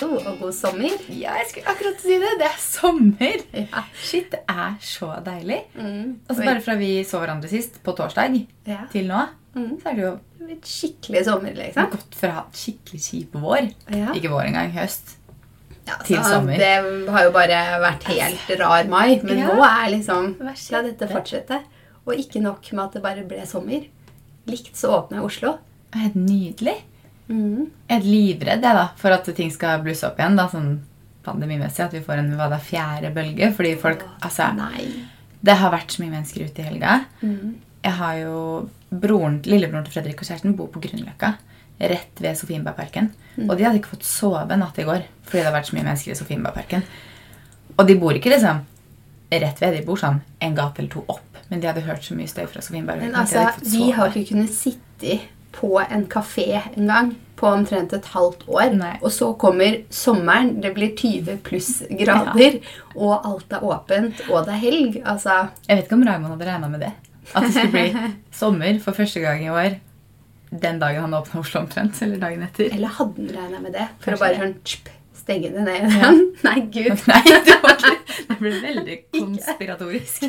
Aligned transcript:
Hallo 0.00 0.16
og 0.16 0.38
god 0.40 0.52
sommer. 0.56 0.94
Ja, 1.12 1.34
jeg 1.36 1.48
skulle 1.50 1.68
akkurat 1.68 1.98
si 2.00 2.14
det. 2.22 2.30
Det 2.40 2.46
er 2.48 2.60
sommer. 2.62 3.42
Ja. 3.60 3.82
Shit, 4.00 4.30
det 4.32 4.40
er 4.48 4.78
så 4.80 5.10
deilig. 5.26 5.58
Mm. 5.76 6.14
Altså 6.28 6.44
Bare 6.46 6.62
fra 6.64 6.76
vi 6.80 6.88
så 7.04 7.20
hverandre 7.20 7.50
sist, 7.52 7.76
på 7.84 7.92
torsdag, 7.98 8.38
Ja. 8.66 8.86
til 8.92 9.08
nå, 9.10 9.26
Mm. 9.54 9.80
så 9.82 9.88
er 9.90 9.94
det 9.98 10.02
jo 10.04 10.12
et 10.54 10.62
skikkelig 10.64 11.24
sommer, 11.26 11.52
liksom. 11.56 11.90
gått 11.90 12.14
fra 12.14 12.44
skikkelig 12.54 13.00
kjip 13.02 13.32
vår, 13.42 13.66
Ja. 13.90 14.12
ikke 14.14 14.30
vår 14.30 14.44
engang, 14.46 14.70
høst, 14.72 15.16
Ja, 15.88 15.96
til 16.06 16.22
sommer. 16.22 16.56
Det 16.56 17.08
har 17.10 17.24
jo 17.24 17.30
bare 17.34 17.58
vært 17.82 18.04
helt 18.04 18.60
rar 18.60 18.84
mai, 18.88 19.20
men 19.24 19.36
nå 19.42 19.58
er 19.60 19.90
liksom 19.90 20.36
La 20.70 20.82
dette 20.82 21.08
fortsette. 21.10 21.60
Og 22.06 22.14
ikke 22.14 22.40
nok 22.40 22.72
med 22.72 22.84
at 22.84 22.92
det 22.92 23.02
bare 23.02 23.24
ble 23.26 23.44
sommer. 23.46 23.84
Likt 24.46 24.76
så 24.76 24.88
åpna 25.02 25.22
Oslo. 25.24 25.58
Er 25.92 25.98
helt 26.06 26.14
nydelig. 26.16 26.76
Mm. 27.30 27.70
Jeg 27.88 27.96
er 27.96 28.06
livredd 28.06 28.64
jeg 28.66 28.78
da, 28.80 28.86
for 28.98 29.14
at 29.14 29.28
ting 29.36 29.52
skal 29.54 29.82
blusse 29.84 30.06
opp 30.08 30.18
igjen, 30.18 30.38
da, 30.38 30.48
sånn 30.50 30.72
pandemimessig, 31.26 31.84
at 31.84 31.94
vi 31.94 32.02
får 32.04 32.22
en 32.22 32.32
hva 32.38 32.48
er, 32.50 32.62
fjerde 32.64 33.12
bølge. 33.14 33.50
Fordi 33.56 33.74
folk, 33.80 34.04
altså, 34.24 34.50
Nei. 34.56 34.88
det 35.46 35.58
har 35.60 35.72
vært 35.74 35.94
så 35.94 36.02
mye 36.02 36.14
mennesker 36.16 36.48
ute 36.48 36.62
i 36.62 36.68
helga. 36.70 36.96
Mm. 37.22 37.54
Jeg 37.84 37.96
har 38.00 38.18
jo 38.20 38.40
broren, 38.90 39.38
Lillebroren 39.46 39.86
til 39.86 39.96
Fredrik 39.96 40.20
og 40.20 40.28
kjæresten 40.28 40.56
bor 40.58 40.68
på 40.72 40.82
Grünerløkka. 40.84 41.36
Rett 41.80 42.20
ved 42.20 42.36
Sofienbergparken. 42.36 43.08
Og 43.46 43.54
de 43.56 43.64
hadde 43.64 43.80
ikke 43.80 43.94
fått 43.94 44.04
sove 44.04 44.56
natt 44.60 44.76
i 44.82 44.84
går 44.84 45.06
fordi 45.30 45.38
det 45.38 45.46
har 45.46 45.54
vært 45.54 45.70
så 45.70 45.76
mye 45.76 45.86
mennesker 45.86 46.12
i 46.12 46.18
Sofienbergparken. 46.18 46.82
Og 47.78 47.86
de 47.88 47.94
bor 47.96 48.16
ikke 48.18 48.32
liksom 48.32 48.64
rett 49.30 49.60
ved, 49.62 49.76
de 49.78 49.84
bor 49.86 50.00
sånn 50.00 50.18
en 50.42 50.56
gate 50.58 50.82
eller 50.82 50.92
to 50.92 51.04
opp. 51.06 51.38
Men 51.48 51.62
de 51.62 51.68
hadde 51.70 51.84
hørt 51.86 52.04
så 52.04 52.16
mye 52.18 52.28
støy 52.28 52.44
fra 52.50 52.62
Sofienbergparken. 52.66 53.14
Men 53.14 53.20
altså, 53.22 53.46
vi 53.70 53.92
har 53.94 54.10
ikke 54.10 54.34
kunnet 54.34 54.52
sitte 54.52 55.20
på 55.52 55.74
en 55.82 56.06
kafé 56.10 56.46
en 56.76 56.86
gang 56.90 57.10
på 57.40 57.48
omtrent 57.48 57.92
et 57.96 58.08
halvt 58.12 58.42
år. 58.52 58.74
Nei. 58.76 58.92
Og 59.00 59.12
så 59.14 59.30
kommer 59.40 59.78
sommeren, 59.94 60.58
det 60.62 60.74
blir 60.76 60.92
20 60.96 61.38
pluss 61.46 61.70
grader, 62.02 62.58
og 62.94 63.14
alt 63.26 63.54
er 63.56 63.64
åpent, 63.64 64.20
og 64.28 64.44
det 64.46 64.56
er 64.58 64.62
helg. 64.66 64.98
Altså, 65.08 65.46
Jeg 65.66 65.76
vet 65.78 65.86
ikke 65.88 65.96
om 65.98 66.04
Raymond 66.08 66.34
hadde 66.36 66.50
regna 66.50 66.68
med 66.68 66.84
det. 66.84 66.92
At 67.34 67.46
det 67.46 67.52
skulle 67.54 67.72
bli 67.72 68.10
sommer 68.42 68.78
for 68.84 68.92
første 68.98 69.20
gang 69.24 69.44
i 69.46 69.50
år. 69.54 69.78
Den 70.50 70.80
dagen 70.82 71.00
han 71.06 71.14
åpna 71.14 71.40
Oslo 71.40 71.60
omtrent. 71.62 72.00
Eller 72.02 72.18
dagen 72.20 72.42
etter. 72.42 72.72
eller 72.74 72.88
hadde 72.98 73.22
han 73.22 73.36
regna 73.38 73.60
med 73.62 73.72
det? 73.78 73.86
For 74.02 74.10
Kanskje 74.10 74.18
å 74.18 74.24
bare 74.26 74.40
sånn 74.42 74.54
tsk, 74.66 74.88
stenge 75.20 75.50
det 75.54 75.64
ned 75.64 75.88
igjen? 75.88 76.22
Nei, 76.48 76.56
gud. 76.74 77.04
Nei, 77.12 77.22
det, 77.46 77.56
var 77.62 77.76
ikke, 77.78 78.24
det 78.28 78.38
ble 78.40 78.54
veldig 78.66 78.96
konspiratorisk. 79.16 80.24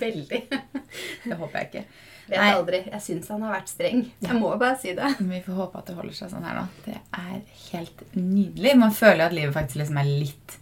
Veldig. 0.00 0.42
Det 0.50 1.36
håper 1.38 1.60
jeg 1.62 1.68
ikke. 1.70 1.84
Vet 2.30 2.38
Nei. 2.38 2.50
aldri. 2.54 2.80
Jeg 2.86 3.02
syns 3.02 3.30
han 3.32 3.42
har 3.42 3.56
vært 3.56 3.70
streng. 3.72 4.04
Jeg 4.22 4.38
må 4.38 4.52
bare 4.60 4.78
si 4.78 4.92
det. 4.94 5.08
Men 5.18 5.32
vi 5.34 5.42
får 5.42 5.56
håpe 5.64 5.80
at 5.80 5.90
det 5.90 5.96
holder 5.98 6.14
seg 6.14 6.30
sånn 6.30 6.46
her 6.46 6.60
nå. 6.60 6.66
Det 6.86 6.96
er 6.96 7.40
helt 7.72 8.04
nydelig. 8.14 8.74
Man 8.78 8.94
føler 8.94 9.24
at 9.26 9.34
livet 9.34 9.56
faktisk 9.56 9.80
liksom 9.82 9.98
er 9.98 10.10
litt 10.10 10.58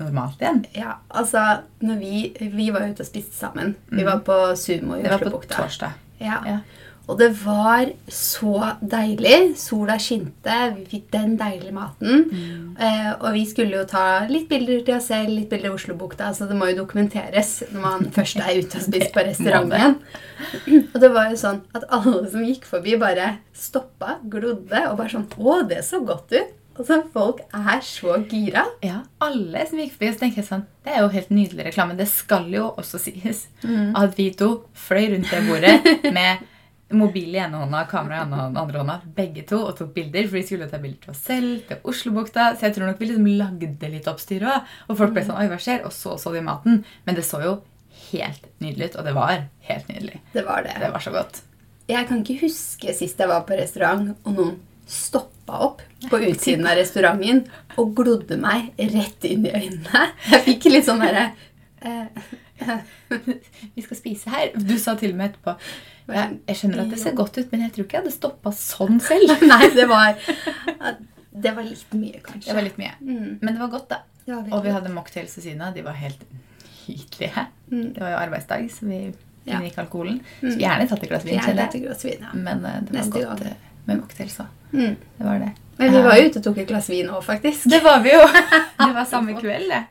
normalt 0.00 0.40
igjen. 0.40 0.62
Ja, 0.76 0.94
altså, 1.08 1.42
når 1.84 1.98
vi, 2.00 2.20
vi 2.54 2.68
var 2.72 2.86
ute 2.86 3.02
og 3.02 3.08
spiste 3.08 3.34
sammen. 3.36 3.74
Vi 3.90 4.06
var 4.06 4.22
på 4.24 4.38
Sumo 4.56 4.96
i 4.96 5.02
Oslobukta. 5.02 5.10
Det 5.10 5.26
var 5.26 5.34
på 5.34 5.42
torsdag. 5.56 5.98
Ja. 6.20 6.38
Ja. 6.46 6.60
Og 7.08 7.18
det 7.18 7.30
var 7.42 7.88
så 8.12 8.74
deilig. 8.80 9.56
Sola 9.58 9.96
skinte, 9.98 10.58
vi 10.76 10.84
fikk 10.92 11.08
den 11.14 11.34
deilige 11.40 11.74
maten. 11.74 12.28
Mm. 12.30 12.76
Eh, 12.78 13.08
og 13.16 13.32
vi 13.34 13.42
skulle 13.50 13.80
jo 13.80 13.86
ta 13.88 14.26
litt 14.30 14.46
bilder 14.50 14.84
til 14.86 14.98
oss 14.98 15.08
selv, 15.10 15.32
litt 15.34 15.50
bilder 15.50 15.72
i 15.72 15.74
Oslobukta. 15.74 16.30
Så 16.36 16.46
det 16.50 16.58
må 16.58 16.70
jo 16.70 16.82
dokumenteres 16.82 17.56
når 17.72 17.82
man 17.82 18.06
først 18.16 18.38
er 18.44 18.60
ute 18.60 18.78
og 18.78 18.86
spiser 18.86 19.10
på 19.16 19.26
restauranten. 19.26 19.98
Og 20.92 21.00
det 21.02 21.10
var 21.16 21.32
jo 21.32 21.40
sånn 21.40 21.64
at 21.76 21.88
alle 21.90 22.30
som 22.30 22.46
gikk 22.46 22.64
forbi, 22.68 22.94
bare 23.00 23.34
stoppa, 23.56 24.20
glodde 24.30 24.86
og 24.88 24.96
bare 24.96 25.12
sånn 25.12 25.28
Å, 25.36 25.60
det 25.68 25.82
så 25.86 26.00
godt 26.04 26.32
ut! 26.32 26.56
Altså, 26.80 27.02
folk 27.12 27.42
er 27.52 27.82
så 27.84 28.14
gira. 28.30 28.62
Ja, 28.86 29.02
alle 29.20 29.66
som 29.68 29.80
gikk 29.82 29.92
forbi, 29.98 30.12
så 30.14 30.22
tenker 30.22 30.40
jeg 30.40 30.48
sånn 30.48 30.62
Det 30.86 30.94
er 30.94 31.02
jo 31.02 31.10
helt 31.12 31.32
nydelig 31.34 31.66
reklame. 31.66 31.96
Det 31.98 32.06
skal 32.08 32.46
jo 32.54 32.70
også 32.70 33.00
sies 33.02 33.42
at 33.66 34.16
vi 34.16 34.30
to 34.38 34.62
fløy 34.86 35.10
rundt 35.12 35.28
det 35.28 35.42
bordet 35.48 35.74
med 36.16 36.46
mobil 36.96 37.34
i 37.34 37.40
ene 37.42 37.60
hånda 37.60 37.84
kamera 37.90 38.18
i 38.18 38.22
ene 38.24 38.38
hånda, 38.40 38.62
andre 38.64 38.80
hånda, 38.82 38.96
begge 39.16 39.44
to, 39.48 39.60
og 39.68 39.76
tok 39.78 39.92
bilder. 39.96 40.28
For 40.28 40.38
vi 40.40 40.44
skulle 40.48 40.70
ta 40.70 40.80
bilder 40.82 41.04
til 41.04 41.14
oss 41.14 41.24
selv, 41.26 41.60
til 41.68 41.90
Oslobukta. 41.90 42.52
Så 42.56 42.68
jeg 42.68 42.76
tror 42.76 42.90
nok 42.90 43.02
vi 43.02 43.10
liksom 43.10 43.28
lagde 43.40 43.92
litt 43.92 44.08
oppstyr 44.10 44.46
òg. 44.48 44.72
Og 44.88 44.98
folk 45.00 45.14
ble 45.16 45.26
sånn 45.26 45.38
Oi, 45.40 45.50
hva 45.50 45.60
skjer? 45.60 45.84
Og 45.88 45.94
så 45.94 46.16
så 46.20 46.34
de 46.34 46.42
maten. 46.46 46.82
Men 47.06 47.18
det 47.18 47.26
så 47.28 47.42
jo 47.44 47.58
helt 48.10 48.50
nydelig 48.62 48.90
ut. 48.90 48.98
Og 49.00 49.06
det 49.08 49.14
var 49.18 49.46
helt 49.68 49.92
nydelig. 49.92 50.24
Det 50.34 50.44
var 50.48 50.66
det. 50.66 50.74
Det 50.82 50.90
var 50.94 51.06
så 51.06 51.14
godt. 51.14 51.44
Jeg 51.90 52.06
kan 52.06 52.20
ikke 52.22 52.44
huske 52.44 52.94
sist 52.94 53.18
jeg 53.18 53.30
var 53.30 53.46
på 53.48 53.56
restaurant, 53.58 54.12
og 54.22 54.36
noen 54.36 54.58
stoppa 54.90 55.58
opp 55.66 55.82
på 56.10 56.18
utsiden 56.26 56.66
av 56.66 56.78
restauranten 56.78 57.44
og 57.78 57.92
glodde 57.98 58.38
meg 58.40 58.72
rett 58.90 59.26
inn 59.26 59.46
i 59.46 59.54
øynene. 59.54 60.04
Jeg 60.30 60.44
fikk 60.46 60.70
litt 60.70 60.86
sånn 60.86 61.02
derre 61.02 61.28
eh, 61.86 62.30
Vi 63.74 63.84
skal 63.84 63.98
spise 63.98 64.32
her. 64.34 64.50
Du 64.54 64.76
sa 64.82 64.96
til 64.98 65.14
og 65.14 65.20
med 65.20 65.32
etterpå 65.32 65.56
jeg, 66.14 66.38
jeg 66.48 66.56
skjønner 66.60 66.82
at 66.84 66.90
det 66.94 66.98
ser 67.02 67.14
godt 67.18 67.38
ut, 67.38 67.48
men 67.52 67.60
jeg 67.66 67.72
tror 67.74 67.84
ikke 67.86 67.96
jeg 67.98 68.02
hadde 68.04 68.14
stoppa 68.16 68.52
sånn 68.56 69.00
selv. 69.04 69.34
Nei, 69.52 69.70
det 69.76 69.86
var 69.90 70.14
Det 71.42 71.52
var 71.56 71.62
litt 71.62 71.92
mye, 71.94 72.20
kanskje. 72.24 72.48
Det 72.50 72.54
var 72.56 72.64
litt 72.66 72.78
mye. 72.80 72.92
Mm. 73.00 73.38
Men 73.40 73.54
det 73.54 73.60
var 73.60 73.68
godt, 73.72 73.88
da. 73.92 74.00
Ja, 74.26 74.40
Og 74.50 74.64
vi 74.64 74.72
hadde 74.74 74.90
mocktails 74.92 75.36
ved 75.38 75.44
siden 75.46 75.62
av. 75.62 75.74
De 75.74 75.82
var 75.86 75.94
helt 75.96 76.20
nydelige. 76.88 77.46
Mm. 77.70 77.92
Det 77.94 78.02
var 78.02 78.10
jo 78.10 78.18
arbeidsdag, 78.26 78.66
så 78.74 78.86
vi 78.86 79.00
Ja. 79.46 79.56
inngikk 79.56 79.78
alkoholen. 79.78 80.18
Så 80.40 80.56
gjerne 80.58 80.88
tatt 80.88 81.02
et 81.02 81.08
glass 81.08 81.24
vin, 81.24 81.38
kjenner 81.40 81.70
jeg. 81.72 82.18
ja. 82.20 82.32
Men 82.34 82.64
uh, 82.64 82.80
det 82.84 82.92
var 82.92 82.98
Neste 82.98 83.10
godt 83.22 83.40
gang. 83.40 83.46
eh, 83.54 83.70
med 83.86 84.00
mocktails 84.02 84.36
òg. 84.42 84.46
Mm. 84.72 84.96
Det 85.18 85.24
var 85.26 85.38
det. 85.38 85.52
Men 85.78 85.92
vi 85.94 86.02
var 86.04 86.16
jo 86.18 86.26
ute 86.28 86.38
og 86.38 86.44
tok 86.44 86.58
et 86.58 86.68
glass 86.68 86.90
vin 86.90 87.08
òg, 87.08 87.22
faktisk. 87.24 87.70
Det 87.70 87.80
var 87.82 88.02
vi 88.04 88.12
jo! 88.12 88.20
Det 88.84 88.92
var 88.94 89.04
samme 89.08 89.34
kveld, 89.40 89.70
det. 89.70 89.84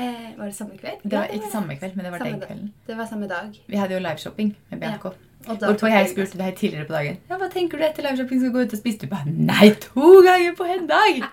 Eh, 0.00 0.28
var 0.38 0.46
det 0.46 0.54
samme 0.56 0.76
kveld? 0.80 1.00
Det 1.04 1.16
var 1.18 1.30
ikke 1.36 1.50
samme 1.52 1.76
kveld, 1.78 1.96
men 1.96 2.04
det 2.04 2.12
var 2.12 2.24
den 2.24 2.40
kvelden. 2.40 2.72
Det 2.86 2.96
var 2.96 3.06
samme 3.06 3.28
dag. 3.28 3.56
Vi 3.66 3.76
hadde 3.76 3.94
jo 3.94 4.00
liveshopping 4.00 4.56
med 4.70 4.80
Bianco. 4.80 5.12
Og 5.48 5.56
da 5.56 5.70
Hvorpå 5.70 5.88
jeg 5.88 6.08
spurte 6.10 6.36
deg 6.36 6.56
tidligere 6.58 6.84
på 6.84 6.92
dagen 6.92 7.14
Ja, 7.30 7.36
hva 7.40 7.46
tenker 7.52 7.80
du 7.80 7.84
etter 7.86 8.04
liveshopping 8.04 8.42
skal 8.42 8.50
gå 8.52 8.64
ut 8.66 8.74
og 8.76 8.80
spise. 8.80 8.98
Du 9.00 9.08
bare 9.08 9.30
Nei, 9.32 9.70
to 9.80 10.10
ganger 10.26 10.56
på 10.58 10.66
en 10.68 10.90
dag! 10.90 11.22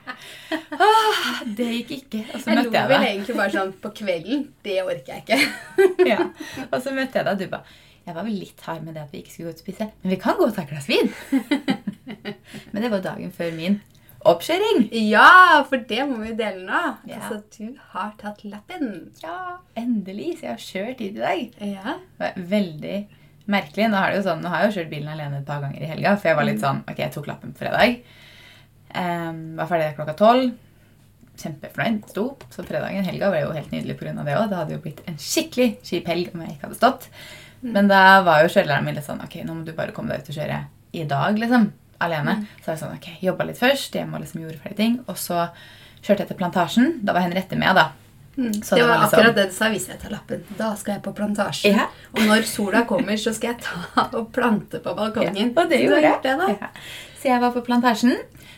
Ah, 0.78 1.42
det 1.58 1.66
gikk 1.74 1.92
ikke. 1.98 2.22
Og 2.32 2.40
så 2.40 2.52
Jeg 2.52 2.58
lo 2.58 2.64
møtte 2.68 2.78
jeg 2.78 2.90
vel 2.92 3.06
egentlig 3.08 3.36
bare 3.38 3.54
sånn 3.56 3.74
på 3.82 3.92
kvelden. 3.98 4.46
Det 4.64 4.78
orker 4.84 5.12
jeg 5.12 5.26
ikke. 5.26 5.40
Ja. 6.14 6.30
Og 6.70 6.80
så 6.84 6.94
møtte 6.96 7.20
jeg 7.20 7.28
deg, 7.28 7.34
og 7.34 7.42
du 7.42 7.52
bare 7.52 7.78
Jeg 8.08 8.16
var 8.16 8.28
vel 8.30 8.40
litt 8.40 8.64
hard 8.64 8.86
med 8.88 8.96
det 8.96 9.04
at 9.04 9.12
vi 9.12 9.22
ikke 9.24 9.34
skulle 9.34 9.52
gå 9.52 9.58
ut 9.58 9.60
og 9.60 9.66
spise, 9.66 9.90
men 10.04 10.14
vi 10.14 10.20
kan 10.22 10.38
gå 10.40 10.48
og 10.48 10.56
ta 10.56 10.64
et 10.64 10.72
glass 10.72 10.88
vin. 10.88 11.12
men 12.72 12.84
det 12.86 12.92
var 12.94 13.04
dagen 13.04 13.34
før 13.36 13.52
min 13.58 13.80
oppkjøring. 14.28 14.88
Ja, 15.08 15.64
for 15.68 15.84
det 15.90 16.08
må 16.08 16.22
vi 16.24 16.34
dele 16.40 16.64
nå. 16.68 16.82
Ja. 17.10 17.20
Altså, 17.20 17.42
du 17.58 17.76
har 17.92 18.14
tatt 18.22 18.44
lappen. 18.48 19.12
Ja, 19.24 19.58
endelig. 19.80 20.38
Så 20.40 20.48
jeg 20.48 20.54
har 20.54 20.64
kjørt 20.64 21.04
hit 21.04 21.20
i 21.20 21.22
dag. 21.22 21.44
Ja. 21.76 21.98
Det 22.00 22.24
var 22.24 22.40
veldig 22.56 22.98
merkelig. 23.52 23.90
Nå, 23.92 24.04
sånn, 24.26 24.44
nå 24.44 24.52
har 24.52 24.64
jeg 24.64 24.70
jo 24.70 24.78
kjørt 24.78 24.94
bilen 24.94 25.12
alene 25.14 25.42
et 25.42 25.48
par 25.48 25.64
ganger 25.64 25.84
i 25.84 25.90
helga, 25.90 26.16
for 26.18 26.32
jeg 26.32 26.40
var 26.40 26.48
litt 26.48 26.64
sånn 26.64 26.84
Ok, 26.86 27.02
jeg 27.04 27.14
tok 27.16 27.30
lappen 27.30 27.54
på 27.56 27.64
fredag. 27.64 28.00
Um, 28.94 29.42
var 29.60 29.70
ferdig 29.72 29.90
klokka 29.98 30.16
tolv. 30.20 30.54
Kjempefornøyd. 31.38 32.00
Sto. 32.12 32.30
Så 32.54 32.66
fredagen, 32.66 33.06
helga, 33.06 33.32
var 33.34 33.44
jo 33.44 33.52
helt 33.56 33.74
nydelig 33.74 33.98
pga. 34.00 34.14
det 34.24 34.38
òg. 34.38 34.48
Det 34.52 34.62
hadde 34.62 34.78
jo 34.78 34.84
blitt 34.86 35.04
en 35.10 35.20
skikkelig 35.22 35.70
kjip 35.86 36.08
helg 36.10 36.32
om 36.34 36.46
jeg 36.46 36.56
ikke 36.56 36.70
hadde 36.70 36.80
stått. 36.80 37.10
Men 37.66 37.90
da 37.90 38.22
var 38.26 38.44
jo 38.44 38.52
kjørelæreren 38.54 38.86
min 38.86 38.98
litt 38.98 39.08
sånn 39.08 39.24
Ok, 39.26 39.40
nå 39.46 39.56
må 39.58 39.66
du 39.66 39.74
bare 39.78 39.94
komme 39.96 40.14
deg 40.14 40.22
ut 40.22 40.32
og 40.32 40.38
kjøre 40.38 40.60
i 40.98 41.06
dag, 41.10 41.40
liksom. 41.42 41.72
Alene. 42.06 42.40
Så 42.60 42.70
var 42.70 42.76
jeg 42.76 42.82
sånn 42.84 42.98
Ok, 42.98 43.08
jobba 43.26 43.48
litt 43.50 43.62
først, 43.62 43.96
hjemme 43.98 44.18
og 44.18 44.26
liksom 44.26 44.44
gjorde 44.44 44.62
ferdig 44.62 44.80
ting. 44.82 45.00
Og 45.08 45.18
så 45.18 45.48
kjørte 46.02 46.24
jeg 46.24 46.32
til 46.32 46.40
Plantasjen. 46.42 47.00
Da 47.06 47.16
var 47.18 47.26
Henriette 47.26 47.58
med, 47.60 47.78
da. 47.78 47.90
Mm. 48.38 48.54
Så 48.64 48.76
det 48.76 48.82
det 48.82 48.88
var 48.88 48.90
var 48.98 49.02
liksom- 49.04 49.20
akkurat 49.20 49.36
det 49.36 49.46
du 49.50 49.54
sa. 49.56 49.70
Hvis 49.74 49.88
jeg 49.90 50.00
tar 50.00 50.10
lappen, 50.14 50.44
da 50.58 50.76
skal 50.76 50.94
jeg 50.94 51.02
på 51.04 51.14
plantasjen. 51.18 51.76
Ja. 51.76 51.88
Og 52.14 52.22
når 52.28 52.42
sola 52.46 52.84
kommer, 52.86 53.18
så 53.18 53.34
skal 53.34 53.56
jeg 53.56 53.62
ta 53.66 54.10
og 54.20 54.32
plante 54.34 54.80
på 54.80 54.94
balkongen. 54.96 55.36
Ja, 55.36 55.62
og 55.62 55.70
det 55.70 55.82
gjorde 55.82 56.02
jeg. 56.02 56.20
det, 56.24 56.38
da. 56.40 56.48
Ja. 56.62 56.68
Så 57.22 57.32
jeg 57.32 57.42
var 57.42 57.52
på 57.52 57.62
plantasjen. 57.66 58.14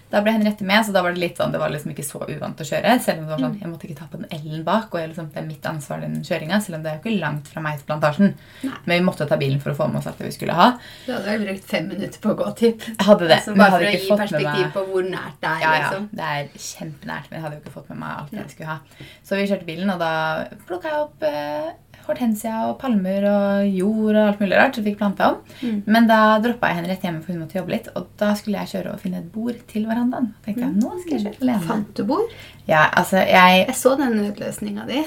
Da 0.09 0.21
ble 0.25 0.31
Henriette 0.33 0.65
med, 0.65 0.81
så 0.85 0.93
da 0.95 1.03
var 1.05 1.13
det 1.13 1.21
litt 1.21 1.37
sånn, 1.37 1.51
det 1.53 1.59
var 1.61 1.69
liksom 1.69 1.91
ikke 1.93 2.05
så 2.07 2.21
uvant 2.25 2.61
å 2.63 2.65
kjøre. 2.65 2.95
Selv 3.05 3.21
om 3.21 3.27
det 3.27 3.33
var 3.35 3.43
sånn, 3.43 3.57
jeg 3.61 3.69
måtte 3.69 3.85
ikke 3.85 3.97
ta 3.99 4.07
på 4.09 4.17
den 4.21 4.31
L-en 4.39 4.63
bak, 4.65 4.87
og 4.95 5.03
liksom, 5.11 5.27
det 5.33 5.41
er 5.41 5.45
mitt 5.45 5.67
ansvar 5.69 6.01
den 6.01 6.15
kjøringa. 6.25 6.57
Selv 6.65 6.79
om 6.79 6.85
det 6.85 6.91
er 6.91 6.97
jo 6.97 7.03
ikke 7.03 7.21
langt 7.21 7.51
fra 7.51 7.61
meg 7.61 7.77
til 7.77 7.89
plantasjen. 7.91 8.31
Nei. 8.65 8.77
Men 8.87 8.93
vi 8.95 9.05
måtte 9.05 9.27
ta 9.29 9.37
bilen 9.41 9.61
for 9.61 9.75
å 9.75 9.77
få 9.77 9.87
med 9.91 10.01
oss 10.01 10.07
alt 10.09 10.17
det 10.23 10.29
vi 10.31 10.33
skulle 10.39 10.55
ha. 10.57 10.69
Du 11.05 11.11
hadde 11.13 11.25
vel 11.29 11.45
brukt 11.45 11.67
fem 11.69 11.89
minutter 11.91 12.23
på 12.23 12.33
å 12.33 12.39
gå, 12.41 12.47
tipp. 12.63 12.87
Hadde 13.05 13.27
det, 13.29 13.37
Altså, 13.39 13.53
bare 13.55 13.75
hadde 13.75 13.83
for 13.83 13.89
å 13.89 13.93
gi 13.93 14.07
fått 14.07 14.17
med 14.17 14.23
perspektiv 14.25 14.63
meg 14.65 14.73
på 14.79 14.85
hvor 14.89 15.05
nært 15.13 15.37
det 15.43 15.51
er. 15.51 15.59
ja, 15.61 15.73
ja, 15.75 15.83
liksom. 15.85 16.09
det 16.19 16.31
er 16.33 16.49
kjempenært, 16.69 17.29
men 17.29 17.37
jeg 17.37 17.45
hadde 17.45 17.59
jo 17.59 17.61
ikke 17.63 17.75
fått 17.77 17.93
med 17.93 18.01
meg 18.01 18.15
alt 18.15 18.33
det 18.33 18.41
jeg 18.41 18.55
skulle 18.55 18.73
ha. 18.73 19.05
Så 19.29 19.37
vi 19.39 19.45
kjørte 19.51 19.69
bilen, 19.69 19.93
og 19.93 20.01
da 20.01 20.11
plukka 20.65 20.89
jeg 20.89 21.05
opp 21.05 21.27
eh, 21.29 21.69
hortensia 22.09 22.61
og 22.67 22.77
palmer 22.81 23.25
og 23.29 23.73
jord 23.73 24.13
og 24.13 24.21
alt 24.25 24.43
mulig 24.43 24.57
rart. 24.59 24.77
Så 24.77 24.85
fikk 24.85 24.99
planta 25.01 25.33
om. 25.33 25.41
Mm. 25.61 25.81
Men 25.89 26.07
da 26.09 26.21
droppa 26.43 26.71
jeg 26.71 26.79
henne 26.79 26.93
rett 26.93 27.05
hjemme, 27.07 27.21
for 27.25 27.33
hun 27.33 27.43
måtte 27.43 27.59
jobbe 27.59 27.75
litt. 27.75 27.91
Og 27.95 28.07
da 28.19 28.31
skulle 28.39 28.63
jeg 28.63 28.73
kjøre 28.75 28.95
og 28.95 29.03
finne 29.03 29.21
et 29.23 29.29
bord 29.33 29.59
til 29.71 29.85
verandaen. 29.89 30.33
tenkte 30.45 30.65
jeg, 30.65 30.77
nå 30.79 30.95
skal 31.03 31.15
jeg 31.17 31.27
kjøre 31.27 31.45
alene. 31.45 31.67
Fant 31.69 31.93
du 31.95 32.07
bord? 32.09 32.39
Ja, 32.69 32.87
altså, 32.89 33.21
jeg 33.23 33.61
Jeg 33.65 33.77
så 33.77 33.95
den 33.99 34.19
utløsninga 34.25 34.89
di. 34.89 35.05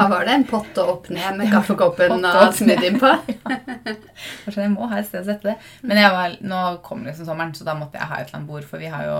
Hva 0.00 0.06
var 0.08 0.24
det? 0.24 0.34
En 0.38 0.46
pott 0.48 0.78
og 0.80 0.90
opp 0.94 1.08
ned 1.12 1.36
med 1.36 1.50
kaffekoppen 1.52 2.14
og 2.24 2.24
innpå? 2.24 2.44
smoothien 2.56 2.94
på? 3.02 3.10
Kanskje 4.46 4.62
jeg 4.62 4.72
må 4.72 4.88
ha 4.88 5.00
et 5.00 5.08
sted 5.10 5.20
å 5.20 5.26
sette 5.26 5.50
det. 5.50 5.56
Men 5.84 6.00
var, 6.14 6.38
nå 6.40 6.60
kom 6.86 7.04
liksom 7.04 7.28
sommeren, 7.28 7.52
så 7.56 7.66
da 7.68 7.74
måtte 7.76 8.00
jeg 8.00 8.08
ha 8.08 8.20
et 8.22 8.30
eller 8.30 8.38
annet 8.38 8.48
bord. 8.48 8.64
For 8.64 8.80
vi 8.80 8.88
har 8.88 9.04
jo 9.04 9.18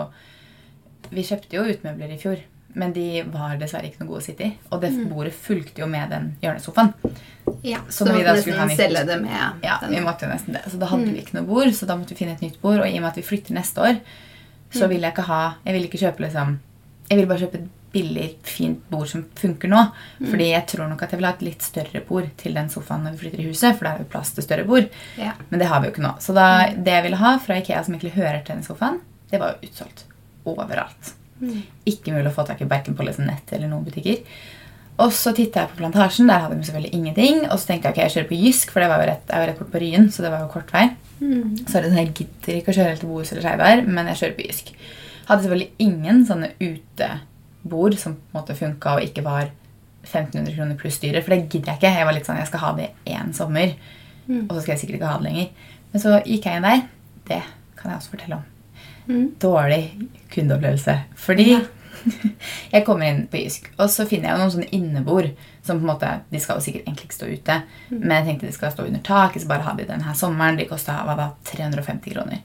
Vi 1.10 1.24
kjøpte 1.26 1.58
jo 1.58 1.66
utmøbler 1.68 2.14
i 2.14 2.18
fjor. 2.22 2.40
Men 2.74 2.92
de 2.92 3.22
var 3.22 3.56
dessverre 3.58 3.84
ikke 3.90 4.00
noe 4.00 4.08
gode 4.08 4.20
å 4.22 4.26
sitte 4.26 4.44
i. 4.46 4.52
Og 4.70 4.80
det 4.80 4.92
Mm. 4.92 5.08
bordet 5.12 5.32
fulgte 5.32 5.78
jo 5.78 5.86
med 5.86 6.10
den 6.10 6.36
hjørnesofaen. 6.42 6.92
Ja, 7.62 7.78
Så 7.88 8.04
så 8.04 8.12
vi 8.12 8.22
måtte 8.22 8.34
nesten 8.36 8.76
selge 8.76 9.06
det 9.06 9.22
med 9.22 9.52
Ja, 9.64 9.78
vi 9.88 9.96
måtte 10.00 10.22
jo 10.22 10.28
nesten 10.32 10.52
det. 10.52 10.62
Så 10.70 10.78
da 10.78 10.86
hadde 10.86 11.06
Mm. 11.06 11.12
vi 11.14 11.20
ikke 11.22 11.34
noe 11.34 11.46
bord, 11.46 11.68
så 11.74 11.86
da 11.86 11.96
måtte 11.96 12.10
vi 12.10 12.14
finne 12.24 12.32
et 12.32 12.40
nytt 12.42 12.60
bord. 12.62 12.78
Og 12.80 12.86
i 12.86 12.96
og 12.96 13.02
med 13.02 13.08
at 13.10 13.16
vi 13.16 13.22
flytter 13.22 13.50
neste 13.54 13.78
år, 13.80 14.00
så 14.72 14.84
Mm. 14.84 14.88
vil 14.88 15.00
jeg 15.00 15.12
ikke 15.14 15.24
ha 15.26 15.54
Jeg 15.66 15.74
vil 15.74 15.88
ikke 15.88 15.98
kjøpe 16.12 16.18
liksom 16.20 16.58
Jeg 17.10 17.18
vil 17.18 17.26
bare 17.26 17.38
kjøpe 17.38 17.54
et 17.54 17.68
billig, 17.92 18.36
fint 18.44 18.88
bord 18.88 19.08
som 19.08 19.24
funker 19.34 19.68
nå. 19.68 19.90
Mm. 20.20 20.30
Fordi 20.30 20.50
jeg 20.52 20.66
tror 20.68 20.88
nok 20.88 21.02
at 21.02 21.10
jeg 21.10 21.18
vil 21.18 21.26
ha 21.26 21.32
et 21.32 21.42
litt 21.42 21.60
større 21.60 22.00
bord 22.06 22.28
til 22.36 22.54
den 22.54 22.68
sofaen 22.68 23.02
når 23.02 23.10
vi 23.18 23.28
flytter 23.28 23.40
i 23.40 23.48
huset. 23.48 23.76
For 23.76 23.84
da 23.84 23.94
er 23.94 23.98
jo 23.98 24.04
plass 24.04 24.30
til 24.30 24.44
større 24.44 24.64
bord. 24.64 24.88
Ja. 25.18 25.32
Men 25.50 25.58
det 25.58 25.66
har 25.66 25.80
vi 25.80 25.88
jo 25.88 25.92
ikke 25.94 26.02
nå. 26.06 26.14
Så 26.20 26.32
da, 26.32 26.66
det 26.72 26.86
jeg 26.86 27.02
ville 27.02 27.16
ha 27.16 27.36
fra 27.38 27.54
Ikea 27.56 27.82
som 27.84 27.94
egentlig 27.94 28.12
hører 28.12 28.44
til 28.44 28.54
den 28.54 28.62
sofaen, 28.62 29.00
det 29.28 29.40
var 29.40 29.56
jo 29.60 29.66
utsolgt. 29.68 30.04
Overalt. 30.46 31.14
Ikke 31.86 32.12
mulig 32.12 32.28
å 32.30 32.34
få 32.34 32.44
tak 32.46 32.60
i 32.60 32.68
verken 32.68 32.94
på 32.96 33.04
liksom 33.06 33.26
nett 33.26 33.52
eller 33.52 33.68
noen 33.68 33.84
butikker. 33.84 34.18
Og 35.00 35.12
så 35.16 35.32
titta 35.32 35.62
jeg 35.62 35.70
på 35.70 35.78
Plantasjen. 35.80 36.28
Der 36.28 36.42
hadde 36.44 36.56
de 36.58 36.66
selvfølgelig 36.68 36.94
ingenting. 36.94 37.38
Og 37.50 37.58
så 37.58 37.70
tenkte 37.70 37.88
jeg 37.88 37.94
ok, 37.94 38.00
jeg 38.02 38.12
kjører 38.16 38.28
på 38.28 38.40
Jysk, 38.44 38.70
for 38.74 38.80
det 38.84 38.88
var 38.90 39.00
jo 39.00 39.06
rett, 39.08 39.22
jeg 39.30 39.40
var 39.40 39.46
rett 39.48 39.58
bort 39.62 39.70
på 39.72 39.80
Ryen. 39.80 40.10
Så 40.12 40.22
det 40.22 40.30
var 40.34 40.42
jo 40.44 40.50
kort 40.52 40.72
vei. 40.74 40.82
Mm. 41.20 41.54
Så 41.68 41.78
er 41.78 41.82
det 41.86 41.92
sånn, 41.92 42.00
jeg 42.02 42.12
gidder 42.18 42.58
ikke 42.58 42.72
å 42.72 42.76
kjøre 42.76 42.90
helt 42.92 43.00
til 43.00 43.08
Bohus 43.14 43.32
eller 43.32 43.46
Skeivær, 43.46 43.86
men 43.86 44.10
jeg 44.12 44.20
kjører 44.20 44.36
på 44.36 44.44
Jysk. 44.48 44.74
Hadde 45.30 45.46
selvfølgelig 45.46 45.70
ingen 45.86 46.20
sånne 46.28 46.52
utebord 46.60 47.96
som 48.00 48.14
på 48.18 48.28
en 48.34 48.40
måte 48.40 48.56
funka 48.58 48.94
og 48.98 49.06
ikke 49.08 49.24
var 49.24 49.50
1500 50.04 50.54
kroner 50.56 50.78
pluss 50.80 50.98
dyre, 51.00 51.20
for 51.24 51.34
det 51.34 51.48
gidder 51.52 51.72
jeg 51.74 51.80
ikke. 51.80 51.94
Jeg 52.00 52.08
var 52.08 52.16
litt 52.16 52.28
sånn, 52.28 52.38
jeg 52.40 52.48
skal 52.50 52.64
ha 52.66 52.72
det 52.78 52.90
én 53.06 53.32
sommer, 53.36 53.74
Mm. 54.30 54.44
og 54.48 54.52
så 54.54 54.60
skal 54.62 54.72
jeg 54.76 54.80
sikkert 54.84 54.96
ikke 55.00 55.10
ha 55.10 55.18
det 55.18 55.26
lenger. 55.26 55.46
Men 55.92 56.02
så 56.02 56.10
gikk 56.22 56.44
jeg 56.46 56.56
inn 56.60 56.62
der. 56.62 56.82
Det 57.26 57.42
kan 57.80 57.90
jeg 57.90 57.98
også 57.98 58.10
fortelle 58.12 58.36
om. 58.36 58.44
Mm. 59.10 59.28
Dårlig 59.42 59.82
kundeopplevelse. 60.30 60.94
Fordi 61.18 61.46
Ja. 61.50 61.60
jeg 62.72 62.84
kommer 62.86 63.10
inn 63.10 63.26
på 63.28 63.36
Jysk, 63.42 63.66
og 63.78 63.90
så 63.92 64.06
finner 64.08 64.30
jeg 64.30 64.38
noen 64.40 64.52
sånne 64.54 64.70
innebord 64.72 65.26
som 65.66 65.76
på 65.80 65.84
en 65.84 65.90
måte, 65.90 66.12
De 66.32 66.38
skal 66.40 66.56
jo 66.56 66.64
sikkert 66.64 66.86
egentlig 66.86 67.08
ikke 67.10 67.18
stå 67.18 67.28
ute, 67.32 67.56
Mm. 67.90 67.98
men 68.00 68.10
jeg 68.16 68.26
tenkte 68.28 68.46
de 68.46 68.52
skal 68.56 68.70
stå 68.72 68.86
under 68.86 69.00
taket, 69.04 69.42
så 69.42 69.48
bare 69.50 69.62
ha 69.66 69.74
de 69.76 69.84
denne 69.84 70.14
sommeren. 70.16 70.56
De 70.56 70.64
kosta 70.70 70.92
hva 71.04 71.16
da, 71.18 71.26
350 71.44 72.14
kroner. 72.14 72.38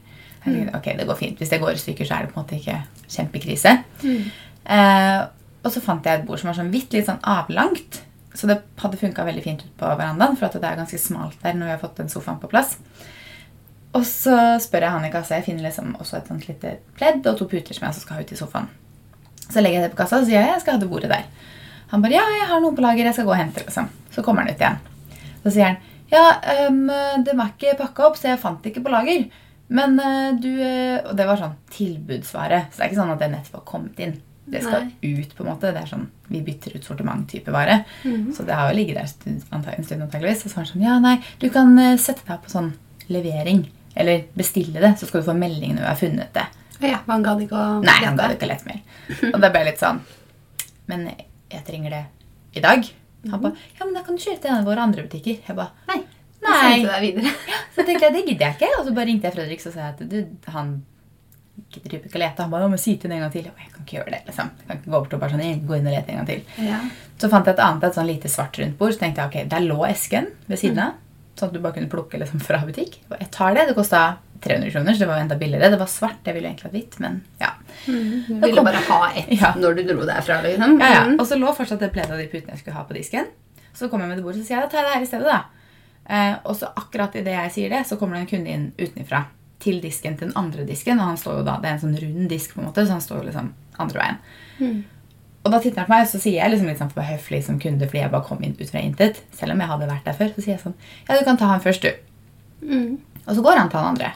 Jeg 0.44 0.52
Mm. 0.54 0.58
tenkte, 0.66 0.76
ok, 0.76 0.84
det 0.98 1.06
går 1.06 1.16
fint. 1.18 1.38
Hvis 1.38 1.48
det 1.50 1.60
går 1.60 1.70
i 1.72 1.76
stykker, 1.80 2.04
så 2.06 2.14
er 2.18 2.26
det 2.26 2.34
på 2.34 2.40
en 2.40 2.44
måte 2.44 2.60
ikke 2.60 2.82
kjempekrise. 3.08 3.84
Mm. 4.02 4.30
Eh, 4.66 5.26
og 5.64 5.72
så 5.72 5.80
fant 5.82 6.04
jeg 6.04 6.20
et 6.20 6.26
bord 6.26 6.38
som 6.38 6.48
var 6.52 6.54
sånn 6.62 6.70
hvitt, 6.70 6.92
litt 6.92 7.06
sånn 7.06 7.20
avlangt. 7.22 8.02
Så 8.34 8.46
det 8.46 8.60
hadde 8.78 8.98
funka 9.00 9.24
veldig 9.24 9.42
fint 9.42 9.62
ut 9.64 9.76
på 9.78 9.96
verandaen, 9.96 10.36
for 10.36 10.46
at 10.46 10.52
det 10.52 10.62
er 10.64 10.76
ganske 10.76 10.98
smalt 11.00 11.40
der 11.42 11.54
når 11.54 11.64
vi 11.64 11.70
har 11.70 11.78
fått 11.78 11.96
den 11.96 12.08
sofaen 12.08 12.38
på 12.40 12.48
plass. 12.50 12.76
Og 13.96 14.04
så 14.04 14.36
spør 14.60 14.84
jeg 14.86 14.94
han 14.96 15.06
i 15.08 15.12
kassa. 15.14 15.38
Jeg 15.38 15.46
finner 15.48 15.64
liksom 15.68 15.94
også 15.96 16.18
et 16.18 16.28
sånt 16.28 16.46
lite 16.50 16.76
pledd 16.98 17.26
og 17.30 17.38
to 17.40 17.46
puter 17.50 17.76
som 17.76 17.86
jeg 17.88 18.00
skal 18.02 18.18
ha 18.18 18.24
ut 18.26 18.32
i 18.34 18.38
sofaen. 18.38 18.68
Så 19.46 19.62
legger 19.62 19.80
jeg 19.80 19.86
det 19.86 19.92
på 19.94 20.00
kassa 20.02 20.18
og 20.20 20.26
sier 20.28 20.40
jeg, 20.42 20.50
jeg 20.52 20.60
skal 20.64 20.76
ha 20.76 20.82
det 20.82 20.88
bordet 20.90 21.10
der. 21.12 21.24
Han 21.92 22.02
bare 22.02 22.16
ja, 22.18 22.24
jeg 22.40 22.48
har 22.50 22.60
noe 22.64 22.74
på 22.76 22.82
lager. 22.84 23.06
Jeg 23.08 23.14
skal 23.14 23.28
gå 23.28 23.34
og 23.34 23.38
hente. 23.40 23.62
liksom. 23.62 23.88
Så 24.12 24.22
kommer 24.26 24.42
han 24.42 24.50
ut 24.54 24.60
igjen. 24.60 24.78
Så 25.44 25.52
sier 25.54 25.70
han 25.72 25.82
ja, 26.06 26.22
um, 26.68 26.84
det 27.26 27.32
var 27.34 27.48
ikke 27.50 27.72
pakka 27.80 28.04
opp, 28.06 28.18
så 28.18 28.28
jeg 28.30 28.38
fant 28.38 28.60
det 28.62 28.70
ikke 28.70 28.84
på 28.86 28.92
lager. 28.94 29.24
Men 29.74 29.96
uh, 29.98 30.36
du 30.38 30.52
uh, 30.62 31.08
Og 31.10 31.16
det 31.18 31.24
var 31.26 31.40
sånn 31.40 31.56
tilbudsvare. 31.74 32.60
Så 32.70 32.78
det 32.78 32.84
er 32.84 32.90
ikke 32.92 33.00
sånn 33.00 33.14
at 33.16 33.22
det 33.24 33.30
nettopp 33.32 33.56
har 33.60 33.64
kommet 33.72 34.02
inn. 34.04 34.12
Det 34.46 34.60
skal 34.62 34.84
ut, 35.02 35.32
på 35.34 35.42
en 35.42 35.48
måte. 35.50 35.72
Det 35.74 35.80
er 35.82 35.88
sånn, 35.90 36.04
Vi 36.30 36.38
bytter 36.46 36.76
ut 36.76 36.84
sortiment-type 36.86 37.50
vare. 37.54 37.80
Mhm. 38.04 38.28
Så 38.36 38.44
det 38.46 38.54
har 38.54 38.70
jo 38.70 38.76
ligget 38.78 38.94
der 39.00 39.02
en 39.08 39.10
stund, 39.10 39.42
antag- 39.50 39.78
en 39.78 39.84
stund 39.88 40.02
antageligvis. 40.06 40.44
Og 40.46 40.50
så 40.52 40.54
var 40.60 40.64
han 40.64 40.70
sånn 40.72 40.84
Ja, 40.86 40.98
nei, 41.02 41.16
du 41.42 41.48
kan 41.50 41.74
eh, 41.82 41.96
sette 41.98 42.22
deg 42.28 42.44
på 42.44 42.50
sånn 42.54 42.72
levering. 43.10 43.64
Eller 43.96 44.26
bestille 44.36 44.80
det, 44.82 44.92
så 45.00 45.08
skal 45.08 45.22
du 45.22 45.28
få 45.30 45.34
melding 45.38 45.74
når 45.76 45.82
du 45.84 45.88
har 45.88 45.98
funnet 46.00 46.32
det. 46.36 46.46
Ja, 46.84 46.98
Han 47.06 47.22
gadd 47.24 47.40
ikke 47.40 47.56
å 47.56 47.78
Nei, 47.80 47.96
han 48.04 48.18
ga 48.18 48.26
ikke 48.28 48.34
det 48.34 48.36
ikke 48.36 48.50
lett 48.50 48.66
mer. 48.68 49.30
Og 49.32 49.40
da 49.40 49.48
ble 49.54 49.62
litt 49.64 49.80
sånn 49.80 50.02
Men 50.90 51.06
jeg 51.48 51.62
trenger 51.64 51.94
det 51.94 52.02
i 52.58 52.62
dag. 52.64 52.84
Han 53.30 53.40
ba 53.42 53.52
Ja, 53.78 53.86
men 53.86 53.94
da 53.96 54.02
kan 54.04 54.18
du 54.18 54.22
kjøre 54.22 54.42
til 54.42 54.52
en 54.52 54.60
av 54.60 54.68
våre 54.68 54.84
andre 54.84 55.06
butikker. 55.06 55.40
Jeg 55.48 55.56
ba 55.56 55.70
Nei. 55.88 56.02
Nei. 56.44 57.00
Videre. 57.02 57.32
Så 57.74 57.84
tenkte 57.84 58.06
jeg, 58.06 58.12
det 58.14 58.26
gidder 58.26 58.46
jeg 58.46 58.58
ikke. 58.58 58.68
Og 58.78 58.84
så 58.86 58.92
bare 58.96 59.08
ringte 59.08 59.26
jeg 59.26 59.34
Fredrik 59.34 59.64
og 59.66 59.74
sa 59.74 59.88
at 59.90 60.02
du, 60.08 60.18
han 60.52 60.68
gidder 61.72 61.96
ikke 62.06 62.18
å 62.18 62.22
lete. 62.22 62.44
Han 62.44 62.52
ba, 62.52 62.60
ja, 62.62 62.68
men 62.70 62.80
si 62.80 62.94
til 63.00 63.12
en 63.12 63.24
gang 63.24 63.32
til. 63.34 63.48
Jeg 63.48 63.56
ba, 63.56 63.64
jeg 63.64 63.72
kan 63.74 63.86
ikke 63.86 63.96
gjøre 63.98 64.12
det, 64.14 64.20
liksom. 64.28 64.52
Jeg 64.60 64.68
kan 64.68 64.78
ikke 64.78 64.92
gå 64.92 64.94
bort 65.00 65.16
og 65.16 65.22
bare 65.24 65.34
sånn, 65.34 65.64
gå 65.66 65.78
inn 65.78 65.88
og 65.90 65.96
lete 65.96 66.14
en 66.14 66.20
gang 66.20 66.28
til. 66.30 66.44
Ja. 66.68 66.78
Så 67.20 67.30
fant 67.32 67.48
jeg 67.48 67.56
et 67.56 67.64
annet, 67.66 67.88
et 67.88 67.98
sånn 67.98 68.08
lite 68.08 68.30
svart 68.32 68.60
rundt 68.62 68.78
bord. 68.78 68.94
Så 68.94 69.02
tenkte 69.02 69.24
jeg, 69.24 69.32
ok, 69.32 69.50
der 69.56 69.66
lå 69.66 69.80
esken 69.88 70.30
ved 70.46 70.62
siden 70.62 70.82
av. 70.86 71.02
Sånn 71.36 71.50
at 71.50 71.56
du 71.56 71.60
bare 71.60 71.76
kunne 71.76 71.90
plukke 71.92 72.18
liksom 72.20 72.40
fra 72.40 72.62
butikk. 72.64 73.00
Jeg 73.12 73.28
tar 73.34 73.54
det. 73.54 73.66
Det 73.68 73.74
kostet 73.76 74.22
300 74.40 74.70
kroner, 74.72 74.94
så 74.94 75.04
det 75.04 75.08
var 75.10 75.20
enda 75.20 75.36
billigere. 75.36 75.70
Det 75.70 75.80
var 75.80 75.90
svart, 75.90 76.20
jeg 76.24 76.36
ville 76.36 76.48
egentlig 76.48 76.68
hatt 76.68 76.76
hvitt, 76.76 76.96
men 77.02 77.18
ja. 77.40 77.50
Mm. 77.86 78.24
Du 78.28 78.46
ville 78.46 78.64
bare 78.64 78.82
ha 78.88 79.00
ett 79.12 79.32
Ja. 79.36 79.52
når 79.56 79.76
du 79.76 79.82
dro 79.90 80.06
derfra, 80.08 80.40
liksom. 80.44 80.78
Ja, 80.80 80.92
ja. 80.94 81.04
Mm. 81.04 81.20
Og 81.20 81.26
så 81.26 81.38
lå 81.40 81.52
fortsatt 81.56 81.80
det 81.80 81.92
pleddet 81.92 82.12
av 82.16 82.18
de 82.18 82.28
putene 82.32 82.54
jeg 82.56 82.62
skulle 82.62 82.76
ha 82.76 82.84
på 82.88 82.96
disken. 82.96 83.28
Så 83.76 83.90
kom 83.92 84.00
jeg 84.00 84.08
med 84.08 84.18
det 84.18 84.24
bordet, 84.24 84.40
så 84.40 84.48
sier 84.48 84.60
jeg, 84.60 84.68
da 84.68 84.72
tar 84.72 84.80
jeg 84.82 84.88
det 84.88 84.94
her 84.96 85.06
i 85.06 85.10
stedet 85.12 85.32
da. 85.32 85.40
Eh, 86.08 86.34
og 86.44 86.56
så 86.56 86.72
akkurat 86.76 87.16
i 87.16 87.24
det 87.26 87.34
jeg 87.34 87.52
sier 87.52 87.72
det, 87.76 87.82
så 87.88 87.98
kommer 88.00 88.16
det 88.16 88.24
en 88.24 88.32
kunde 88.32 88.52
inn 88.52 88.66
utenifra 88.78 89.24
til 89.60 89.80
disken, 89.80 90.16
til 90.16 90.28
den 90.28 90.36
andre 90.36 90.64
disken, 90.68 91.00
og 91.00 91.10
han 91.10 91.16
står 91.20 91.40
jo 91.40 91.46
da, 91.48 91.58
det 91.60 91.68
er 91.68 91.76
en 91.76 91.84
sånn 91.84 91.98
rund 92.00 92.28
disk 92.30 92.54
på 92.54 92.60
en 92.62 92.68
måte, 92.68 92.84
så 92.86 92.96
han 92.96 93.04
står 93.04 93.22
jo 93.22 93.28
liksom 93.30 93.52
andre 93.82 94.02
veien. 94.02 94.18
Mm. 94.60 94.84
Og 95.46 95.52
da 95.54 95.60
titter 95.62 95.84
han 95.84 95.86
på 95.86 95.94
meg, 95.94 96.08
så 96.10 96.18
sier 96.18 96.40
jeg 96.40 96.50
liksom 96.50 96.66
litt 96.66 96.80
sånn 96.80 96.90
for 96.90 97.06
høflig 97.06 97.38
som 97.46 97.58
kunde, 97.62 97.86
fordi 97.86 98.00
jeg 98.02 98.10
bare 98.10 98.26
kom 98.26 98.40
inn 98.42 98.56
ut 98.58 98.70
fra 98.72 98.82
intet, 98.82 99.20
selv 99.36 99.54
om 99.54 99.60
jeg 99.62 99.70
hadde 99.70 99.86
vært 99.92 100.08
der 100.08 100.16
før, 100.18 100.32
så 100.34 100.42
sier 100.42 100.56
jeg 100.56 100.62
sånn, 100.64 100.74
ja, 101.06 101.14
du 101.14 101.22
kan 101.28 101.38
ta 101.38 101.50
han 101.52 101.62
først 101.62 101.84
du. 101.86 101.92
Mm. 102.66 102.96
Og 103.22 103.36
så 103.36 103.44
går 103.46 103.60
han 103.60 103.70
til 103.70 103.78
han 103.78 103.92
andre. 103.92 104.08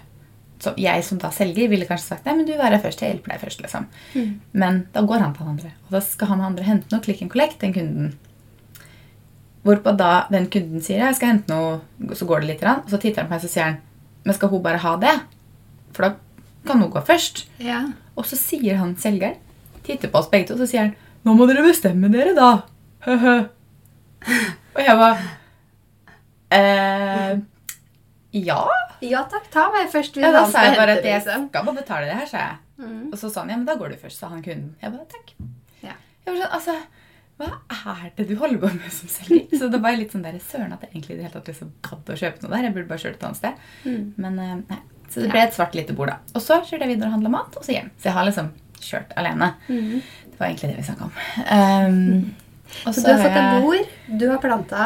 Så 0.60 0.72
jeg 0.76 1.04
som 1.06 1.20
da 1.22 1.30
selger 1.32 1.70
ville 1.70 1.86
kanskje 1.88 2.10
sagt, 2.10 2.26
nei, 2.26 2.34
men 2.36 2.48
du 2.48 2.50
vær 2.58 2.74
her 2.74 2.82
først, 2.82 3.00
jeg 3.00 3.14
hjelper 3.14 3.32
deg 3.32 3.44
først, 3.44 3.62
liksom. 3.62 3.86
Mm. 4.16 4.32
Men 4.62 4.80
da 4.92 5.04
går 5.06 5.22
han 5.22 5.36
til 5.36 5.46
han 5.46 5.54
andre. 5.54 5.70
Og 5.86 5.94
da 5.94 6.00
skal 6.04 6.32
han 6.32 6.42
andre 6.50 6.66
hente 6.66 6.90
noe, 6.90 7.04
click 7.04 7.22
and 7.22 7.32
collect, 7.32 7.60
den 7.62 7.76
kunden. 7.76 8.10
Hvorpå 9.62 9.94
da 9.96 10.10
den 10.32 10.48
kunden 10.52 10.82
sier, 10.82 11.04
jeg 11.04 11.20
skal 11.20 11.34
hente 11.34 11.52
noe, 11.52 11.78
så 12.16 12.26
går 12.26 12.42
det 12.42 12.50
litt, 12.50 12.66
og 12.66 12.90
så 12.90 12.98
titter 12.98 13.22
han 13.22 13.30
på 13.30 13.36
meg, 13.36 13.44
så 13.44 13.52
sier 13.52 13.68
han, 13.68 13.78
men 14.26 14.36
skal 14.36 14.50
hun 14.50 14.64
bare 14.66 14.82
ha 14.82 14.96
det? 15.00 15.14
For 15.94 16.08
da 16.08 16.10
kan 16.66 16.82
hun 16.82 16.90
gå 16.92 17.04
først. 17.06 17.46
Ja. 17.62 17.84
Og 18.18 18.26
så 18.28 18.36
sier 18.40 18.82
han 18.82 18.96
selgeren, 19.00 19.38
titter 19.86 20.10
på 20.12 20.20
oss 20.20 20.28
begge 20.32 20.50
to, 20.50 20.58
så 20.60 20.68
sier 20.68 20.88
han, 20.88 20.96
nå 21.26 21.36
må 21.36 21.46
dere 21.50 21.64
bestemme 21.66 22.10
dere 22.12 22.34
da. 22.36 22.50
Høhø. 23.06 23.36
Og 24.76 24.80
jeg 24.84 24.96
bare, 25.00 25.30
eh, 26.56 27.34
ja. 28.40 28.60
ja 29.04 29.24
takk, 29.32 29.48
ta 29.52 29.66
meg 29.74 29.90
først. 29.92 30.20
Ja, 30.20 30.30
da 30.34 30.44
sa 30.48 30.68
jeg 30.68 30.78
bare 30.78 30.98
at 30.98 31.06
jeg 31.06 31.18
liksom. 31.18 31.48
skal 31.50 31.66
bare 31.66 31.80
betale 31.80 32.10
det 32.10 32.18
her, 32.20 32.28
sa 32.30 32.44
jeg. 32.44 32.58
Mm. 32.80 33.02
Og 33.10 33.18
så 33.18 33.28
sa 33.32 33.42
han, 33.42 33.52
ja, 33.52 33.58
men 33.58 33.68
da 33.68 33.76
går 33.80 33.94
du 33.94 34.00
først, 34.00 34.20
sa 34.22 34.30
han 34.32 34.44
kunden. 34.44 34.74
Jeg 34.80 34.94
bare, 34.94 35.08
takk. 35.10 35.34
Ja. 35.82 35.96
Jeg 36.24 36.34
var 36.34 36.40
sånn, 36.40 36.54
altså, 36.60 36.78
hva 37.40 37.96
er 38.04 38.14
det 38.18 38.26
du 38.28 38.34
holder 38.36 38.60
på 38.62 38.70
med 38.76 38.92
som 38.92 39.10
selger? 39.10 39.48
Så 39.58 39.70
det 39.72 39.80
var 39.82 39.96
litt 39.96 40.14
sånn 40.14 40.24
der, 40.26 40.38
søren 40.44 40.74
at 40.76 40.84
jeg 40.84 40.92
egentlig 40.92 41.16
i 41.16 41.20
det 41.20 41.26
hele 41.26 41.36
tatt 41.38 41.50
liksom 41.50 41.74
gadd 41.86 42.12
å 42.12 42.18
kjøpe 42.22 42.44
noe 42.44 42.52
der. 42.52 42.66
Jeg 42.68 42.76
burde 42.76 42.90
bare 42.90 43.04
kjørt 43.04 43.16
et 43.16 43.28
annet 43.28 43.40
sted. 43.40 43.68
Mm. 43.86 44.02
Men 44.20 44.40
eh, 44.44 44.56
nei. 44.70 44.80
Så 45.10 45.24
det 45.24 45.30
ble 45.32 45.40
et 45.42 45.56
svart 45.56 45.74
lite 45.74 45.94
bord 45.96 46.12
da. 46.12 46.20
Og 46.36 46.42
så 46.44 46.60
kjørte 46.60 46.84
jeg 46.84 46.92
videre 46.92 47.08
og 47.08 47.16
handlet 47.16 47.32
mat, 47.34 47.56
og 47.58 47.64
så 47.66 47.74
hjem. 47.74 47.88
Så 47.98 48.10
jeg 48.10 48.14
har 48.14 48.28
liksom 48.28 48.52
kjørt 48.80 49.14
alene. 49.18 49.48
Mm. 49.66 49.96
Det 50.40 50.46
var 50.46 50.54
egentlig 50.54 50.68
det 50.70 50.76
vi 50.80 50.82
snakka 50.88 51.04
om. 51.04 51.12
Um, 51.52 52.34
Så 52.94 53.02
du 53.04 53.10
har 53.12 53.18
fått 53.20 53.34
deg 53.36 53.62
bord, 53.62 53.88
du 54.18 54.28
har 54.30 54.38
planta, 54.40 54.84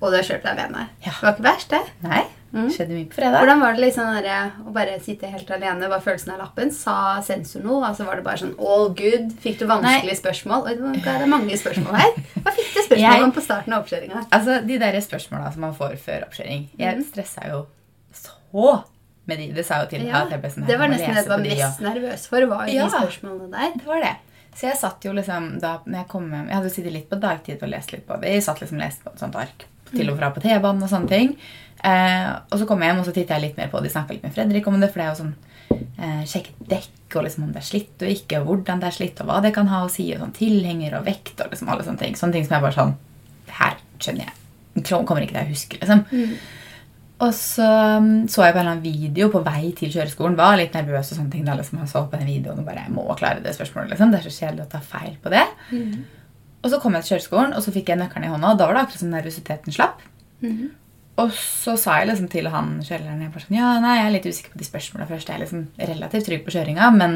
og 0.00 0.08
du 0.08 0.16
har 0.16 0.24
kjørt 0.24 0.42
deg 0.46 0.56
alene. 0.56 0.86
Ja. 1.04 1.12
Det 1.12 1.26
var 1.26 1.34
ikke 1.34 1.44
verst, 1.50 1.68
det. 1.74 1.82
Nei, 2.06 2.22
Mm. 2.54 2.70
skjedde 2.72 2.94
mye 2.94 3.08
på 3.10 3.16
fredag. 3.18 3.40
Hvordan 3.42 3.60
var 3.60 3.72
det 3.74 3.80
liksom 3.82 4.22
der, 4.22 4.52
å 4.64 4.72
bare 4.72 4.94
sitte 5.02 5.28
helt 5.28 5.50
alene? 5.50 5.88
Var 5.90 6.00
følelsen 6.00 6.32
av 6.32 6.38
lappen? 6.40 6.70
Sa 6.72 7.20
sensor 7.20 7.60
noe? 7.66 7.82
Altså 7.84 8.06
Var 8.06 8.16
det 8.16 8.24
bare 8.24 8.38
sånn 8.40 8.54
all 8.58 8.88
good? 8.96 9.34
Fikk 9.42 9.58
du 9.58 9.66
vanskelige 9.66 10.16
spørsmål? 10.16 10.64
Oi, 10.70 10.74
det 10.94 11.06
er 11.06 11.26
mange 11.26 11.52
spørsmål 11.60 11.92
her. 12.00 12.12
Hva 12.40 12.54
fikk 12.56 12.72
du 12.72 12.80
spørsmål 12.86 12.98
Jeg- 13.12 13.22
om 13.22 13.32
på 13.32 13.42
starten 13.42 13.72
av 13.74 13.84
oppkjøringa? 13.84 14.26
Altså, 14.32 14.66
de 14.66 14.78
der 14.78 14.92
spørsmålene 15.04 15.52
som 15.52 15.60
man 15.60 15.74
får 15.74 15.98
før 15.98 16.24
oppkjøring. 16.30 16.68
Jeg 16.78 16.96
mm. 16.96 17.04
stresset 17.12 17.48
jo 17.50 17.66
så 18.14 18.84
med 19.26 19.38
de. 19.38 19.52
Det 19.52 19.66
sa 19.66 19.82
jo 19.82 19.86
til 19.90 19.98
meg 20.04 20.08
Ja, 20.08 20.22
at 20.24 20.30
jeg 20.30 20.40
ble 20.40 20.48
sånn 20.50 20.62
her, 20.64 20.66
det 20.72 20.78
var 20.78 20.86
nesten 20.88 21.12
det 21.14 21.16
jeg 21.16 21.28
var 21.28 21.38
på 21.38 21.42
de, 21.42 21.50
og- 21.50 21.58
mest 21.58 21.80
nervøs 21.80 22.26
for. 22.28 22.46
Var 22.46 22.66
jo 22.68 22.72
Ja. 22.72 22.84
de 22.86 22.90
spørsmålene 22.96 23.50
der. 23.50 23.72
Det 23.76 23.84
var 23.86 24.00
det. 24.00 24.16
Så 24.56 24.70
jeg 24.70 24.80
satt 24.80 25.04
jo 25.04 25.12
liksom 25.16 25.56
da 25.60 25.76
når 25.84 25.98
jeg 26.00 26.08
kom 26.08 26.28
hjem 26.32 26.46
Jeg 26.48 26.56
hadde 26.56 26.70
jo 26.70 26.74
sittet 26.78 26.94
litt 26.94 27.08
på 27.10 27.18
dagtid 27.20 27.62
og 27.62 27.72
lest 27.72 27.92
litt 27.92 28.06
på 28.08 28.16
det. 28.22 28.32
Jeg 28.32 28.44
satt 28.46 28.62
liksom 28.62 28.78
og 28.80 28.86
leste 28.86 29.04
på 29.04 29.12
et 29.12 29.24
sånt 29.24 29.36
ark 29.40 29.66
til 29.92 30.10
og 30.10 30.18
fra 30.18 30.32
på 30.34 30.42
T-banen 30.42 30.82
og 30.82 30.90
sånne 30.90 31.10
ting. 31.10 31.34
Eh, 31.86 32.30
og 32.50 32.58
så 32.58 32.66
kom 32.68 32.80
jeg 32.82 32.90
hjem 32.90 33.02
og 33.02 33.06
så 33.06 33.12
tittet 33.12 33.34
jeg 33.36 33.44
litt 33.44 33.60
mer 33.60 33.68
på 33.70 33.80
det. 33.80 33.90
De 33.90 33.94
snakket 33.94 34.16
litt 34.16 34.26
med 34.26 34.34
Fredrik 34.34 34.66
om 34.70 34.78
det, 34.80 34.88
for 34.92 35.02
det 35.02 35.06
er 35.06 35.12
jo 35.12 35.20
sånn 35.20 35.34
eh, 35.76 36.22
sjekke 36.28 36.68
dekk 36.72 37.18
og 37.18 37.26
liksom 37.26 37.46
om 37.46 37.52
det 37.54 37.62
er 37.62 37.68
slitt 37.68 38.02
og 38.02 38.12
ikke, 38.12 38.40
og 38.40 38.50
hvordan 38.50 38.82
det 38.82 38.88
er 38.88 38.96
slitt, 38.96 39.20
og 39.22 39.30
hva 39.30 39.38
det 39.44 39.52
kan 39.56 39.70
ha 39.70 39.84
å 39.84 39.92
si, 39.92 40.08
og 40.14 40.24
sånn 40.24 40.34
tilhenger 40.36 40.98
og 40.98 41.06
vekt 41.06 41.40
og 41.44 41.52
liksom 41.52 41.70
alle 41.72 41.86
sånne 41.86 42.02
ting. 42.02 42.18
Sånne 42.18 42.38
ting 42.38 42.48
som 42.48 42.56
jeg 42.56 42.66
bare 42.66 42.78
sånn 42.78 42.96
her 43.60 43.78
skjønner 44.02 44.26
jeg. 44.26 44.86
Kommer 44.90 45.24
ikke 45.24 45.36
til 45.36 45.44
å 45.44 45.52
huske, 45.52 45.78
liksom. 45.80 46.02
Mm. 46.10 46.34
Og 47.24 47.32
så 47.32 47.66
um, 47.96 48.26
så 48.28 48.44
jeg 48.44 48.52
på 48.52 48.58
en 48.60 48.66
eller 48.66 48.74
annen 48.74 48.84
video 48.84 49.30
på 49.32 49.40
vei 49.44 49.70
til 49.76 49.92
kjøreskolen. 49.92 50.36
Var 50.36 50.58
litt 50.60 50.74
nervøs 50.76 51.14
og 51.14 51.20
sånne 51.20 51.32
ting. 51.32 51.46
Alle 51.48 51.64
jeg 51.64 51.88
så 51.88 52.02
på 52.04 52.20
den 52.20 52.28
videoen 52.28 52.60
og 52.60 52.66
bare, 52.68 52.84
jeg 52.84 52.92
må 52.92 53.06
klare 53.16 53.40
det 53.44 53.54
spørsmålet. 53.56 53.94
liksom. 53.94 54.12
Det 54.12 54.20
er 54.20 54.26
så 54.28 54.34
kjedelig 54.36 54.66
å 54.66 54.72
ta 54.74 54.82
feil 54.84 55.14
på 55.22 55.32
det. 55.32 55.46
Mm. 55.70 56.02
Og 56.62 56.72
så 56.72 56.80
kom 56.82 56.96
jeg 56.96 57.06
til 57.06 57.14
kjøreskolen, 57.14 57.54
og 57.56 57.64
så 57.64 57.72
fikk 57.72 57.92
jeg 57.92 58.00
nøkkelen 58.00 58.26
i 58.26 58.32
hånda. 58.32 58.50
Og 58.52 58.60
da 58.60 58.66
var 58.66 58.76
det 58.76 58.82
akkurat 58.84 59.04
som 59.04 59.14
nervøsiteten 59.14 59.76
slapp. 59.76 60.02
Mhm. 60.44 60.74
Og 61.16 61.30
så 61.32 61.78
sa 61.80 61.94
jeg 61.96 62.10
liksom 62.10 62.28
til 62.28 62.48
han 62.52 62.74
kjøreren 62.84 63.22
jeg 63.24 63.40
sånn, 63.40 63.56
ja, 63.56 63.68
nei, 63.80 63.94
jeg 63.96 64.06
er 64.06 64.10
litt 64.12 64.26
usikker 64.28 64.52
på 64.52 64.58
de 64.60 64.66
spørsmålene 64.66 65.08
først. 65.08 65.30
Jeg 65.30 65.38
er 65.38 65.42
liksom 65.46 65.62
relativt 65.78 66.26
trygg 66.28 66.42
på 66.44 66.52
kjøringa, 66.52 66.90
men 66.92 67.14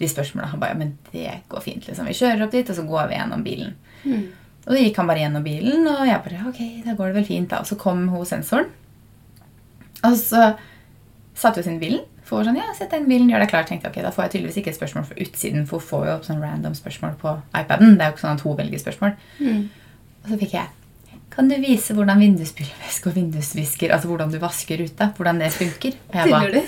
de 0.00 0.08
spørsmålene. 0.10 0.50
Han 0.50 0.62
bare 0.64 0.74
ja, 0.74 0.78
men 0.80 0.96
det 1.12 1.34
går 1.52 1.62
fint. 1.62 1.86
liksom. 1.86 2.08
Vi 2.10 2.16
kjører 2.18 2.42
opp 2.42 2.56
dit, 2.56 2.72
og 2.72 2.78
så 2.80 2.86
går 2.88 3.06
vi 3.12 3.20
gjennom 3.20 3.44
bilen. 3.46 3.76
Mm. 4.02 4.24
Og 4.66 4.72
så 4.72 4.80
gikk 4.80 4.98
han 4.98 5.12
bare 5.12 5.22
gjennom 5.22 5.46
bilen, 5.46 5.86
og 5.92 6.02
jeg 6.08 6.24
bare 6.24 6.42
ok, 6.50 6.60
da 6.88 6.96
går 6.98 7.12
det 7.12 7.18
vel 7.20 7.28
fint. 7.28 7.48
da. 7.52 7.60
Og 7.62 7.70
så 7.70 7.78
kom 7.78 8.08
hun 8.10 8.26
sensoren. 8.26 8.66
Og 10.04 10.16
så 10.20 10.52
satte 11.36 11.60
vi 11.60 11.64
oss 11.64 11.70
inn 11.72 11.80
bilen. 11.80 12.04
For 12.26 12.42
sånn, 12.42 12.58
ja, 12.58 12.72
sett 12.74 12.90
deg 12.90 13.04
bilen, 13.06 13.28
gjør 13.30 13.44
deg 13.44 13.50
klar. 13.52 13.66
Tenkte, 13.68 13.86
jeg, 13.86 13.94
ok, 13.94 14.02
Da 14.02 14.10
får 14.14 14.26
jeg 14.26 14.32
tydeligvis 14.34 14.58
ikke 14.62 14.72
et 14.72 14.78
spørsmål 14.80 15.04
fra 15.06 15.18
utsiden, 15.22 15.66
for 15.70 15.78
hun 15.78 15.88
får 15.90 16.06
jo 16.08 16.14
opp 16.16 16.24
sånn 16.26 16.42
random 16.42 16.74
spørsmål 16.74 17.14
på 17.20 17.34
iPaden. 17.54 17.94
Det 17.94 18.02
er 18.02 18.10
jo 18.10 18.16
ikke 18.16 18.24
sånn 18.24 18.40
at 18.40 18.42
hun 18.46 18.58
velger 18.58 18.82
spørsmål. 18.82 19.14
Mm. 19.38 19.60
Og 20.24 20.32
så 20.32 20.40
fikk 20.40 20.56
jeg 20.56 20.72
Kan 21.36 21.50
du 21.50 21.56
vise 21.60 21.94
hvordan 21.94 22.18
vindusspylevæske 22.22 23.10
og 23.10 23.16
vindusvisker 23.18 23.92
Altså 23.92 24.08
hvordan 24.08 24.30
du 24.32 24.38
vasker 24.40 24.80
ruta? 24.80 25.10
Hvordan 25.16 25.42
det 25.42 25.52
funker? 25.54 25.98
Og 26.08 26.16
jeg 26.16 26.32
bare? 26.32 26.62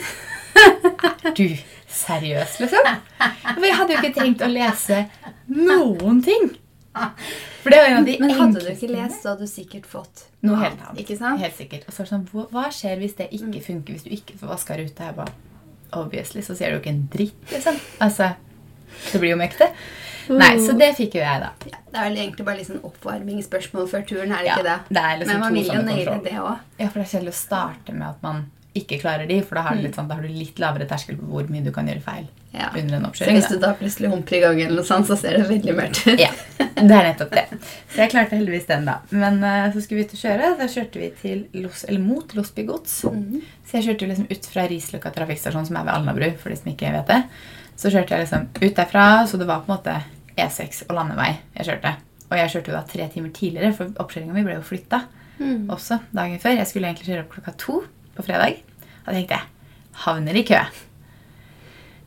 Er 1.28 1.34
du 1.34 1.56
seriøs, 1.88 2.58
liksom? 2.60 2.88
For 3.18 3.66
jeg 3.66 3.76
hadde 3.80 3.94
jo 3.94 3.98
ikke 4.02 4.14
trengt 4.14 4.44
å 4.44 4.50
lese 4.52 5.04
noen 5.48 6.22
ting. 6.24 6.50
Men 7.68 8.32
hadde 8.38 8.62
du 8.62 8.70
ikke 8.72 8.88
lest, 8.90 9.22
så 9.22 9.34
hadde 9.34 9.44
du 9.44 9.50
sikkert 9.50 9.86
fått 9.88 10.24
Noe 10.46 10.56
helt 10.62 10.80
annet. 10.80 11.00
Ikke 11.02 11.16
sant? 11.18 11.40
Helt 11.42 11.56
sikkert. 11.58 11.86
Og 11.88 11.94
så 11.94 12.02
er 12.02 12.06
det 12.06 12.12
sånn, 12.14 12.26
hva, 12.32 12.44
hva 12.54 12.66
skjer 12.72 13.00
hvis 13.02 13.16
det 13.18 13.28
ikke 13.34 13.62
funker? 13.64 13.96
Hvis 13.96 14.06
du 14.06 14.12
ikke 14.14 14.36
får 14.40 14.52
vaska 14.54 14.76
ruta? 14.78 15.08
Jeg 15.10 15.16
bare, 15.18 15.34
Obviously, 15.98 16.42
så 16.44 16.54
ser 16.56 16.70
du 16.70 16.76
jo 16.78 16.82
ikke 16.82 16.92
en 16.92 17.06
dritt, 17.12 17.40
liksom. 17.50 17.80
Altså, 18.04 18.30
det 19.12 19.20
blir 19.22 19.32
jo 19.32 19.40
mektig. 19.40 19.70
Nei, 20.28 20.50
så 20.60 20.74
det 20.76 20.90
fikk 20.98 21.16
jo 21.16 21.22
jeg, 21.24 21.40
da. 21.40 21.52
Ja, 21.72 21.78
det 21.88 21.96
er 21.96 22.04
vel 22.10 22.18
egentlig 22.20 22.44
bare 22.44 22.60
litt 22.60 22.68
sånn 22.68 22.82
oppvarmingsspørsmål 22.84 23.88
før 23.88 24.04
turen, 24.08 24.34
er 24.36 24.44
det 24.44 24.50
Ja, 24.50 24.58
ikke 24.58 24.66
det? 24.68 24.78
det 24.98 25.04
liksom 25.22 25.32
Men 25.32 25.44
man 25.46 25.56
vil 25.56 25.70
jo 25.72 25.84
naile 25.86 26.16
det 26.26 26.34
òg. 26.36 26.66
Ja, 26.76 26.88
for 26.90 27.00
det 27.00 27.06
er 27.06 27.12
kjedelig 27.14 27.32
å 27.32 27.38
starte 27.38 27.94
med 27.96 28.06
at 28.10 28.20
man 28.26 28.44
ikke 28.76 28.98
klarer 29.00 29.24
de, 29.26 29.40
for 29.42 29.58
da 29.58 29.64
har, 29.64 29.78
du 29.78 29.86
litt 29.86 29.96
sånn, 29.96 30.10
da 30.10 30.18
har 30.18 30.26
du 30.28 30.32
litt 30.32 30.60
lavere 30.60 30.86
terskel 30.90 31.16
på 31.18 31.30
hvor 31.32 31.48
mye 31.50 31.64
du 31.64 31.72
kan 31.74 31.88
gjøre 31.88 32.04
feil 32.04 32.28
Ja. 32.52 32.70
under 32.74 32.96
en 32.96 33.04
oppkjøring. 33.04 33.36
Så 33.42 33.48
hvis 33.50 33.58
du 33.60 33.60
da 33.62 33.74
plutselig 33.76 34.08
humper 34.10 34.36
i 34.36 34.40
gangen, 34.40 34.66
eller 34.70 34.80
noe 34.80 34.88
sånt, 34.88 35.06
så 35.06 35.16
ser 35.20 35.36
det 35.36 35.48
veldig 35.50 35.74
mørkt 35.76 35.98
ut. 36.08 36.18
Ja, 36.18 36.30
det 36.58 36.94
er 36.96 37.04
nettopp 37.10 37.30
det. 37.36 37.42
Så 37.92 38.00
jeg 38.00 38.10
klarte 38.14 38.38
heldigvis 38.38 38.66
den, 38.70 38.86
da. 38.88 38.94
Men 39.10 39.36
uh, 39.44 39.68
så 39.74 39.82
skulle 39.84 40.00
vi 40.00 40.06
ut 40.08 40.14
og 40.16 40.22
kjøre. 40.22 40.48
Da 40.58 40.68
kjørte 40.72 41.02
vi 41.02 41.10
til 41.20 41.44
Los, 41.60 41.84
eller 41.84 42.00
mot 42.00 42.32
Losby 42.34 42.64
gods. 42.66 42.96
Mhm. 43.04 43.42
Så 43.68 43.76
jeg 43.78 43.84
kjørte 43.90 44.08
liksom 44.08 44.30
ut 44.32 44.46
fra 44.54 44.64
Risløkka 44.70 45.12
trafikkstasjon, 45.12 45.66
som 45.68 45.76
er 45.76 45.84
ved 45.84 45.92
Alnabru. 45.98 46.30
for 46.40 46.48
de 46.48 46.56
som 46.56 46.72
ikke 46.72 46.92
vet 46.96 47.06
det. 47.12 47.20
Så 47.76 47.92
kjørte 47.92 48.16
jeg 48.16 48.24
liksom 48.24 48.48
ut 48.62 48.74
derfra, 48.80 49.04
så 49.28 49.38
det 49.38 49.46
var 49.46 49.60
på 49.62 49.68
en 49.70 49.76
måte 49.76 49.98
E6 50.40 50.82
og 50.88 50.96
landevei 50.96 51.30
jeg 51.58 51.68
kjørte. 51.68 51.94
Og 52.30 52.36
jeg 52.40 52.50
kjørte 52.56 52.72
jo 52.72 52.78
da 52.78 52.82
tre 52.88 53.08
timer 53.12 53.30
tidligere, 53.36 53.74
for 53.76 53.92
oppkjøringa 54.02 54.32
mi 54.34 54.42
ble 54.48 54.56
jo 54.58 54.64
flytta 54.66 55.04
Mm. 55.38 55.68
også 55.70 56.00
dagen 56.10 56.40
før. 56.42 56.56
Jeg 56.56 56.66
skulle 56.66 56.88
egentlig 56.88 57.06
kjøre 57.12 57.20
opp 57.22 57.30
klokka 57.36 57.52
to 57.56 57.76
på 58.16 58.24
fredag. 58.26 58.56
Da 59.06 59.12
tenkte 59.14 59.36
jeg 59.36 59.46
havner 60.02 60.34
i 60.34 60.42
kø. 60.42 60.58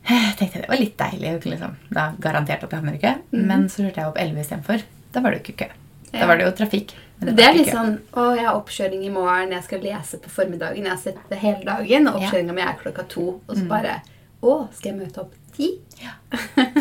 Jeg 0.08 0.34
tenkte 0.38 0.60
Det 0.64 0.68
var 0.72 0.80
litt 0.80 0.96
deilig. 0.98 1.32
Liksom. 1.46 1.76
Da 1.94 2.08
garantert 2.18 2.64
at 2.66 2.70
jeg 2.72 2.80
havner 2.80 2.98
i 2.98 3.02
kø. 3.02 3.12
Men 3.38 3.68
så 3.70 3.84
kjørte 3.84 4.02
jeg 4.02 4.10
opp 4.12 4.18
11 4.18 4.40
istedenfor. 4.44 4.84
Da 5.14 5.20
var 5.22 5.30
det 5.34 5.40
jo 5.40 5.44
ikke 5.46 5.66
kø. 5.66 5.68
Da 6.12 6.26
var 6.28 6.36
det 6.40 6.44
jo 6.48 6.52
trafikk. 6.58 6.94
men 7.20 7.34
Det 7.36 7.44
var 7.44 7.52
er 7.52 7.56
litt 7.56 7.68
kø. 7.70 7.76
sånn 7.76 7.92
Å, 8.12 8.24
jeg 8.36 8.44
har 8.48 8.56
oppkjøring 8.58 9.04
i 9.06 9.12
morgen, 9.14 9.52
jeg 9.54 9.64
skal 9.64 9.80
lese 9.86 10.18
på 10.24 10.32
formiddagen. 10.34 10.84
Jeg 10.84 10.92
har 10.92 10.98
sett 11.00 11.20
det 11.30 11.38
hele 11.40 11.62
dagen, 11.64 12.08
og 12.10 12.18
oppkjøringa 12.20 12.56
mi 12.58 12.64
er 12.66 12.74
klokka 12.82 13.06
to. 13.08 13.28
Og 13.46 13.54
så 13.56 13.64
bare 13.70 14.00
Å, 14.42 14.56
skal 14.74 14.90
jeg 14.90 14.98
møte 14.98 15.22
opp 15.22 15.34
ti? 15.54 15.68
Ja. 16.02 16.16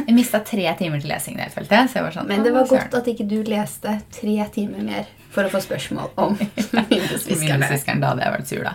Jeg 0.07 0.15
mista 0.17 0.39
tre 0.41 0.65
timer 0.79 0.99
til 1.03 1.11
lesing. 1.13 1.37
der, 1.37 1.51
følte 1.53 1.77
jeg. 1.77 1.89
Så 1.91 1.99
jeg 1.99 2.07
var 2.07 2.15
sånn, 2.17 2.27
Men 2.27 2.41
det 2.43 2.53
var 2.55 2.65
godt 2.67 2.95
at 2.97 3.07
ikke 3.11 3.27
du 3.29 3.37
leste 3.45 3.99
tre 4.17 4.37
timer 4.55 4.81
mer 4.87 5.05
for 5.31 5.45
å 5.45 5.51
få 5.53 5.61
spørsmål 5.63 6.09
om 6.19 6.33
vindusviskerne. 6.89 7.37
Vindusviskeren, 7.45 8.01
da 8.01 8.09
hadde 8.15 8.25
jeg 8.25 8.33
vært 8.33 8.49
sur, 8.49 8.63
da. 8.65 8.73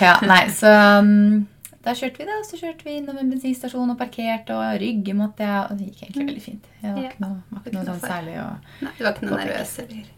Ja, 0.00 0.14
nei, 0.26 0.40
så 0.56 0.72
um, 1.04 1.44
da 1.84 1.92
kjørte 1.96 2.22
vi, 2.22 2.26
da. 2.28 2.40
Så 2.48 2.58
kjørte 2.60 2.86
vi 2.86 2.96
innom 2.98 3.18
en 3.20 3.30
bensinstasjon 3.34 3.92
og 3.92 4.00
parkerte, 4.00 4.56
og 4.56 4.80
rygge 4.80 5.14
måtte 5.16 5.44
jeg. 5.44 5.62
Og 5.68 5.78
det 5.78 5.88
gikk 5.90 6.02
egentlig 6.06 6.28
veldig 6.30 6.44
fint. 6.44 6.68
Jeg 6.80 6.96
var 6.96 7.08
ikke 7.10 7.24
noe, 7.24 7.40
var 7.50 7.62
ikke 7.62 7.76
noe 7.76 7.88
sånn 7.90 8.04
særlig 8.04 8.36
å 8.40 8.50
Nei, 8.84 8.92
du 8.96 9.02
var 9.04 9.16
ikke 9.16 9.28
noe 9.28 9.40
nervøs, 9.42 9.74
eller? 9.84 10.12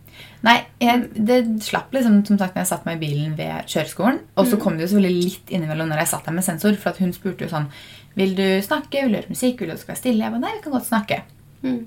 Nei, 0.47 0.57
jeg, 0.81 1.09
det 1.29 1.39
slapp 1.65 1.93
liksom, 1.93 2.21
som 2.29 2.39
sagt, 2.41 2.55
når 2.55 2.63
jeg 2.63 2.71
satte 2.71 2.89
meg 2.89 2.99
i 2.99 3.03
bilen 3.03 3.35
ved 3.39 3.67
kjøreskolen. 3.73 4.23
Og 4.39 4.49
så 4.49 4.59
kom 4.61 4.79
det 4.79 4.87
jo 4.87 4.93
selvfølgelig 4.95 5.27
litt 5.27 5.53
innimellom 5.53 5.91
når 5.91 6.05
jeg 6.05 6.13
satt 6.13 6.29
der 6.29 6.37
med 6.37 6.47
sensor. 6.47 6.79
For 6.81 7.03
hun 7.03 7.13
spurte 7.17 7.47
jo 7.47 7.53
sånn 7.53 7.69
Vil 8.17 8.33
du 8.39 8.47
snakke? 8.65 9.03
Vil 9.03 9.17
du 9.17 9.21
høre 9.21 9.35
musikk? 9.35 9.61
Vil 9.61 9.73
du 9.73 9.75
at 9.75 9.83
du 9.83 9.85
skal 9.85 9.95
være 9.97 10.03
stille? 10.05 10.25
Jeg 10.25 10.33
ba, 10.33 10.41
nei, 10.41 10.55
vi 10.57 10.65
kan 10.65 10.77
godt 10.77 10.89
snakke. 10.89 11.21
Mm. 11.67 11.83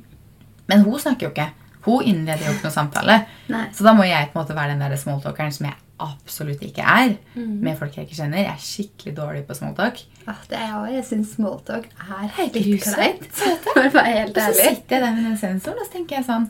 Men 0.69 0.85
hun 0.85 1.01
snakker 1.01 1.29
jo 1.29 1.33
ikke. 1.33 1.47
Hun 1.85 2.03
innleder 2.03 2.45
jo 2.45 2.55
ikke 2.55 2.67
noe 2.67 2.75
samtale. 2.75 3.21
Nei. 3.51 3.67
Så 3.75 3.85
da 3.87 3.93
må 3.95 4.07
jeg 4.07 4.31
på 4.31 4.37
en 4.37 4.43
måte 4.43 4.57
være 4.57 4.75
den 4.75 4.83
der 4.83 4.99
smalltalkeren 4.99 5.53
som 5.55 5.69
jeg 5.69 5.77
absolutt 5.99 6.61
ikke 6.63 6.83
er. 6.83 7.13
Mm. 7.35 7.55
Med 7.63 7.77
folk 7.79 7.95
jeg 7.95 8.07
ikke 8.07 8.19
kjenner. 8.19 8.41
Jeg 8.43 8.51
er 8.53 8.63
skikkelig 8.63 9.15
dårlig 9.17 9.45
på 9.47 9.57
smalltalk. 9.57 10.03
Ah, 10.25 10.43
det 10.49 10.59
er 10.59 10.67
jeg. 10.67 10.97
Jeg 10.97 11.07
syns 11.09 11.33
smalltalk 11.37 11.89
er 11.89 12.27
Helt 12.37 12.59
litt 12.59 12.85
kleint. 12.85 13.31
For 13.65 13.81
å 13.81 13.95
være 13.95 14.13
helt 14.19 14.37
Og 14.37 14.43
så 14.43 14.53
sitter 14.59 14.97
jeg 14.97 15.05
der 15.05 15.15
med 15.15 15.25
den 15.27 15.39
sensoren 15.41 15.81
og 15.81 15.87
så 15.87 15.95
tenker 15.95 16.19
jeg 16.19 16.27
sånn 16.27 16.45